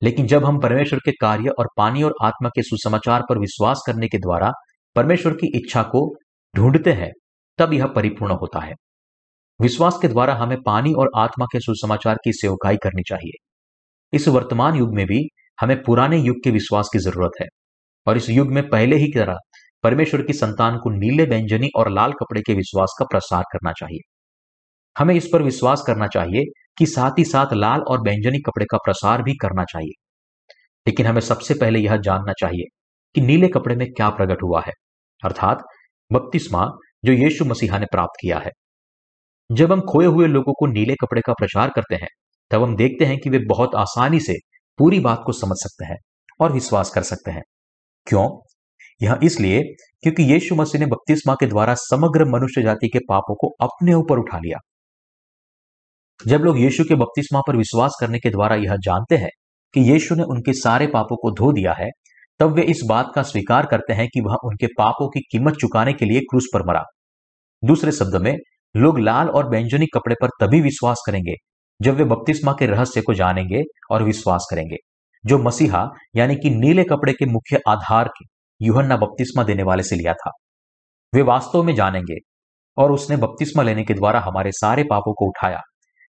लेकिन 0.02 0.26
जब 0.26 0.44
हम 0.44 0.60
परमेश्वर 0.60 0.98
के 0.98 1.12
कार्य 1.12 1.48
और 1.48 1.68
पानी 1.76 2.02
और 2.02 2.14
आत्मा 2.22 2.48
के 2.48 2.62
सुसमाचार 2.62 3.22
पर 3.28 3.38
विश्वास 3.38 3.82
करने 3.86 4.08
के 4.08 4.18
द्वारा 4.18 4.52
परमेश्वर 4.96 5.32
की 5.32 5.58
इच्छा 5.58 5.82
को 5.82 6.14
ढूंढते 6.56 6.92
हैं, 6.92 7.12
तब 7.58 7.72
यह 7.72 7.86
परिपूर्ण 7.86 8.32
होता 8.32 8.60
है। 8.60 8.74
विश्वास 9.60 9.98
के 10.02 10.08
द्वारा 10.08 10.34
हमें 10.34 10.62
पानी 10.62 10.92
और 10.92 11.10
आत्मा 11.16 11.44
के 11.44 11.60
सुसमाचार 11.60 12.16
की 12.24 12.32
सेवकाई 12.32 12.76
करनी 12.76 13.02
चाहिए। 13.02 13.46
इस 14.12 14.28
वर्तमान 14.28 14.74
युग 14.74 14.94
में 14.94 15.06
भी 15.06 15.28
हमें 15.60 15.82
पुराने 15.82 16.18
युग 16.18 16.36
के 16.44 16.50
विश्वास 16.50 16.88
की 16.92 16.98
ज़रूरत 16.98 17.30
है 17.40 17.46
और 18.06 18.16
इस 18.16 18.30
युग 18.30 18.48
में 18.48 18.68
पहले 18.68 18.96
ही 18.96 19.06
तरह 19.06 19.36
परमेश्वर 19.82 20.22
की 20.22 20.32
संतान 20.32 20.76
को 20.76 20.90
नीले 20.90 21.24
व्यंजनी 21.24 21.68
और 21.76 21.90
लाल 21.90 22.12
कपड़े 22.12 22.40
के 22.40 22.54
विश्वास 22.54 22.96
का 22.98 23.04
प्रसार 23.04 23.42
करना 23.52 23.72
चाहिए। 23.72 24.12
हमें 24.98 25.14
इस 25.14 25.28
पर 25.32 25.42
विश्वास 25.42 25.84
करना 25.86 26.06
चाहिए 26.06 26.44
कि 26.78 26.86
साथ 26.86 27.10
ही 27.18 27.24
साथ 27.24 27.46
लाल 27.52 27.80
और 27.80 28.00
व्यंजनी 28.00 28.38
कपड़े 28.38 28.66
का 28.70 28.78
प्रसार 28.78 29.22
भी 29.22 29.32
करना 29.32 29.64
चाहिए। 29.64 30.02
लेकिन 30.86 31.06
हमें 31.06 31.20
सबसे 31.20 31.54
पहले 31.54 31.78
यह 31.78 31.96
जानना 31.96 32.32
चाहिए 32.32 32.78
कि 33.14 33.20
नीले 33.20 33.48
कपड़े 33.48 33.76
में 33.76 33.86
क्या 33.96 34.10
प्रकट 34.10 34.42
हुआ 34.42 34.60
है। 34.60 34.72
अर्थात, 35.24 35.64
बपतिस्मा 36.12 36.70
जो 37.04 37.12
यीशु 37.12 37.44
मसीहा 37.44 37.78
ने 37.78 37.86
प्राप्त 37.86 38.18
किया 38.20 38.38
है। 38.38 38.50
जब 39.52 39.72
हम 39.72 39.80
खोए 39.80 40.06
हुए 40.06 40.26
लोगों 40.26 40.52
को 40.52 40.66
नीले 40.66 40.94
कपड़े 40.94 41.22
का 41.26 41.32
प्रचार 41.32 41.68
करते 41.68 41.94
हैं, 41.94 42.08
तब 42.50 42.62
हम 42.62 42.76
देखते 42.76 43.04
हैं 43.04 43.18
कि 43.18 43.30
वे 43.30 43.38
बहुत 43.38 43.74
आसानी 43.74 44.20
से 44.20 44.34
पूरी 44.78 45.00
बात 45.00 45.22
को 45.26 45.32
समझ 45.32 45.56
सकते 45.56 45.84
हैं 45.84 45.98
और 46.40 46.52
विश्वास 46.52 46.90
कर 46.90 47.02
सकते 47.02 47.30
हैं। 47.30 47.42
क्यों? 48.06 48.40
यह 49.02 49.18
इसलिए 49.22 49.62
क्योंकि 50.02 50.22
यीशु 50.22 50.54
मसीह 50.54 50.80
ने 50.80 50.86
बपतिस्मा 50.86 51.34
के 51.34 51.46
द्वारा 51.46 51.74
समग्र 51.74 52.24
मनुष्य 52.24 52.62
जाति 52.62 52.88
के 52.88 52.98
पापों 52.98 53.34
को 53.34 53.48
अपने 53.60 53.94
ऊपर 53.94 54.18
उठा 54.18 54.38
लिया। 54.38 54.58
जब 56.28 56.38
लोग 56.38 56.58
यीशु 56.58 56.84
के 56.84 56.94
बपतिस्मा 56.94 57.40
पर 57.40 57.56
विश्वास 57.56 57.96
करने 58.00 58.18
के 58.18 58.30
द्वारा 58.30 58.56
यह 58.56 58.76
जानते 58.76 59.16
हैं 59.16 59.28
कि 59.74 59.80
यीशु 59.80 60.14
ने 60.14 60.22
उनके 60.22 60.52
सारे 60.52 60.86
पापों 60.86 61.16
को 61.16 61.30
धो 61.30 61.52
दिया 61.52 61.72
है, 61.72 61.88
तब 62.40 62.52
वे 62.52 62.62
इस 62.62 62.80
बात 62.88 63.12
का 63.14 63.22
स्वीकार 63.22 63.66
करते 63.66 63.92
हैं 63.92 64.08
कि 64.08 64.20
वह 64.20 64.36
उनके 64.44 64.66
पापों 64.66 65.08
की 65.08 65.20
कीमत 65.20 65.54
चुकाने 65.54 65.92
के 65.92 66.04
लिए 66.04 66.20
क्रूस 66.20 66.46
पर 66.54 66.60
मरा। 66.68 66.82
दूसरे 67.64 67.92
शब्द 67.92 68.16
में, 68.16 68.36
लोग 68.76 68.98
लाल 68.98 69.28
और 69.28 69.50
व्यंजनी 69.50 69.86
कपड़े 69.86 70.14
पर 70.22 70.28
तभी 70.40 70.60
विश्वास 70.60 71.02
करेंगे, 71.06 71.34
जब 71.82 71.94
वे 71.94 72.04
बपतिस्मा 72.04 72.52
के 72.52 72.66
रहस्य 72.66 73.00
को 73.00 73.14
जानेंगे 73.14 73.62
और 73.90 74.02
विश्वास 74.02 74.46
करेंगे, 74.50 74.76
जो 75.26 75.38
मसीहा, 75.38 75.88
यानी 76.16 76.36
कि 76.36 76.50
नीले 76.50 76.84
कपड़े 76.84 77.12
के 77.12 77.26
मुख्य 77.26 77.60
आधार 77.68 78.08
के 78.08 78.24
यूहन्ना 78.66 78.96
बपतिस्मा 78.96 79.44
देने 79.44 79.62
वाले 79.62 79.82
से 79.82 79.96
लिया 79.96 80.12
था। 80.12 80.30
वे 81.14 81.22
वास्तव 81.22 81.62
में 81.62 81.74
जानेंगे 81.74 82.16
और 82.76 82.92
उसने 82.92 83.16
बपतिस्मा 83.16 83.62
लेने 83.62 83.84
के 83.84 83.94
द्वारा 83.94 84.20
हमारे 84.20 84.52
सारे 84.52 84.82
पापों 84.82 85.12
को 85.12 85.28
उठाया। 85.28 85.60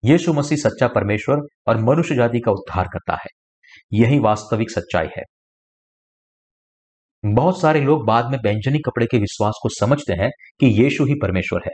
यीशु 0.05 0.33
मसीह 0.33 0.59
सच्चा 0.59 0.89
परमेश्वर 0.89 1.37
और 1.69 1.77
मनुष्य 1.77 2.15
जाति 2.15 2.41
का 2.41 2.53
उद्धार 2.53 2.85
करता 2.85 3.15
है। 3.15 3.29
यही 3.93 4.19
वास्तविक 4.19 4.71
सच्चाई 4.71 5.07
है। 5.19 5.23
बहुत 7.25 7.61
सारे 7.61 7.81
लोग 7.81 8.07
बाद 8.07 8.31
में 8.31 8.39
व्यंजनी 8.39 8.79
कपड़े 8.79 9.07
के 9.07 9.19
विश्वास 9.19 9.55
को 9.63 9.69
समझते 9.69 10.13
हैं 10.13 10.31
कि 10.61 10.67
यीशु 10.67 11.05
ही 11.05 11.15
परमेश्वर 11.15 11.61
है। 11.67 11.73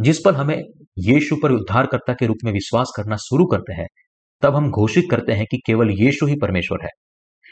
जिस 0.00 0.18
पर 0.24 0.34
हमें 0.34 0.62
यीशु 0.98 1.36
पर 1.42 1.52
उद्धारकर्ता 1.52 2.12
के 2.12 2.26
रूप 2.26 2.36
में 2.44 2.52
विश्वास 2.52 2.92
करना 2.96 3.16
शुरू 3.16 3.46
करते 3.46 3.72
हैं, 3.72 3.86
तब 4.42 4.56
हम 4.56 4.70
घोषित 4.70 5.04
करते 5.10 5.32
हैं 5.32 5.46
कि 5.50 5.56
केवल 5.66 5.90
यीशु 5.90 6.26
ही 6.26 6.34
परमेश्वर 6.42 6.78
है। 6.82 6.90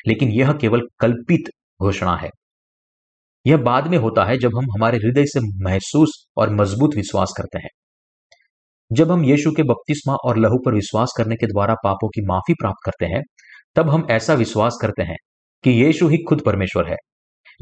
लेकिन 0.09 0.29
यह 0.29 0.53
केवल 0.53 0.81
कल्पित 1.01 1.51
घोषणा 1.83 2.17
है। 2.17 2.31
यह 3.47 3.57
बाद 3.57 3.87
में 3.87 3.99
होता 3.99 4.25
है 4.25 4.39
जब 4.39 4.51
हम 4.57 4.65
हमारे 4.65 4.99
हृदय 4.99 5.25
से 5.27 5.65
महसूस 5.65 6.27
और 6.37 6.51
मज़बूत 6.51 6.91
विश्वास 6.97 7.35
करते 7.37 7.59
हैं। 7.59 7.71
जब 8.93 9.13
हम 9.13 9.25
यीशु 9.25 9.53
के 9.53 9.63
बपतिस्मा 9.63 10.15
और 10.15 10.39
लहू 10.39 10.59
पर 10.67 10.75
विश्वास 10.75 11.15
करने 11.17 11.37
के 11.37 11.47
द्वारा 11.47 11.75
पापों 11.75 12.09
की 12.09 12.27
माफ़ी 12.27 12.55
प्राप्त 12.55 12.85
करते 12.85 13.07
हैं, 13.07 13.23
तब 13.75 13.91
हम 13.91 14.07
ऐसा 14.11 14.35
विश्वास 14.35 14.79
करते 14.83 15.03
हैं 15.03 15.17
कि 15.65 15.71
यीशु 15.71 16.09
ही 16.09 16.19
खुद 16.29 16.43
परमेश्वर 16.47 16.91
है, 16.91 16.97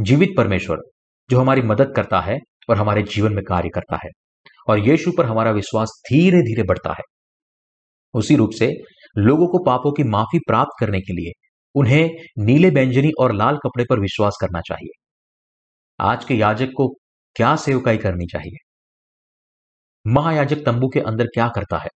जीवित 0.00 0.28
परमेश्वर, 0.36 0.76
जो 1.30 1.40
हमारी 1.40 1.62
मदद 1.62 1.92
करता 1.96 2.20
है 2.20 2.38
और 2.70 2.76
हमारे 2.76 3.02
जीवन 3.02 3.32
में 3.32 3.44
कार्य 3.44 3.68
करता 3.68 3.96
है। 3.96 4.08
और 4.68 4.78
यीशु 4.78 5.12
पर 5.18 5.24
हमारा 5.24 5.50
विश्वास 5.50 6.02
धीरे 6.12 6.38
धीरे 6.38 6.62
बढ़ता 6.62 6.90
है। 6.90 7.02
उसी 8.14 8.36
रूप 8.36 8.50
से 8.50 8.72
लोगों 9.18 9.46
को 9.46 9.64
पापों 9.64 9.92
की 9.92 10.04
माफ़ी 10.04 10.38
प्राप्त 10.38 10.80
करने 10.80 11.00
के 11.00 11.12
लिए 11.12 11.48
उन्हें 11.74 12.10
नीले 12.38 12.70
व्यंजनी 12.70 13.10
और 13.20 13.32
लाल 13.32 13.56
कपड़े 13.56 13.84
पर 13.90 14.00
विश्वास 14.00 14.38
करना 14.40 14.60
चाहिए। 14.60 15.02
आज 16.00 16.24
के 16.24 16.34
याजक 16.34 16.68
को 16.76 16.88
क्या 17.36 17.56
सेवकाई 17.56 17.96
करनी 17.96 18.26
चाहिए? 18.26 18.69
महायाजक 20.06 20.56
तंबू 20.66 20.88
के 20.88 21.00
अंदर 21.00 21.26
क्या 21.26 21.48
करता 21.48 21.78
है? 21.78 21.88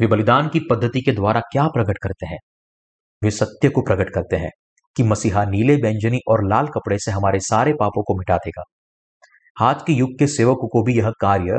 वे 0.00 0.06
बलिदान 0.06 0.48
की 0.48 0.60
पद्धति 0.70 1.00
के 1.00 1.12
द्वारा 1.12 1.40
क्या 1.40 1.66
प्रकट 1.66 1.98
करते 2.02 2.26
हैं? 2.26 2.38
वे 3.22 3.30
सत्य 3.30 3.68
को 3.68 3.80
प्रकट 3.80 4.14
करते 4.14 4.36
हैं 4.36 4.50
कि 4.96 5.02
मसीहा 5.02 5.44
नीले 5.44 5.76
व्यंजनी 5.76 6.20
और 6.28 6.48
लाल 6.48 6.66
कपड़े 6.66 6.98
से 6.98 7.10
हमारे 7.10 7.40
सारे 7.40 7.72
पापों 7.72 8.02
को 8.02 8.14
मिटा 8.14 8.36
देगा। 8.36 8.62
हाथ 9.58 9.74
के 9.74 9.92
युग 9.92 10.18
के 10.18 10.26
सेवकों 10.26 10.68
को 10.68 10.82
भी 10.82 10.98
यह 10.98 11.10
कार्य 11.10 11.58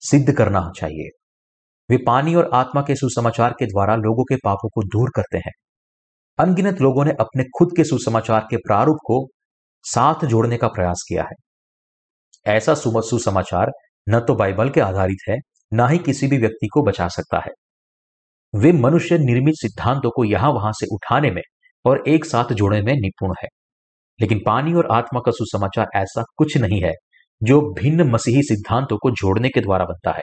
सिद्ध 0.00 0.36
करना 0.36 0.70
चाहिए। 0.76 1.08
वे 1.90 1.96
पानी 2.06 2.34
और 2.34 2.50
आत्मा 2.54 2.82
के 2.82 2.96
सुसमाचार 2.96 3.54
के 3.58 3.66
द्वारा 3.66 3.96
लोगों 3.96 4.24
के 4.24 4.36
पापों 4.36 4.68
को 4.68 4.82
दूर 4.82 5.10
करते 5.16 5.38
हैं। 5.38 5.52
अनगिनत 6.38 6.80
लोगों 6.80 7.04
ने 7.04 7.12
अपने 7.20 7.44
खुद 7.44 7.68
के 7.76 7.84
सुसमाचार 7.84 8.46
के 8.50 8.56
प्रारूप 8.56 8.96
को 9.04 9.26
साथ 9.82 10.24
जोड़ने 10.24 10.56
का 10.56 10.68
प्रयास 10.68 11.04
किया 11.08 11.22
है। 11.22 11.34
ऐसा 12.56 12.74
सुसमाचार 12.74 13.70
न 14.08 14.20
तो 14.20 14.34
बाइबल 14.34 14.70
के 14.70 14.80
आधारित 14.80 15.18
है, 15.28 15.36
ना 15.72 15.88
ही 15.88 15.98
किसी 15.98 16.26
भी 16.26 16.38
व्यक्ति 16.38 16.66
को 16.66 16.82
बचा 16.82 17.08
सकता 17.08 17.38
है। 17.38 17.50
वे 18.54 18.72
मनुष्य 18.72 19.18
निर्मित 19.18 19.54
सिद्धांतों 19.56 20.10
को 20.10 20.24
यहाँ 20.24 20.50
वहाँ 20.50 20.72
से 20.72 20.86
उठाने 20.92 21.30
में 21.30 21.42
और 21.86 22.04
एक 22.08 22.24
साथ 22.24 22.52
जोड़ने 22.52 22.82
में 22.82 22.92
निपुण 22.92 23.34
है। 23.42 23.48
लेकिन 24.20 24.40
पानी 24.46 24.74
और 24.74 24.88
आत्मा 24.92 25.20
का 25.20 25.30
सुसमाचार 25.30 25.86
ऐसा 25.96 26.22
कुछ 26.36 26.56
नहीं 26.56 26.82
है, 26.82 26.92
जो 27.42 27.60
भिन्न 27.60 28.10
मसीही 28.10 28.42
सिद्धांतों 28.42 28.96
को 28.96 29.10
जोड़ने 29.10 29.48
के 29.48 29.60
द्वारा 29.60 29.84
बनता 29.84 30.10
है। 30.10 30.22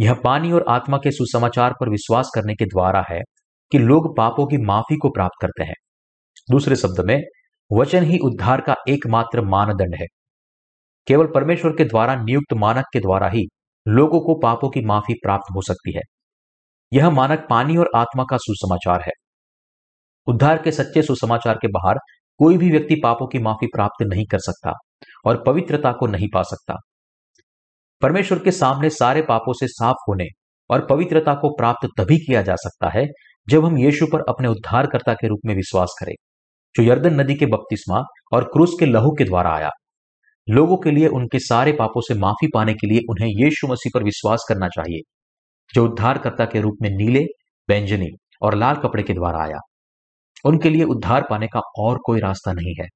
यह 0.00 0.14
पानी 0.14 0.52
और 0.52 0.64
आत्मा 0.68 0.96
के 0.96 1.10
सुसमाचार 1.10 1.72
पर 1.72 1.88
विश्वास 1.88 2.30
करने 2.34 2.54
के 2.54 2.64
द्वारा 2.64 3.04
है 3.10 3.20
कि 3.72 3.78
लोग 3.78 4.16
पापों 4.16 4.46
की 4.46 4.56
माफ़ी 4.56 4.96
को 4.96 5.08
प्राप्त 5.08 5.42
करते 5.42 5.64
हैं। 5.64 5.74
दूसरे 6.50 6.76
शब्द 6.76 7.04
में, 7.04 7.22
वचन 7.72 8.04
ही 8.04 8.18
उद्धार 8.18 8.60
का 8.60 8.74
एकमात्र 8.88 9.42
मानदंड 9.42 9.94
है। 9.94 10.06
केवल 11.06 11.26
परमेश्वर 11.26 11.72
के 11.72 11.84
द्वारा 11.84 12.14
नियुक्त 12.14 12.54
मानक 12.54 12.84
के 12.92 13.00
द्वारा 13.00 13.28
ही 13.28 13.44
लोगों 13.88 14.20
को 14.20 14.38
पापों 14.38 14.70
की 14.70 14.84
माफ़ी 14.84 15.14
प्राप्त 15.14 15.54
हो 15.56 15.62
सकती 15.62 15.96
है। 15.96 16.02
यह 16.92 17.10
मानक 17.10 17.46
पानी 17.50 17.76
और 17.76 17.90
आत्मा 17.96 18.24
का 18.30 18.36
सुसमाचार 18.36 19.02
है। 19.02 19.12
उद्धार 20.26 20.62
के 20.62 20.70
सच्चे 20.70 21.02
सुसमाचार 21.02 21.54
के 21.54 21.68
बाहर 21.68 21.98
कोई 22.40 22.56
भी 22.58 22.70
व्यक्ति 22.70 23.00
पापों 23.02 23.26
की 23.26 23.38
माफ़ी 23.38 23.66
प्राप्त 23.66 24.02
नहीं 24.02 24.24
कर 24.26 24.38
सकता 24.38 24.72
और 25.24 25.42
पवित्रता 25.46 25.92
को 25.92 26.06
नहीं 26.06 26.28
पा 26.34 26.42
सकता। 26.42 26.74
परमेश्वर 28.02 28.38
के 28.38 28.50
सामने 28.50 28.90
सारे 28.90 29.22
पापों 29.22 29.52
से 29.52 29.66
साफ़ 29.68 30.04
होने 30.08 30.24
और 30.70 30.86
पवित्रता 30.86 31.34
को 31.34 31.48
प्राप्त 31.56 31.88
तभी 31.98 32.18
किया 32.18 32.42
जा 32.42 32.54
सकता 32.56 32.88
है 32.88 33.06
जब 33.48 33.64
हम 33.64 33.78
यीशु 33.78 34.06
पर 34.12 34.20
अपने 34.28 34.48
उद्धारकर्ता 34.48 35.14
के 35.14 35.28
रूप 35.28 35.40
में 35.44 35.54
विश्वास 35.54 35.94
करें, 36.00 36.14
जो 36.74 36.82
यर्दन 36.82 37.20
नदी 37.20 37.34
के 37.34 37.46
बपतिस्मा 37.46 38.02
और 38.32 38.44
क्रूस 38.44 38.76
के 38.80 38.86
लहू 38.86 39.10
के 39.10 39.24
द्वारा 39.24 39.50
आया। 39.50 39.70
लोगों 40.50 40.76
के 40.76 40.90
लिए, 40.90 41.06
उनके 41.06 41.38
सारे 41.38 41.72
पापों 41.72 42.00
से 42.00 42.14
माफ़ी 42.14 42.48
पाने 42.54 42.74
के 42.74 42.86
लिए 42.86 43.00
उन्हें 43.10 43.28
यीशु 43.28 43.66
मसीह 43.66 43.90
पर 43.94 44.04
विश्वास 44.04 44.46
करना 44.48 44.68
चाहिए, 44.68 45.00
जो 45.74 45.84
उद्धारकर्ता 45.84 46.44
के 46.44 46.60
रूप 46.60 46.76
में 46.82 46.90
नीले 46.90 47.24
व्यंजनी 47.68 48.08
और 48.42 48.54
लाल 48.54 48.76
कपड़े 48.76 49.02
के 49.02 49.12
द्वारा 49.12 49.42
आया। 49.42 49.58
उनके 50.44 50.70
लिए 50.70 50.84
उद्धार 50.84 51.26
पाने 51.30 51.46
का 51.46 51.60
और 51.78 51.98
कोई 52.06 52.20
रास्ता 52.20 52.52
नहीं 52.52 52.74
है। 52.80 52.86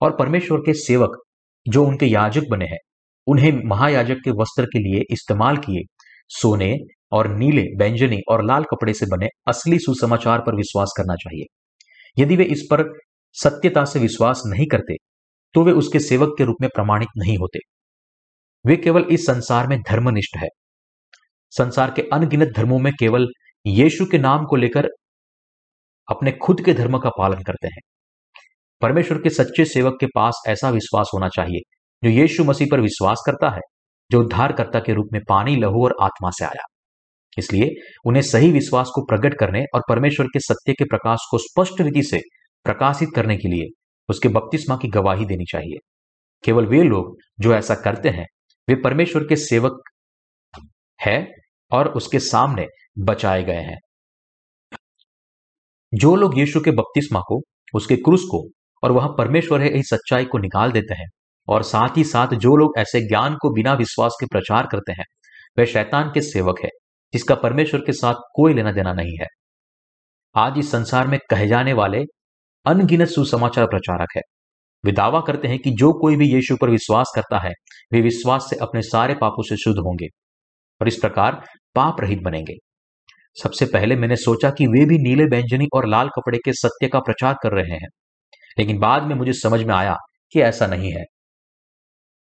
और 0.00 0.16
परमेश्वर 0.16 0.58
के 0.58 0.74
सेवक, 0.74 1.22
जो 1.68 1.84
उनके 1.84 2.06
याजक 2.06 2.42
बने 2.50 2.64
हैं, 2.64 2.78
उन्हें 3.26 3.52
महायाजक 3.64 4.16
के 4.24 4.30
वस्त्र 4.30 4.64
के 4.64 4.78
लिए 4.78 5.02
इस्तेमाल 5.10 5.56
किए, 5.56 5.82
सोने 6.28 6.76
और 7.12 7.28
नीले 7.28 7.62
व्यंजनी 7.62 8.20
और 8.28 8.44
लाल 8.44 8.64
कपड़े 8.64 8.94
से 8.94 9.06
बने 9.06 9.26
असली 9.48 9.78
सुसमाचार 9.78 10.38
पर 10.38 10.54
विश्वास 10.54 10.94
करना 10.96 11.14
चाहिए। 11.14 11.44
यदि 12.22 12.36
वे 12.36 12.44
इस 12.44 12.62
पर 12.70 12.84
सत्यता 13.32 13.84
से 13.84 13.98
विश्वास 13.98 14.42
नहीं 14.46 14.66
करते 14.66 14.94
तो 15.54 15.64
वे 15.64 15.72
उसके 15.72 15.98
सेवक 15.98 16.34
के 16.38 16.44
रूप 16.44 16.56
में 16.60 16.70
प्रमाणित 16.74 17.08
नहीं 17.16 17.36
होते। 17.38 17.58
वे 18.66 18.76
केवल 18.76 19.02
इस 19.02 19.26
संसार 19.26 19.66
में 19.66 19.78
धर्मनिष्ठ 19.80 20.36
है। 20.36 20.48
संसार 21.50 21.90
के 21.90 22.02
अनगिनत 22.02 22.48
धर्मों 22.56 22.78
में 22.78 22.92
केवल 23.00 23.26
यीशु 23.66 24.06
के 24.06 24.18
नाम 24.18 24.44
को 24.44 24.56
लेकर 24.56 24.88
अपने 26.10 26.32
खुद 26.32 26.64
के 26.64 26.74
धर्म 26.74 26.98
का 26.98 27.10
पालन 27.10 27.42
करते 27.42 27.66
हैं। 27.66 27.80
परमेश्वर 28.80 29.18
के 29.18 29.30
सच्चे 29.30 29.64
सेवक 29.64 29.96
के 30.00 30.06
पास 30.06 30.42
ऐसा 30.48 30.70
विश्वास 30.70 31.10
होना 31.14 31.28
चाहिए, 31.28 31.60
जो 32.04 32.10
यीशु 32.10 32.44
मसीह 32.44 32.68
पर 32.70 32.80
विश्वास 32.80 33.22
करता 33.26 33.50
है, 33.50 33.60
जो 34.10 34.20
उद्धारकर्ता 34.20 34.80
के 34.80 34.92
रूप 34.92 35.06
में 35.12 35.20
पानी, 35.28 35.56
लहू 35.56 35.84
और 35.84 35.94
आत्मा 36.02 36.30
से 36.30 36.44
आया। 36.44 36.64
इसलिए 37.38 37.70
उन्हें 38.06 38.22
सही 38.22 38.50
विश्वास 38.52 38.90
को 38.94 39.04
प्रकट 39.04 39.38
करने 39.38 39.64
और 39.74 39.82
परमेश्वर 39.88 40.26
के 40.26 40.40
सत्य 40.40 40.72
के 40.72 40.84
प्रकाश 40.84 41.18
को 41.30 41.38
स्पष्ट 41.38 41.80
रीति 41.80 42.02
से 42.02 42.20
प्रकाशित 42.64 43.08
करने 43.14 43.36
के 43.36 43.48
लिए 43.48 43.81
उसके 44.08 44.28
बपतिस्मा 44.28 44.76
की 44.76 44.88
गवाही 44.88 45.24
देनी 45.24 45.44
चाहिए। 45.44 45.78
केवल 46.44 46.66
वे 46.66 46.82
लोग 46.82 47.16
जो 47.40 47.54
ऐसा 47.54 47.74
करते 47.74 48.08
हैं, 48.08 48.26
वे 48.68 48.74
परमेश्वर 48.74 49.22
के 49.26 49.36
सेवक 49.36 49.82
है 51.00 51.28
और 51.70 51.88
उसके 51.88 52.18
सामने 52.18 52.66
बचाए 52.98 53.42
गए 53.42 53.60
हैं। 53.60 53.78
जो 55.94 56.16
लोग 56.16 56.38
यीशु 56.38 56.60
के 56.60 56.70
बपतिस्मा 56.70 57.20
को, 57.20 57.42
उसके 57.74 57.96
क्रूस 57.96 58.20
को 58.30 58.48
और 58.82 58.92
वह 58.92 59.14
परमेश्वर 59.18 59.60
है, 59.60 59.68
इस 59.68 59.88
सच्चाई 59.88 60.24
को 60.24 60.38
निकाल 60.38 60.72
देते 60.72 60.94
हैं 60.94 61.06
और 61.48 61.62
साथ 61.62 61.96
ही 61.96 62.04
साथ 62.04 62.28
जो 62.28 62.56
लोग 62.56 62.74
ऐसे 62.78 63.08
ज्ञान 63.08 63.34
को 63.34 63.50
बिना 63.50 63.74
विश्वास 63.74 64.16
के 64.20 64.26
प्रचार 64.26 64.66
करते 64.66 64.92
हैं, 64.92 65.04
वे 65.58 65.66
शैतान 65.66 66.10
के 66.14 66.20
सेवक 66.20 66.60
है, 66.64 66.68
जिसका 67.12 67.34
परमेश्वर 67.34 67.80
के 67.80 67.92
साथ 67.92 68.14
कोई 68.14 68.54
लेना 68.54 68.72
देना 68.72 68.92
नहीं 68.92 69.18
है। 69.20 69.26
आज 70.36 70.54
इस 70.58 70.70
संसार 70.70 71.06
में 71.06 71.18
कहे 71.30 71.48
जाने 71.48 71.72
वाले 71.72 72.04
अनगिनत 72.66 73.08
सुसमाचार 73.08 73.66
प्रचारक 73.66 74.08
है। 74.16 74.20
वे 74.84 74.92
दावा 74.92 75.20
करते 75.20 75.48
हैं 75.48 75.58
कि 75.58 75.70
जो 75.70 75.92
कोई 75.92 76.16
भी 76.16 76.26
यीशु 76.26 76.56
पर 76.56 76.70
विश्वास 76.70 77.12
करता 77.14 77.38
है, 77.38 77.52
वे 77.92 78.00
विश्वास 78.00 78.46
से 78.50 78.56
अपने 78.56 78.82
सारे 78.82 79.14
पापों 79.14 79.42
से 79.42 79.56
शुद्ध 79.56 79.78
होंगे 79.78 80.06
और 80.80 80.88
इस 80.88 80.96
प्रकार 80.96 81.40
पाप 81.74 82.00
रहित 82.00 82.22
बनेंगे। 82.22 82.54
सबसे 83.36 83.66
पहले 83.66 83.96
मैंने 83.96 84.16
सोचा 84.16 84.50
कि 84.50 84.66
वे 84.66 84.84
भी 84.84 84.98
नीले 84.98 85.26
बैंजनी 85.26 85.66
और 85.74 85.88
लाल 85.88 86.08
कपड़े 86.08 86.38
के 86.38 86.52
सत्य 86.52 86.88
का 86.88 87.00
प्रचार 87.00 87.34
कर 87.42 87.52
रहे 87.52 87.72
हैं, 87.72 87.88
लेकिन 88.58 88.78
बाद 88.78 89.02
में 89.02 89.14
मुझे 89.14 89.32
समझ 89.32 89.62
में 89.62 89.74
आया 89.74 89.96
कि 90.32 90.40
ऐसा 90.40 90.66
नहीं 90.66 90.92
है। 90.92 91.04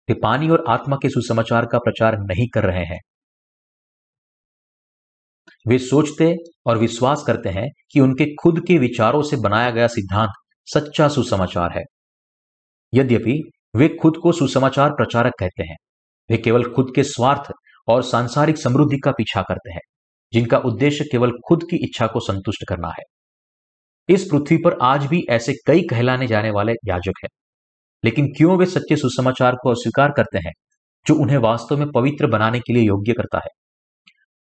वे 0.10 0.16
पानी 0.24 0.50
और 0.50 0.64
आत्मा 0.70 0.96
के 0.96 1.10
सुसमाचार 1.10 1.66
का 1.66 1.78
प्रचार 1.78 2.18
नहीं 2.20 2.48
कर 2.54 2.64
रहे 2.64 2.86
हैं। 2.86 3.00
वे 5.68 5.80
सोचते 5.80 6.36
और 6.66 6.78
विश्वास 6.78 7.24
करते 7.28 7.50
हैं 7.50 7.70
कि 7.92 8.00
उनके 8.00 8.26
खुद 8.26 8.66
के 8.68 8.78
विचारों 8.78 9.22
से 9.22 9.38
बनाया 9.38 9.72
गया 9.72 9.88
सिद्धांत 9.88 10.30
सच्चा 10.66 11.08
सुसमाचार 11.08 11.78
है। 11.78 11.84
यद्यपि, 12.94 13.52
वे 13.76 13.90
खुद 14.02 14.14
को 14.24 14.32
सुसमाचार 14.32 14.90
प्रचारक 14.90 15.34
कहते 15.40 15.64
हैं। 15.64 15.76
वे 16.30 16.38
केवल 16.38 16.64
खुद 16.64 16.94
के 16.96 17.04
स्वार्थ 17.04 17.52
और 17.88 18.04
सांसारिक 18.04 18.58
समृद्धि 18.58 18.98
का 18.98 19.12
पीछा 19.12 19.42
करते 19.42 19.74
हैं, 19.74 19.82
जिनका 20.34 20.58
उद्देश्य 20.58 21.06
केवल 21.12 21.32
खुद 21.32 21.64
की 21.64 21.76
इच्छा 21.76 22.08
को 22.08 22.20
संतुष्ट 22.20 22.66
करना 22.70 22.88
है। 22.88 23.04
इस 24.10 24.24
पृथ्वी 24.24 24.58
पर 24.58 24.78
आज 24.82 25.06
भी 25.06 25.26
ऐसे 25.30 25.54
कई 25.68 25.82
कहलाने 25.82 26.28
जाने 26.28 26.52
वाले 26.52 26.72
याजक 26.72 27.14
हैं। 27.24 27.30
लेकिन 28.06 28.28
क्यों 28.28 28.58
वे 28.58 28.66
सच्चे 28.66 28.96
सुसमाचार 28.96 29.56
को 29.56 29.70
अस्वीकार 29.70 30.12
करते 30.12 30.38
हैं, 30.38 30.52
जो 31.08 31.16
उन्हें 31.16 31.38
वास्तव 31.38 31.78
में 31.78 31.92
पवित्र 31.92 32.28
बनाने 32.28 32.60
के 32.60 32.74
लिए 32.74 32.84
योग्य 32.84 33.14
करता 33.14 33.38
है? 33.38 33.50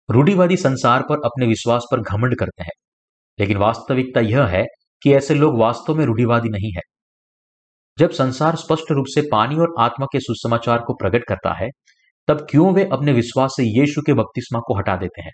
रूढ़िवादी 0.09 0.57
संसार 0.57 1.01
पर 1.01 1.21
अपने 1.25 1.47
विश्वास 1.47 1.85
पर 1.91 2.01
घमंड 2.01 2.35
करते 2.37 2.63
हैं। 2.63 2.71
लेकिन 3.39 3.57
वास्तविकता 3.57 4.21
यह 4.21 4.45
है 4.45 4.65
कि 5.03 5.13
ऐसे 5.13 5.33
लोग 5.33 5.59
वास्तव 5.59 5.95
में 5.95 6.05
रूढ़िवादी 6.05 6.49
नहीं 6.49 6.71
है। 6.71 6.81
जब 7.97 8.09
संसार 8.09 8.55
स्पष्ट 8.55 8.91
रूप 8.91 9.05
से 9.07 9.21
पानी 9.31 9.55
और 9.55 9.75
आत्मा 9.79 10.05
के 10.05 10.19
सुसमाचार 10.19 10.79
को 10.79 10.93
प्रकट 10.93 11.23
करता 11.27 11.53
है, 11.53 11.69
तब 12.27 12.47
क्यों 12.49 12.73
वे 12.73 12.89
अपने 12.93 13.13
विश्वास 13.13 13.53
से 13.57 13.63
यीशु 13.63 14.01
के 14.01 14.13
बपतिस्मा 14.13 14.59
को 14.59 14.77
हटा 14.77 14.97
देते 14.97 15.21
हैं? 15.21 15.31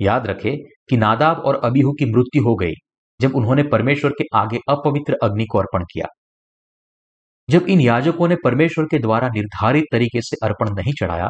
याद 0.00 0.26
रखें 0.26 0.56
कि 0.90 0.96
नादाब 0.96 1.38
और 1.38 1.60
अबीहू 1.64 1.92
की 1.92 2.04
मृत्यु 2.04 2.42
हो 2.42 2.54
गई, 2.54 2.72
जब 3.20 3.36
उन्होंने 3.36 3.62
परमेश्वर 3.62 4.10
के 4.10 4.24
आगे 4.34 4.58
अपवित्र 4.68 5.16
अग्नि 5.22 5.46
को 5.46 5.58
अर्पण 5.58 5.82
किया। 5.82 6.06
जब 7.50 7.62
इन 7.62 7.80
याजकों 7.80 8.28
ने 8.28 8.36
परमेश्वर 8.44 8.84
के 8.84 8.98
द्वारा 8.98 9.28
निर्धारित 9.28 9.84
तरीके 9.92 10.22
से 10.22 10.46
अर्पण 10.46 10.70
नहीं 10.70 10.92
चढ़ाया, 11.00 11.28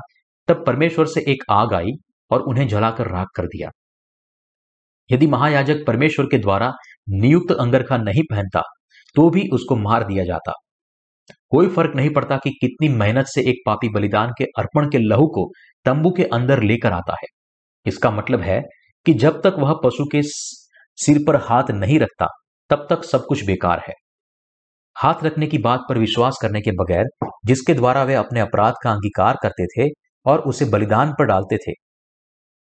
तब 0.48 0.66
परमेश्वर 0.66 1.06
से 1.06 1.20
एक 1.20 1.44
आग 1.50 1.74
आई 1.74 1.90
और 2.30 2.40
उन्हें 2.42 2.66
जलाकर 2.68 3.08
राख 3.08 3.28
कर 3.36 3.46
दिया। 3.46 3.70
यदि 5.10 5.26
महायाजक 5.26 5.84
परमेश्वर 5.86 6.26
के 6.26 6.38
द्वारा 6.38 6.72
नियुक्त 7.10 7.52
अंगरखा 7.52 7.96
नहीं 7.96 8.22
पहनता 8.30 8.62
तो 9.16 9.28
भी 9.30 9.48
उसको 9.52 9.76
मार 9.76 10.04
दिया 10.04 10.24
जाता। 10.24 10.52
कोई 11.50 11.68
फ़र्क 11.68 11.94
नहीं 11.96 12.10
पड़ता 12.10 12.36
कि 12.36 12.50
कितनी 12.50 12.88
मेहनत 12.88 13.26
से 13.26 13.42
एक 13.42 13.62
पापी 13.66 13.88
बलिदान 13.88 14.32
के 14.38 14.44
अर्पण 14.58 14.88
के 14.90 14.98
लहू 14.98 15.26
को 15.26 15.48
तंबू 15.86 16.10
के 16.10 16.24
अंदर 16.24 16.62
लेकर 16.62 16.92
आता 16.92 17.12
है। 17.12 17.26
इसका 17.86 18.10
मतलब 18.10 18.40
है 18.40 18.60
कि 19.06 19.14
जब 19.14 19.40
तक 19.40 19.56
वह 19.58 19.72
पशु 19.84 20.04
के 20.04 20.22
सिर 20.22 21.22
पर 21.26 21.36
हाथ 21.36 21.70
नहीं 21.70 21.98
रखता, 21.98 22.26
तब 22.70 22.86
तक 22.90 23.04
सब 23.04 23.24
कुछ 23.28 23.44
बेकार 23.44 23.82
है। 23.88 23.94
हाथ 24.96 25.24
रखने 25.24 25.46
की 25.46 25.58
बात 25.58 25.80
पर 25.88 25.98
विश्वास 25.98 26.38
करने 26.42 26.60
के 26.60 26.70
बगैर, 26.72 27.04
जिसके 27.46 27.74
द्वारा 27.74 28.02
वे 28.02 28.14
अपने 28.14 28.40
अपराध 28.40 28.74
का 28.84 28.90
अंगीकार 28.90 29.36
करते 29.42 29.66
थे 29.66 29.90
और 30.26 30.40
उसे 30.40 30.64
बलिदान 30.64 31.12
पर 31.12 31.24
डालते 31.24 31.56
थे 31.56 31.72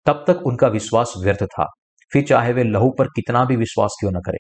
तब 0.08 0.24
तक 0.28 0.42
उनका 0.46 0.68
विश्वास 0.68 1.14
व्यर्थ 1.18 1.44
था। 1.44 1.66
फिर 2.12 2.24
चाहे 2.24 2.54
वे 2.54 2.64
लहू 2.64 2.90
पर 2.90 3.08
कितना 3.08 3.44
भी 3.46 3.56
विश्वास 3.56 3.96
क्यों 4.00 4.12
न 4.12 4.20
करें। 4.20 4.38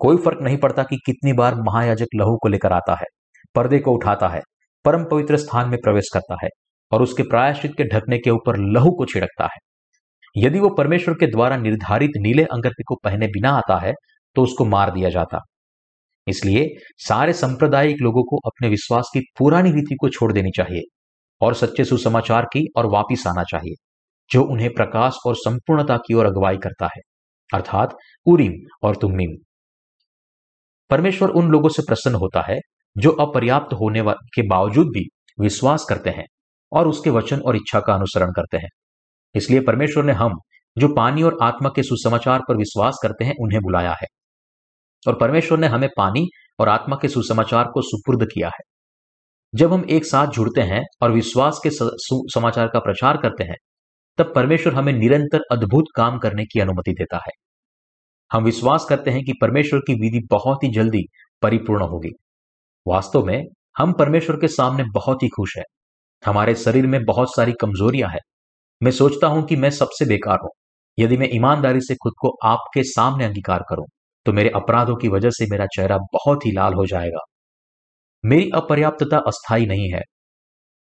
कोई 0.00 0.16
फ़र्क 0.16 0.38
नहीं 0.42 0.56
पड़ता 0.56 0.82
कि 0.82 0.96
कितनी 1.06 1.32
बार 1.32 1.54
महायाजक 1.54 2.14
लहू 2.14 2.36
को 2.36 2.48
लेकर 2.48 2.72
आता 2.72 2.94
है, 2.94 3.06
पर्दे 3.54 3.78
को 3.78 3.92
उठाता 3.92 4.28
है, 4.28 4.40
परम 4.84 5.04
पवित्र 5.04 5.36
स्थान 5.36 5.68
में 5.68 5.78
प्रवेश 5.82 6.08
करता 6.14 6.36
है 6.44 6.48
और 6.92 7.02
उसके 7.02 7.22
प्रायश्चित 7.22 7.72
के 7.76 7.84
ढकने 7.84 8.18
के 8.18 8.30
ऊपर 8.30 8.56
लहू 8.72 8.90
को 8.90 9.04
छिड़कता 9.04 9.44
है। 9.44 9.58
यदि 10.36 10.60
वो 10.60 10.68
परमेश्वर 10.68 11.14
के 11.14 11.26
द्वारा 11.26 11.56
निर्धारित 11.56 12.10
नीले 12.16 12.44
अंगरखे 12.44 12.82
को 12.82 12.94
पहने 13.04 13.26
बिना 13.26 13.50
आता 13.50 13.78
है 13.78 13.92
तो 14.36 14.42
उसको 14.42 14.64
मार 14.64 14.90
दिया 14.90 15.10
जाता। 15.10 15.40
इसलिए 16.26 16.66
सारे 16.98 17.32
सांप्रदायिक 17.32 18.00
लोगों 18.00 18.22
को 18.22 18.36
अपने 18.46 18.68
विश्वास 18.68 19.10
की 19.14 19.20
पुरानी 19.38 19.70
रीति 19.70 19.94
को 19.94 20.08
छोड़ 20.08 20.32
देनी 20.32 20.50
चाहिए 20.56 20.82
और 21.40 21.54
सच्चे 21.54 21.84
सुसमाचार 21.84 22.44
की 22.44 22.66
और 22.76 22.86
वापिस 22.86 23.26
आना 23.26 23.42
चाहिए। 23.42 23.74
जो 24.32 24.44
उन्हें 24.44 24.74
प्रकाश 24.74 25.16
और 25.26 25.34
संपूर्णता 25.36 25.96
की 25.96 26.14
ओर 26.14 26.26
अगुवाई 26.26 26.56
करता 26.56 26.84
है, 26.84 27.00
अर्थात 27.54 27.96
उरीम 28.26 28.52
और 28.82 28.96
तुमीम 28.96 29.30
परमेश्वर 30.90 31.28
उन 31.28 31.50
लोगों 31.50 31.68
से 31.68 31.82
प्रसन्न 31.82 32.14
होता 32.14 32.40
है, 32.40 32.58
जो 32.98 33.10
अपर्याप्त 33.10 33.72
होने 33.72 34.02
के 34.08 34.48
बावजूद 34.48 34.86
भी 34.86 35.08
विश्वास 35.40 35.86
करते 35.88 36.10
हैं 36.10 36.24
और 36.72 36.88
उसके 36.88 37.10
वचन 37.10 37.40
और 37.40 37.56
इच्छा 37.56 37.80
का 37.80 37.94
अनुसरण 37.94 38.30
करते 38.30 38.56
हैं। 38.56 38.68
इसलिए 39.34 39.60
परमेश्वर 39.60 40.04
ने 40.04 40.12
हम, 40.12 40.32
जो 40.78 40.94
पानी 40.94 41.22
और 41.22 41.38
आत्मा 41.42 41.70
के 41.76 41.82
सुसमाचार 41.82 42.40
पर 42.48 42.56
विश्वास 42.56 42.98
करते 43.02 43.24
हैं, 43.24 43.34
उन्हें 43.40 43.60
बुलाया 43.62 43.92
है। 43.92 44.06
और 45.08 45.18
परमेश्वर 45.18 45.58
ने 45.58 45.66
हमें 45.66 45.88
पानी 45.96 46.28
और 46.58 46.68
आत्मा 46.68 46.96
के 47.02 47.08
सुसमाचार 47.08 47.64
को 47.64 47.82
सुपुर्द 47.82 48.24
किया 48.24 48.48
है। 48.48 48.62
जब 49.54 49.72
हम 49.72 49.84
एक 49.90 50.04
साथ 50.04 50.26
जुड़ते 50.26 50.60
हैं 50.60 50.82
और 51.02 51.12
विश्वास 51.12 51.60
के 51.66 51.70
समाचार 51.72 52.68
का 52.68 52.78
प्रचार 52.78 53.16
करते 53.16 53.44
हैं 53.44 53.56
तब 54.20 54.32
परमेश्वर 54.34 54.74
हमें 54.74 54.92
निरंतर 54.92 55.40
अद्भुत 55.52 55.84
काम 55.96 56.18
करने 56.18 56.44
की 56.44 56.60
अनुमति 56.60 56.92
देता 56.92 57.16
है। 57.16 57.32
हम 58.32 58.44
विश्वास 58.44 58.84
करते 58.84 59.10
हैं 59.10 59.24
कि 59.24 59.32
परमेश्वर 59.40 59.80
की 59.80 59.94
विधि 59.94 60.26
बहुत 60.30 60.64
ही 60.64 60.68
जल्दी 60.68 61.02
परिपूर्ण 61.42 61.82
होगी। 61.82 62.10
वास्तव 62.88 63.24
में 63.24 63.44
हम 63.78 63.92
परमेश्वर 63.92 64.36
के 64.36 64.48
सामने 64.48 64.84
बहुत 64.84 65.22
ही 65.22 65.28
खुश 65.28 65.56
हैं। 65.56 65.64
हमारे 66.26 66.54
शरीर 66.54 66.86
में 66.86 67.04
बहुत 67.04 67.36
सारी 67.36 67.52
कमजोरियाँ 67.52 68.10
हैं। 68.10 68.20
मैं 68.82 68.90
सोचता 68.90 69.26
हूँ 69.26 69.46
कि 69.46 69.56
मैं 69.56 69.70
सबसे 69.70 70.04
बेकार 70.04 70.38
हूँ। 70.42 70.50
यदि 70.98 71.16
मैं 71.16 71.28
ईमानदारी 71.32 71.80
से 71.80 71.94
खुद 71.94 72.12
को 72.20 72.36
आपके 72.44 72.82
सामने 72.82 73.24
अंगीकार 73.24 73.64
करूँ 73.70 73.86
तो 74.26 74.32
मेरे 74.32 74.50
अपराधों 74.50 74.96
की 74.96 75.08
वजह 75.08 75.30
से 75.30 75.46
मेरा 75.50 75.66
चेहरा 75.66 75.96
बहुत 75.96 76.46
ही 76.46 76.52
लाल 76.52 76.74
हो 76.74 76.86
जाएगा। 76.86 77.24
मेरी 78.24 78.50
अपर्याप्तता 78.54 79.18
अस्थायी 79.18 79.66
नहीं 79.66 79.92
है। 79.92 80.02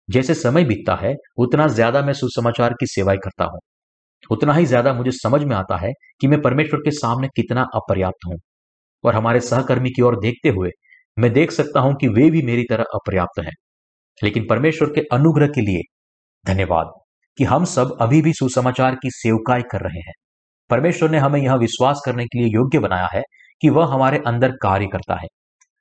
जैसे 0.08 0.34
समय 0.34 0.64
बीतता 0.64 0.94
है, 0.94 1.14
उतना 1.38 1.66
ज़्यादा 1.68 2.02
मैं 2.02 2.12
सुसमाचार 2.12 2.72
की 2.72 2.86
सेवाएँ 2.86 3.18
करता 3.18 3.44
हूँ। 3.44 3.58
उतना 4.30 4.52
ही 4.52 4.66
ज़्यादा 4.66 4.92
मुझे 4.92 5.10
समझ 5.12 5.42
में 5.44 5.56
आता 5.56 5.76
है 5.76 5.92
कि 6.20 6.28
मैं 6.28 6.40
परमेश्वर 6.42 6.80
के 6.80 6.90
सामने 6.90 7.28
कितना 7.28 7.62
अपर्याप्त 7.74 8.26
हूँ। 8.26 8.38
और 9.04 9.14
हमारे 9.14 9.40
सहकर्मी 9.40 9.90
की 9.90 10.02
ओर 10.02 10.20
देखते 10.20 10.48
हुए 10.48 10.70
मैं 11.16 11.32
देख 11.32 11.50
सकता 11.50 11.80
हूँ 11.80 11.94
कि 11.94 12.08
वे 12.08 12.30
भी 12.30 12.42
मेरी 12.42 12.64
तरह 12.70 12.84
अपर्याप्त 12.94 13.40
हैं। 13.40 13.52
लेकिन 14.22 14.46
परमेश्वर 14.50 14.88
के 14.88 15.00
अनुग्रह 15.12 15.46
के 15.46 15.60
लिए 15.60 15.82
धन्यवाद 16.44 16.92
कि 17.38 17.44
हम 17.44 17.64
सब 17.64 17.96
अभी 18.00 18.22
भी 18.22 18.32
सुसमाचार 18.32 18.94
की 18.94 19.10
सेवकाई 19.10 19.62
कर 19.62 19.80
रहे 19.80 20.00
हैं। 20.00 20.12
परमेश्वर 20.70 21.10
ने 21.10 21.18
हमें 21.18 21.40
यह 21.40 21.54
विश्वास 21.54 22.02
करने 22.06 22.24
के 22.24 22.38
लिए 22.38 22.48
योग्य 22.48 22.78
बनाया 22.78 23.08
है 23.14 23.22
कि 23.62 23.68
वह 23.68 23.94
हमारे 23.94 24.18
अंदर 24.26 24.52
कार्य 24.62 24.86
करता 24.86 25.14
है, 25.14 25.26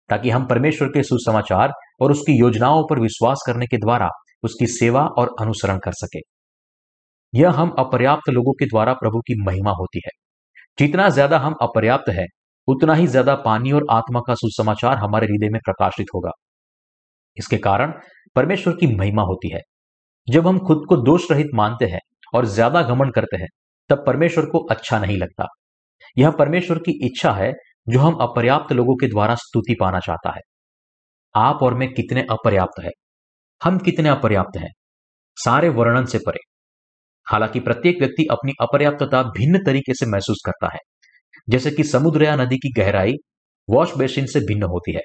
ताकि 0.10 0.30
हम 0.30 0.46
परमेश्वर 0.48 0.88
के 0.88 1.04
सुसमाचार 1.04 1.72
और 2.02 2.12
उसकी 2.12 2.40
योजनाओं 2.40 2.84
पर 2.90 3.00
विश्वास 3.00 3.44
करने 3.48 3.66
के 3.66 3.78
द्वारा 3.78 4.10
उसकी 4.44 4.68
सेवा 4.68 5.02
और 5.02 5.36
अनुसरण 5.42 5.78
कर 5.78 5.92
सके। 5.92 6.20
यह 7.34 7.52
हम 7.52 7.70
अपर्याप्त 7.80 8.30
लोगों 8.30 8.54
के 8.54 8.66
द्वारा 8.66 8.94
प्रभु 8.94 9.20
की 9.20 9.44
महिमा 9.44 9.72
होती 9.72 10.02
है। 10.06 10.12
जितना 10.78 11.10
ज़्यादा 11.10 11.38
हम 11.38 11.56
अपर्याप्त 11.62 12.10
है, 12.10 12.26
उतना 12.68 12.94
ही 12.94 13.08
ज़्यादा 13.08 13.36
पानी 13.36 13.72
और 13.72 13.86
आत्मा 13.92 14.20
का 14.20 14.34
सुसमाचार 14.36 14.98
हमारे 14.98 15.28
हृदय 15.28 15.50
में 15.50 15.60
प्रकाशित 15.66 16.08
होगा। 16.16 16.32
इसके 17.38 17.58
कारण 17.58 17.94
परमेश्वर 18.36 18.74
की 18.74 18.96
महिमा 18.96 19.22
होती 19.22 19.54
है। 19.54 19.62
जब 20.28 20.48
हम 20.48 20.60
खुद 20.60 20.86
को 20.90 20.98
दोष 20.98 21.32
रहित 21.32 21.48
मानते 21.54 21.86
हैं 21.86 22.00
और 22.36 22.46
ज़्यादा 22.46 22.82
घमंड 22.82 23.14
करते 23.14 23.38
हैं, 23.38 23.48
तब 23.90 24.04
परमेश्वर 24.08 24.46
को 24.46 24.60
अच्छा 24.60 25.00
नहीं 25.00 25.18
लगता। 25.18 25.46
यह 26.18 26.32
परमेश्वर 26.32 26.78
की 26.78 26.92
इच्छा 27.06 27.32
है 27.32 27.52
जो 27.90 28.00
हम 28.00 28.16
अपर्याप्त 28.22 28.74
लोगों 28.74 28.96
के 28.96 29.08
द्वारा 29.08 29.36
स्तुति 29.36 29.76
पाना 29.80 30.00
चाहता 30.00 30.30
है। 30.30 30.42
आप 31.38 31.60
और 31.64 31.74
मैं 31.74 31.94
कितने 31.94 32.22
अपर्याप्त 32.22 32.84
है? 32.84 32.90
हम 33.64 33.78
कितने 33.80 34.10
अपर्याप्त 34.10 34.58
हैं? 34.58 34.70
सारे 35.38 35.70
वर्णन 35.70 36.06
से 36.06 36.18
परे। 36.18 36.40
हालाँकि 37.28 37.60
प्रत्येक 37.60 38.00
व्यक्ति 38.00 38.26
अपनी 38.32 38.52
अपर्याप्तता 38.62 39.24
भिन्न 39.24 39.64
तरीके 39.66 39.94
से 39.94 40.06
महसूस 40.06 40.38
करता 40.46 40.74
है। 40.74 40.80
जैसे 41.50 41.72
कि 41.72 41.84
समुद्र 41.84 42.24
या 42.24 42.36
नदी 42.36 42.58
की 42.58 42.72
गहराई 42.72 43.14
वॉश 43.70 43.98
बेसिन 43.98 44.26
से 44.26 44.40
भिन्न 44.40 44.64
होती 44.64 44.94
है। 44.94 45.02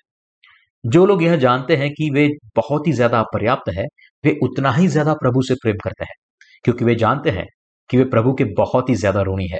जो 0.87 1.07
लोग 1.07 1.23
यह 1.23 1.37
जानते 1.37 1.77
हैं 1.77 1.91
कि 1.91 2.11
वे 2.11 2.29
बहुत 2.57 2.87
ही 2.87 2.93
ज़्यादा 2.93 3.21
अपर्याप्त 3.21 3.69
है, 3.69 3.85
वे 4.25 4.39
उतना 4.43 4.73
ही 4.73 4.89
ज़्यादा 4.89 5.15
प्रभु 5.15 5.43
से 5.43 5.55
प्रेम 5.55 5.77
करते 5.85 6.05
हैं, 6.05 6.15
क्योंकि 6.65 6.85
वे 6.85 6.95
जानते 6.95 7.31
हैं 7.31 7.47
कि 7.91 7.97
वे 7.99 8.05
प्रभु 8.05 8.35
के 8.35 8.45
बहुत 8.45 8.89
ही 8.89 8.95
ज़्यादा 8.95 9.23
ऋणी 9.23 9.49
है। 9.49 9.59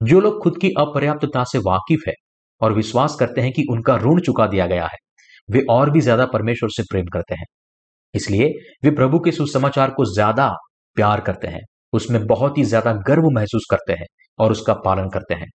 जो 0.00 0.20
लोग 0.20 0.42
खुद 0.42 0.58
की 0.58 0.70
अपर्याप्तता 0.78 1.44
से 1.44 1.58
वाकिफ 1.58 2.00
है 2.08 2.14
और 2.60 2.72
विश्वास 2.72 3.16
करते 3.20 3.40
हैं 3.40 3.52
कि 3.52 3.64
उनका 3.70 3.96
ऋण 3.96 4.20
चुका 4.20 4.46
दिया 4.46 4.66
गया 4.66 4.86
है। 4.86 4.98
वे 5.48 5.64
और 5.70 5.90
भी 5.90 6.00
ज़्यादा 6.00 6.26
परमेश्वर 6.28 6.70
से 6.70 6.82
प्रेम 6.82 7.06
करते 7.06 7.34
हैं। 7.34 7.46
इसलिए 8.14 8.48
वे 8.84 8.90
प्रभु 8.92 9.18
के 9.18 9.32
सुसमाचार 9.32 9.90
को 9.90 10.04
ज़्यादा 10.06 10.48
प्यार 10.96 11.20
करते 11.20 11.48
हैं, 11.48 11.60
उसमें 11.92 12.24
बहुत 12.26 12.58
ही 12.58 12.64
ज़्यादा 12.64 12.92
गर्व 13.08 13.28
महसूस 13.32 13.66
करते 13.70 13.92
हैं 13.92 14.06
और 14.38 14.52
उसका 14.52 14.74
पालन 14.84 15.08
करते 15.10 15.34
हैं। 15.34 15.48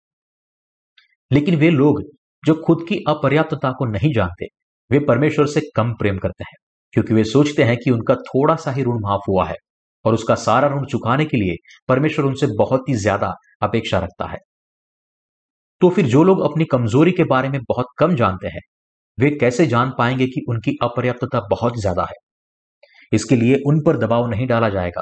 लेकिन 1.31 1.55
वे 1.55 1.69
लोग 1.71 2.01
जो 2.43 2.53
खुद 2.65 2.85
की 2.89 2.95
अपर्याप्तता 3.09 3.71
को 3.71 3.85
नहीं 3.87 4.13
जानते, 4.13 4.45
वे 4.91 4.99
परमेश्वर 5.01 5.45
से 5.47 5.61
कम 5.75 5.93
प्रेम 5.93 6.17
करते 6.17 6.43
हैं, 6.43 6.55
क्योंकि 6.93 7.13
वे 7.13 7.23
सोचते 7.25 7.63
हैं 7.63 7.77
कि 7.77 7.91
उनका 7.91 8.15
थोड़ा 8.25 8.55
सा 8.55 8.71
ही 8.71 8.83
ऋण 8.83 8.99
माफ़ 9.01 9.29
हुआ 9.29 9.45
है 9.47 9.55
और 10.05 10.13
उसका 10.13 10.35
सारा 10.37 10.67
ऋण 10.69 10.85
चुकाने 10.85 11.25
के 11.25 11.37
लिए 11.37 11.55
परमेश्वर 11.89 12.25
उनसे 12.25 12.47
बहुत 12.57 12.89
ही 12.89 12.95
ज़्यादा 12.97 13.33
अपेक्षा 13.61 13.99
रखता 13.99 14.25
है। 14.25 14.37
तो 15.81 15.89
फिर 15.89 16.05
जो 16.05 16.23
लोग 16.23 16.41
अपनी 16.41 16.65
कमज़ोरी 16.65 17.11
के 17.11 17.23
बारे 17.25 17.49
में 17.49 17.59
बहुत 17.69 17.85
कम 17.99 18.15
जानते 18.15 18.47
हैं 18.47 18.61
वे 19.19 19.29
कैसे 19.29 19.65
जान 19.65 19.91
पाएँगे 19.97 20.25
कि 20.25 20.41
उनकी 20.49 20.77
अपर्याप्तता 20.83 21.39
बहुत 21.49 21.79
ज़्यादा 21.81 22.03
है? 22.03 22.15
इसके 23.11 23.35
लिए 23.35 23.61
उन 23.67 23.81
पर 23.83 23.97
दबाव 23.97 24.27
नहीं 24.27 24.47
डाला 24.47 24.69
जाएगा। 24.69 25.01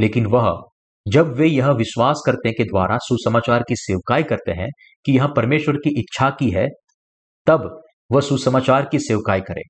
लेकिन 0.00 0.26
वह, 0.26 0.62
जब 1.06 1.32
वे 1.34 1.46
यह 1.46 1.70
विश्वास 1.70 2.22
करते 2.26 2.52
के 2.52 2.64
द्वारा 2.64 2.98
सुसमाचार 2.98 3.62
की 3.62 3.76
सेवकाई 3.76 4.22
करते 4.22 4.52
हैं 4.52 4.68
कि 5.06 5.12
यह 5.12 5.26
परमेश्वर 5.26 5.76
की 5.76 5.90
इच्छा 6.00 6.30
की 6.30 6.50
है, 6.50 6.68
तब 7.46 7.82
वह 8.12 8.20
सुसमाचार 8.20 8.88
की 8.92 8.98
सेवकाई 8.98 9.40
करे। 9.40 9.62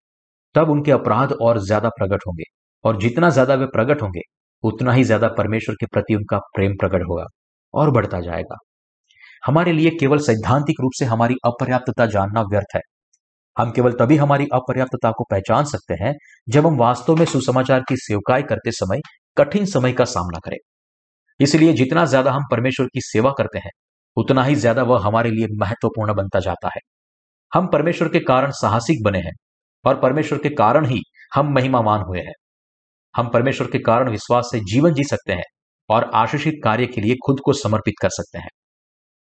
तब 0.55 0.71
उनके 0.71 0.93
अपराध 0.93 1.33
और 1.33 1.59
ज़्यादा 1.59 1.89
प्रकट 1.89 2.23
होंगे। 2.27 2.45
और 2.85 2.99
जितना 3.01 3.31
ज़्यादा 3.31 3.55
वे 3.55 3.67
प्रकट 3.67 4.03
होंगे, 4.03 4.21
उतना 4.65 4.93
ही 4.93 5.05
ज़्यादा 5.05 5.29
परमेश्वर 5.29 5.75
के 5.75 5.87
प्रति 5.87 6.15
उनका 6.15 6.39
प्रेम 6.39 6.73
प्रकट 6.73 7.03
होगा 7.03 7.25
और 7.75 7.91
बढ़ता 7.91 8.21
जाएगा। 8.21 8.57
हमारे 9.47 9.73
लिए 9.73 9.91
केवल 9.91 10.19
सैद्धांतिक 10.19 10.81
रूप 10.81 10.93
से 10.99 11.05
हमारी 11.05 11.35
अपर्याप्तता 11.45 12.07
जानना 12.07 12.43
व्यर्थ 12.43 12.77
है। 12.77 12.81
हम 13.57 13.71
केवल 13.73 13.93
तभी 13.93 14.17
हमारी 14.17 14.47
अपर्याप्तता 14.55 15.11
को 15.11 15.25
पहचान 15.31 15.65
सकते 15.65 15.95
हैं 15.95 16.13
जब 16.49 16.67
हम 16.67 16.77
वास्तव 16.79 17.17
में 17.17 17.25
सुसमाचार 17.27 17.81
की 17.81 17.97
सेवकाई 17.99 18.43
करते 18.45 18.71
समय 18.73 19.01
कठिन 19.37 19.65
समय 19.67 19.93
का 19.93 20.05
सामना 20.07 20.39
करें। 20.41 20.57
इसलिए 21.41 21.73
जितना 21.75 22.05
ज़्यादा 22.07 22.33
हम 22.33 22.43
परमेश्वर 22.51 22.87
की 22.87 23.01
सेवा 23.03 23.31
करते 23.39 23.59
हैं, 23.59 23.71
उतना 24.17 24.45
ही 24.45 24.55
ज़्यादा 24.57 24.83
वह 24.83 25.07
हमारे 25.07 25.31
लिए 25.31 25.47
महत्वपूर्ण 25.61 26.15
बनता 26.15 26.41
जाता 26.41 26.69
है। 26.69 26.81
हम 27.53 27.67
परमेश्वर 27.69 28.09
के 28.09 28.21
कारण 28.23 28.51
साहसिक 28.53 29.03
बने 29.05 29.19
हैं 29.19 29.33
और 29.85 30.01
परमेश्वर 30.01 30.39
के 30.39 30.49
कारण 30.55 30.87
ही 30.87 31.01
हम 31.33 31.53
महिमामान 31.55 32.03
हुए 32.03 32.21
हैं। 32.21 32.35
हम 33.15 33.29
परमेश्वर 33.31 33.67
के 33.67 33.79
कारण 33.81 34.11
विश्वास 34.11 34.49
से 34.53 34.61
जीवन 34.67 34.95
जी 34.95 35.05
सकते 35.05 35.33
हैं 35.33 35.45
और 35.89 36.11
आशीषित 36.17 36.55
कार्य 36.65 36.87
के 36.87 37.01
लिए 37.01 37.15
खुद 37.27 37.41
को 37.45 37.53
समर्पित 37.55 37.95
कर 38.03 38.09
सकते 38.11 38.39
हैं। 38.39 38.49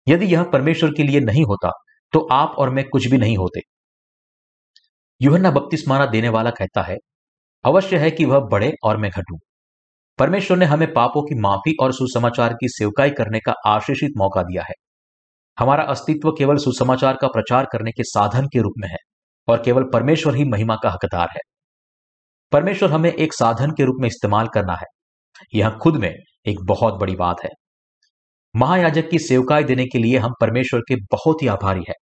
यदि 0.06 0.26
यह 0.26 0.42
परमेश्वर 0.52 0.90
के 0.90 1.02
लिए 1.02 1.20
नहीं 1.22 1.44
होता 1.44 1.70
तो 2.12 2.26
आप 2.32 2.54
और 2.58 2.70
मैं 2.70 2.84
कुछ 2.88 3.06
भी 3.06 3.18
नहीं 3.18 3.36
होते। 3.36 3.60
युहन्ना 5.22 5.50
बपतिस्माना 5.50 6.06
देने 6.06 6.28
वाला 6.28 6.50
कहता 6.50 6.82
है, 6.82 6.96
अवश्य 7.64 7.96
है 7.96 8.10
कि 8.10 8.24
वह 8.24 8.40
बढ़े 8.40 8.72
और 8.84 8.96
मैं 8.96 9.10
घटूं। 9.10 9.38
परमेश्वर 10.18 10.56
ने 10.56 10.64
हमें 10.64 10.92
पापों 10.92 11.22
की 11.22 11.40
माफ़ी 11.40 11.74
और 11.80 11.92
सुसमाचार 11.92 12.52
की 12.52 12.68
सेवकाई 12.68 13.10
करने 13.10 13.40
का 13.40 13.54
आशीषित 13.66 14.10
मौका 14.16 14.42
दिया 14.42 14.62
है। 14.62 14.74
हमारा 15.58 15.82
अस्तित्व 15.82 16.30
केवल 16.30 16.56
सुसमाचार 16.56 17.16
का 17.20 17.28
प्रचार 17.28 17.66
करने 17.72 17.90
के 17.90 18.02
साधन 18.02 18.46
के 18.46 18.58
रूप 18.58 18.72
में 18.78 18.88
है 18.88 18.96
और 19.48 19.62
केवल 19.62 19.84
परमेश्वर 19.92 20.34
ही 20.34 20.44
महिमा 20.44 20.76
का 20.82 20.90
हकदार 20.90 21.28
है। 21.32 21.40
परमेश्वर 22.52 22.90
हमें 22.90 23.12
एक 23.12 23.32
साधन 23.32 23.70
के 23.70 23.84
रूप 23.84 23.96
में 24.00 24.08
इस्तेमाल 24.08 24.48
करना 24.48 24.74
है। 24.74 24.86
यह 25.54 25.70
खुद 25.70 25.96
में 25.96 26.14
एक 26.46 26.56
बहुत 26.64 26.94
बड़ी 26.94 27.16
बात 27.16 27.36
है। 27.44 27.50
महायाजक 28.56 29.10
की 29.10 29.18
सेवकाई 29.18 29.64
देने 29.64 29.84
के 29.84 29.98
लिए 29.98 30.18
हम 30.18 30.32
परमेश्वर 30.40 30.80
के 30.80 30.96
बहुत 30.96 31.42
ही 31.42 31.46
आभारी 31.46 31.84
है। 31.88 31.94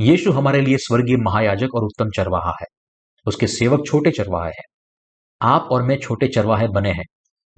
यीशु 0.00 0.32
हमारे 0.32 0.60
लिए 0.60 0.76
स्वर्गीय 0.78 1.16
महायाजक 1.16 1.74
और 1.74 1.84
उत्तम 1.84 2.10
चरवाहा 2.16 2.50
है। 2.50 2.66
उसके 3.26 3.46
सेवक 3.46 3.86
छोटे 3.86 4.10
चरवाहे 4.10 4.50
हैं। 4.50 4.64
आप 5.42 5.68
और 5.72 5.82
मैं 5.82 5.98
छोटे 5.98 6.28
चरवाहे 6.28 6.68
बने 6.68 6.90
हैं। 6.90 7.04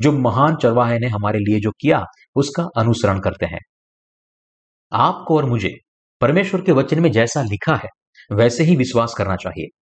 जो 0.00 0.12
महान 0.12 0.56
चरवाहे 0.56 0.98
ने 0.98 1.06
हमारे 1.06 1.38
लिए 1.38 1.60
जो 1.60 1.70
किया, 1.70 2.04
उसका 2.34 2.68
अनुसरण 2.76 3.20
करते 3.20 3.46
हैं। 3.46 3.60
आपको 4.92 5.36
और 5.36 5.44
मुझे 5.44 5.74
परमेश्वर 6.20 6.60
के 6.60 6.72
वचन 6.72 7.00
में 7.00 7.12
जैसा 7.12 7.42
लिखा 7.42 7.76
है, 7.76 7.88
वैसे 8.32 8.64
ही 8.64 8.76
विश्वास 8.76 9.14
करना 9.18 9.36
चाहिए। 9.36 9.80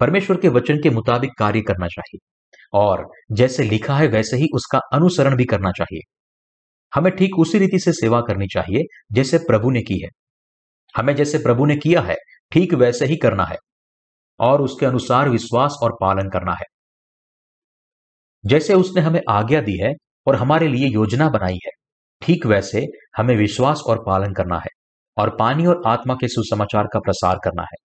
परमेश्वर 0.00 0.40
के 0.40 0.48
वचन 0.48 0.76
के 0.82 0.90
मुताबिक 0.90 1.30
कार्य 1.38 1.60
करना 1.60 1.86
चाहिए। 1.86 2.18
और 2.72 3.08
जैसे 3.32 3.62
लिखा 3.62 3.96
है, 3.96 4.06
वैसे 4.06 4.36
ही 4.36 4.46
उसका 4.54 4.80
अनुसरण 4.92 5.36
भी 5.36 5.44
करना 5.44 5.70
चाहिए। 5.70 6.00
हमें 6.94 7.16
ठीक 7.16 7.38
उसी 7.38 7.58
रीति 7.58 7.78
से 7.78 7.92
सेवा 7.92 8.20
करनी 8.20 8.46
चाहिए, 8.46 8.80
जैसे 9.12 9.38
प्रभु 9.38 9.70
ने 9.70 9.82
की 9.82 10.02
है। 10.04 10.23
हमें 10.96 11.14
जैसे 11.16 11.38
प्रभु 11.38 11.66
ने 11.66 11.76
किया 11.76 12.00
है, 12.00 12.16
ठीक 12.52 12.74
वैसे 12.74 13.06
ही 13.06 13.16
करना 13.16 13.44
है। 13.44 13.56
और 14.40 14.62
उसके 14.62 14.86
अनुसार 14.86 15.28
विश्वास 15.28 15.78
और 15.82 15.96
पालन 16.00 16.28
करना 16.28 16.52
है। 16.52 16.64
जैसे 18.44 18.74
उसने 18.74 19.02
हमें 19.02 19.20
आज्ञा 19.30 19.60
दी 19.60 19.76
है 19.78 19.92
और 20.26 20.36
हमारे 20.36 20.68
लिए 20.68 20.88
योजना 20.88 21.28
बनाई 21.28 21.58
है, 21.66 21.70
ठीक 22.22 22.46
वैसे 22.46 22.86
हमें 23.16 23.36
विश्वास 23.36 23.82
और 23.86 24.02
पालन 24.06 24.32
करना 24.32 24.58
है 24.58 24.70
और 25.16 25.36
पानी 25.36 25.66
और 25.66 25.82
आत्मा 25.86 26.14
के 26.14 26.28
सुसमाचार 26.28 26.86
का 26.92 27.00
प्रसार 27.00 27.38
करना 27.44 27.62
है। 27.62 27.76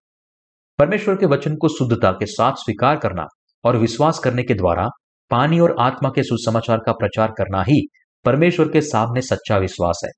परमेश्वर 0.78 1.16
के 1.16 1.26
वचन 1.26 1.56
को 1.56 1.68
शुद्धता 1.68 2.10
के 2.10 2.26
साथ 2.26 2.52
स्वीकार 2.52 2.96
करना 2.96 3.26
और 3.64 3.76
विश्वास 3.76 4.18
करने 4.18 4.42
के 4.42 4.54
द्वारा 4.54 4.88
पानी 5.30 5.60
और 5.60 5.76
आत्मा 5.80 6.08
के 6.08 6.22
सुसमाचार 6.22 6.78
का 6.78 6.92
प्रचार 6.92 7.32
करना 7.38 7.62
ही 7.62 7.80
परमेश्वर 8.24 8.68
के 8.68 8.80
सामने 8.80 9.20
सच्चा 9.20 9.58
विश्वास 9.58 10.00
है। 10.04 10.10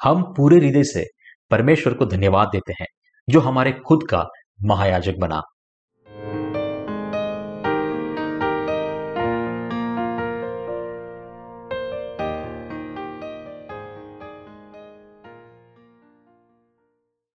हम 0.00 0.22
पूरे 0.22 0.56
हृदय 0.56 0.84
से 0.84 1.04
परमेश्वर 1.50 1.94
को 1.94 2.06
धन्यवाद 2.06 2.48
देते 2.48 2.72
हैं 2.72 2.86
जो 3.28 3.40
हमारे 3.40 3.72
खुद 3.72 4.06
का 4.10 4.26
महायाजक 4.64 5.16
बना। 5.18 5.42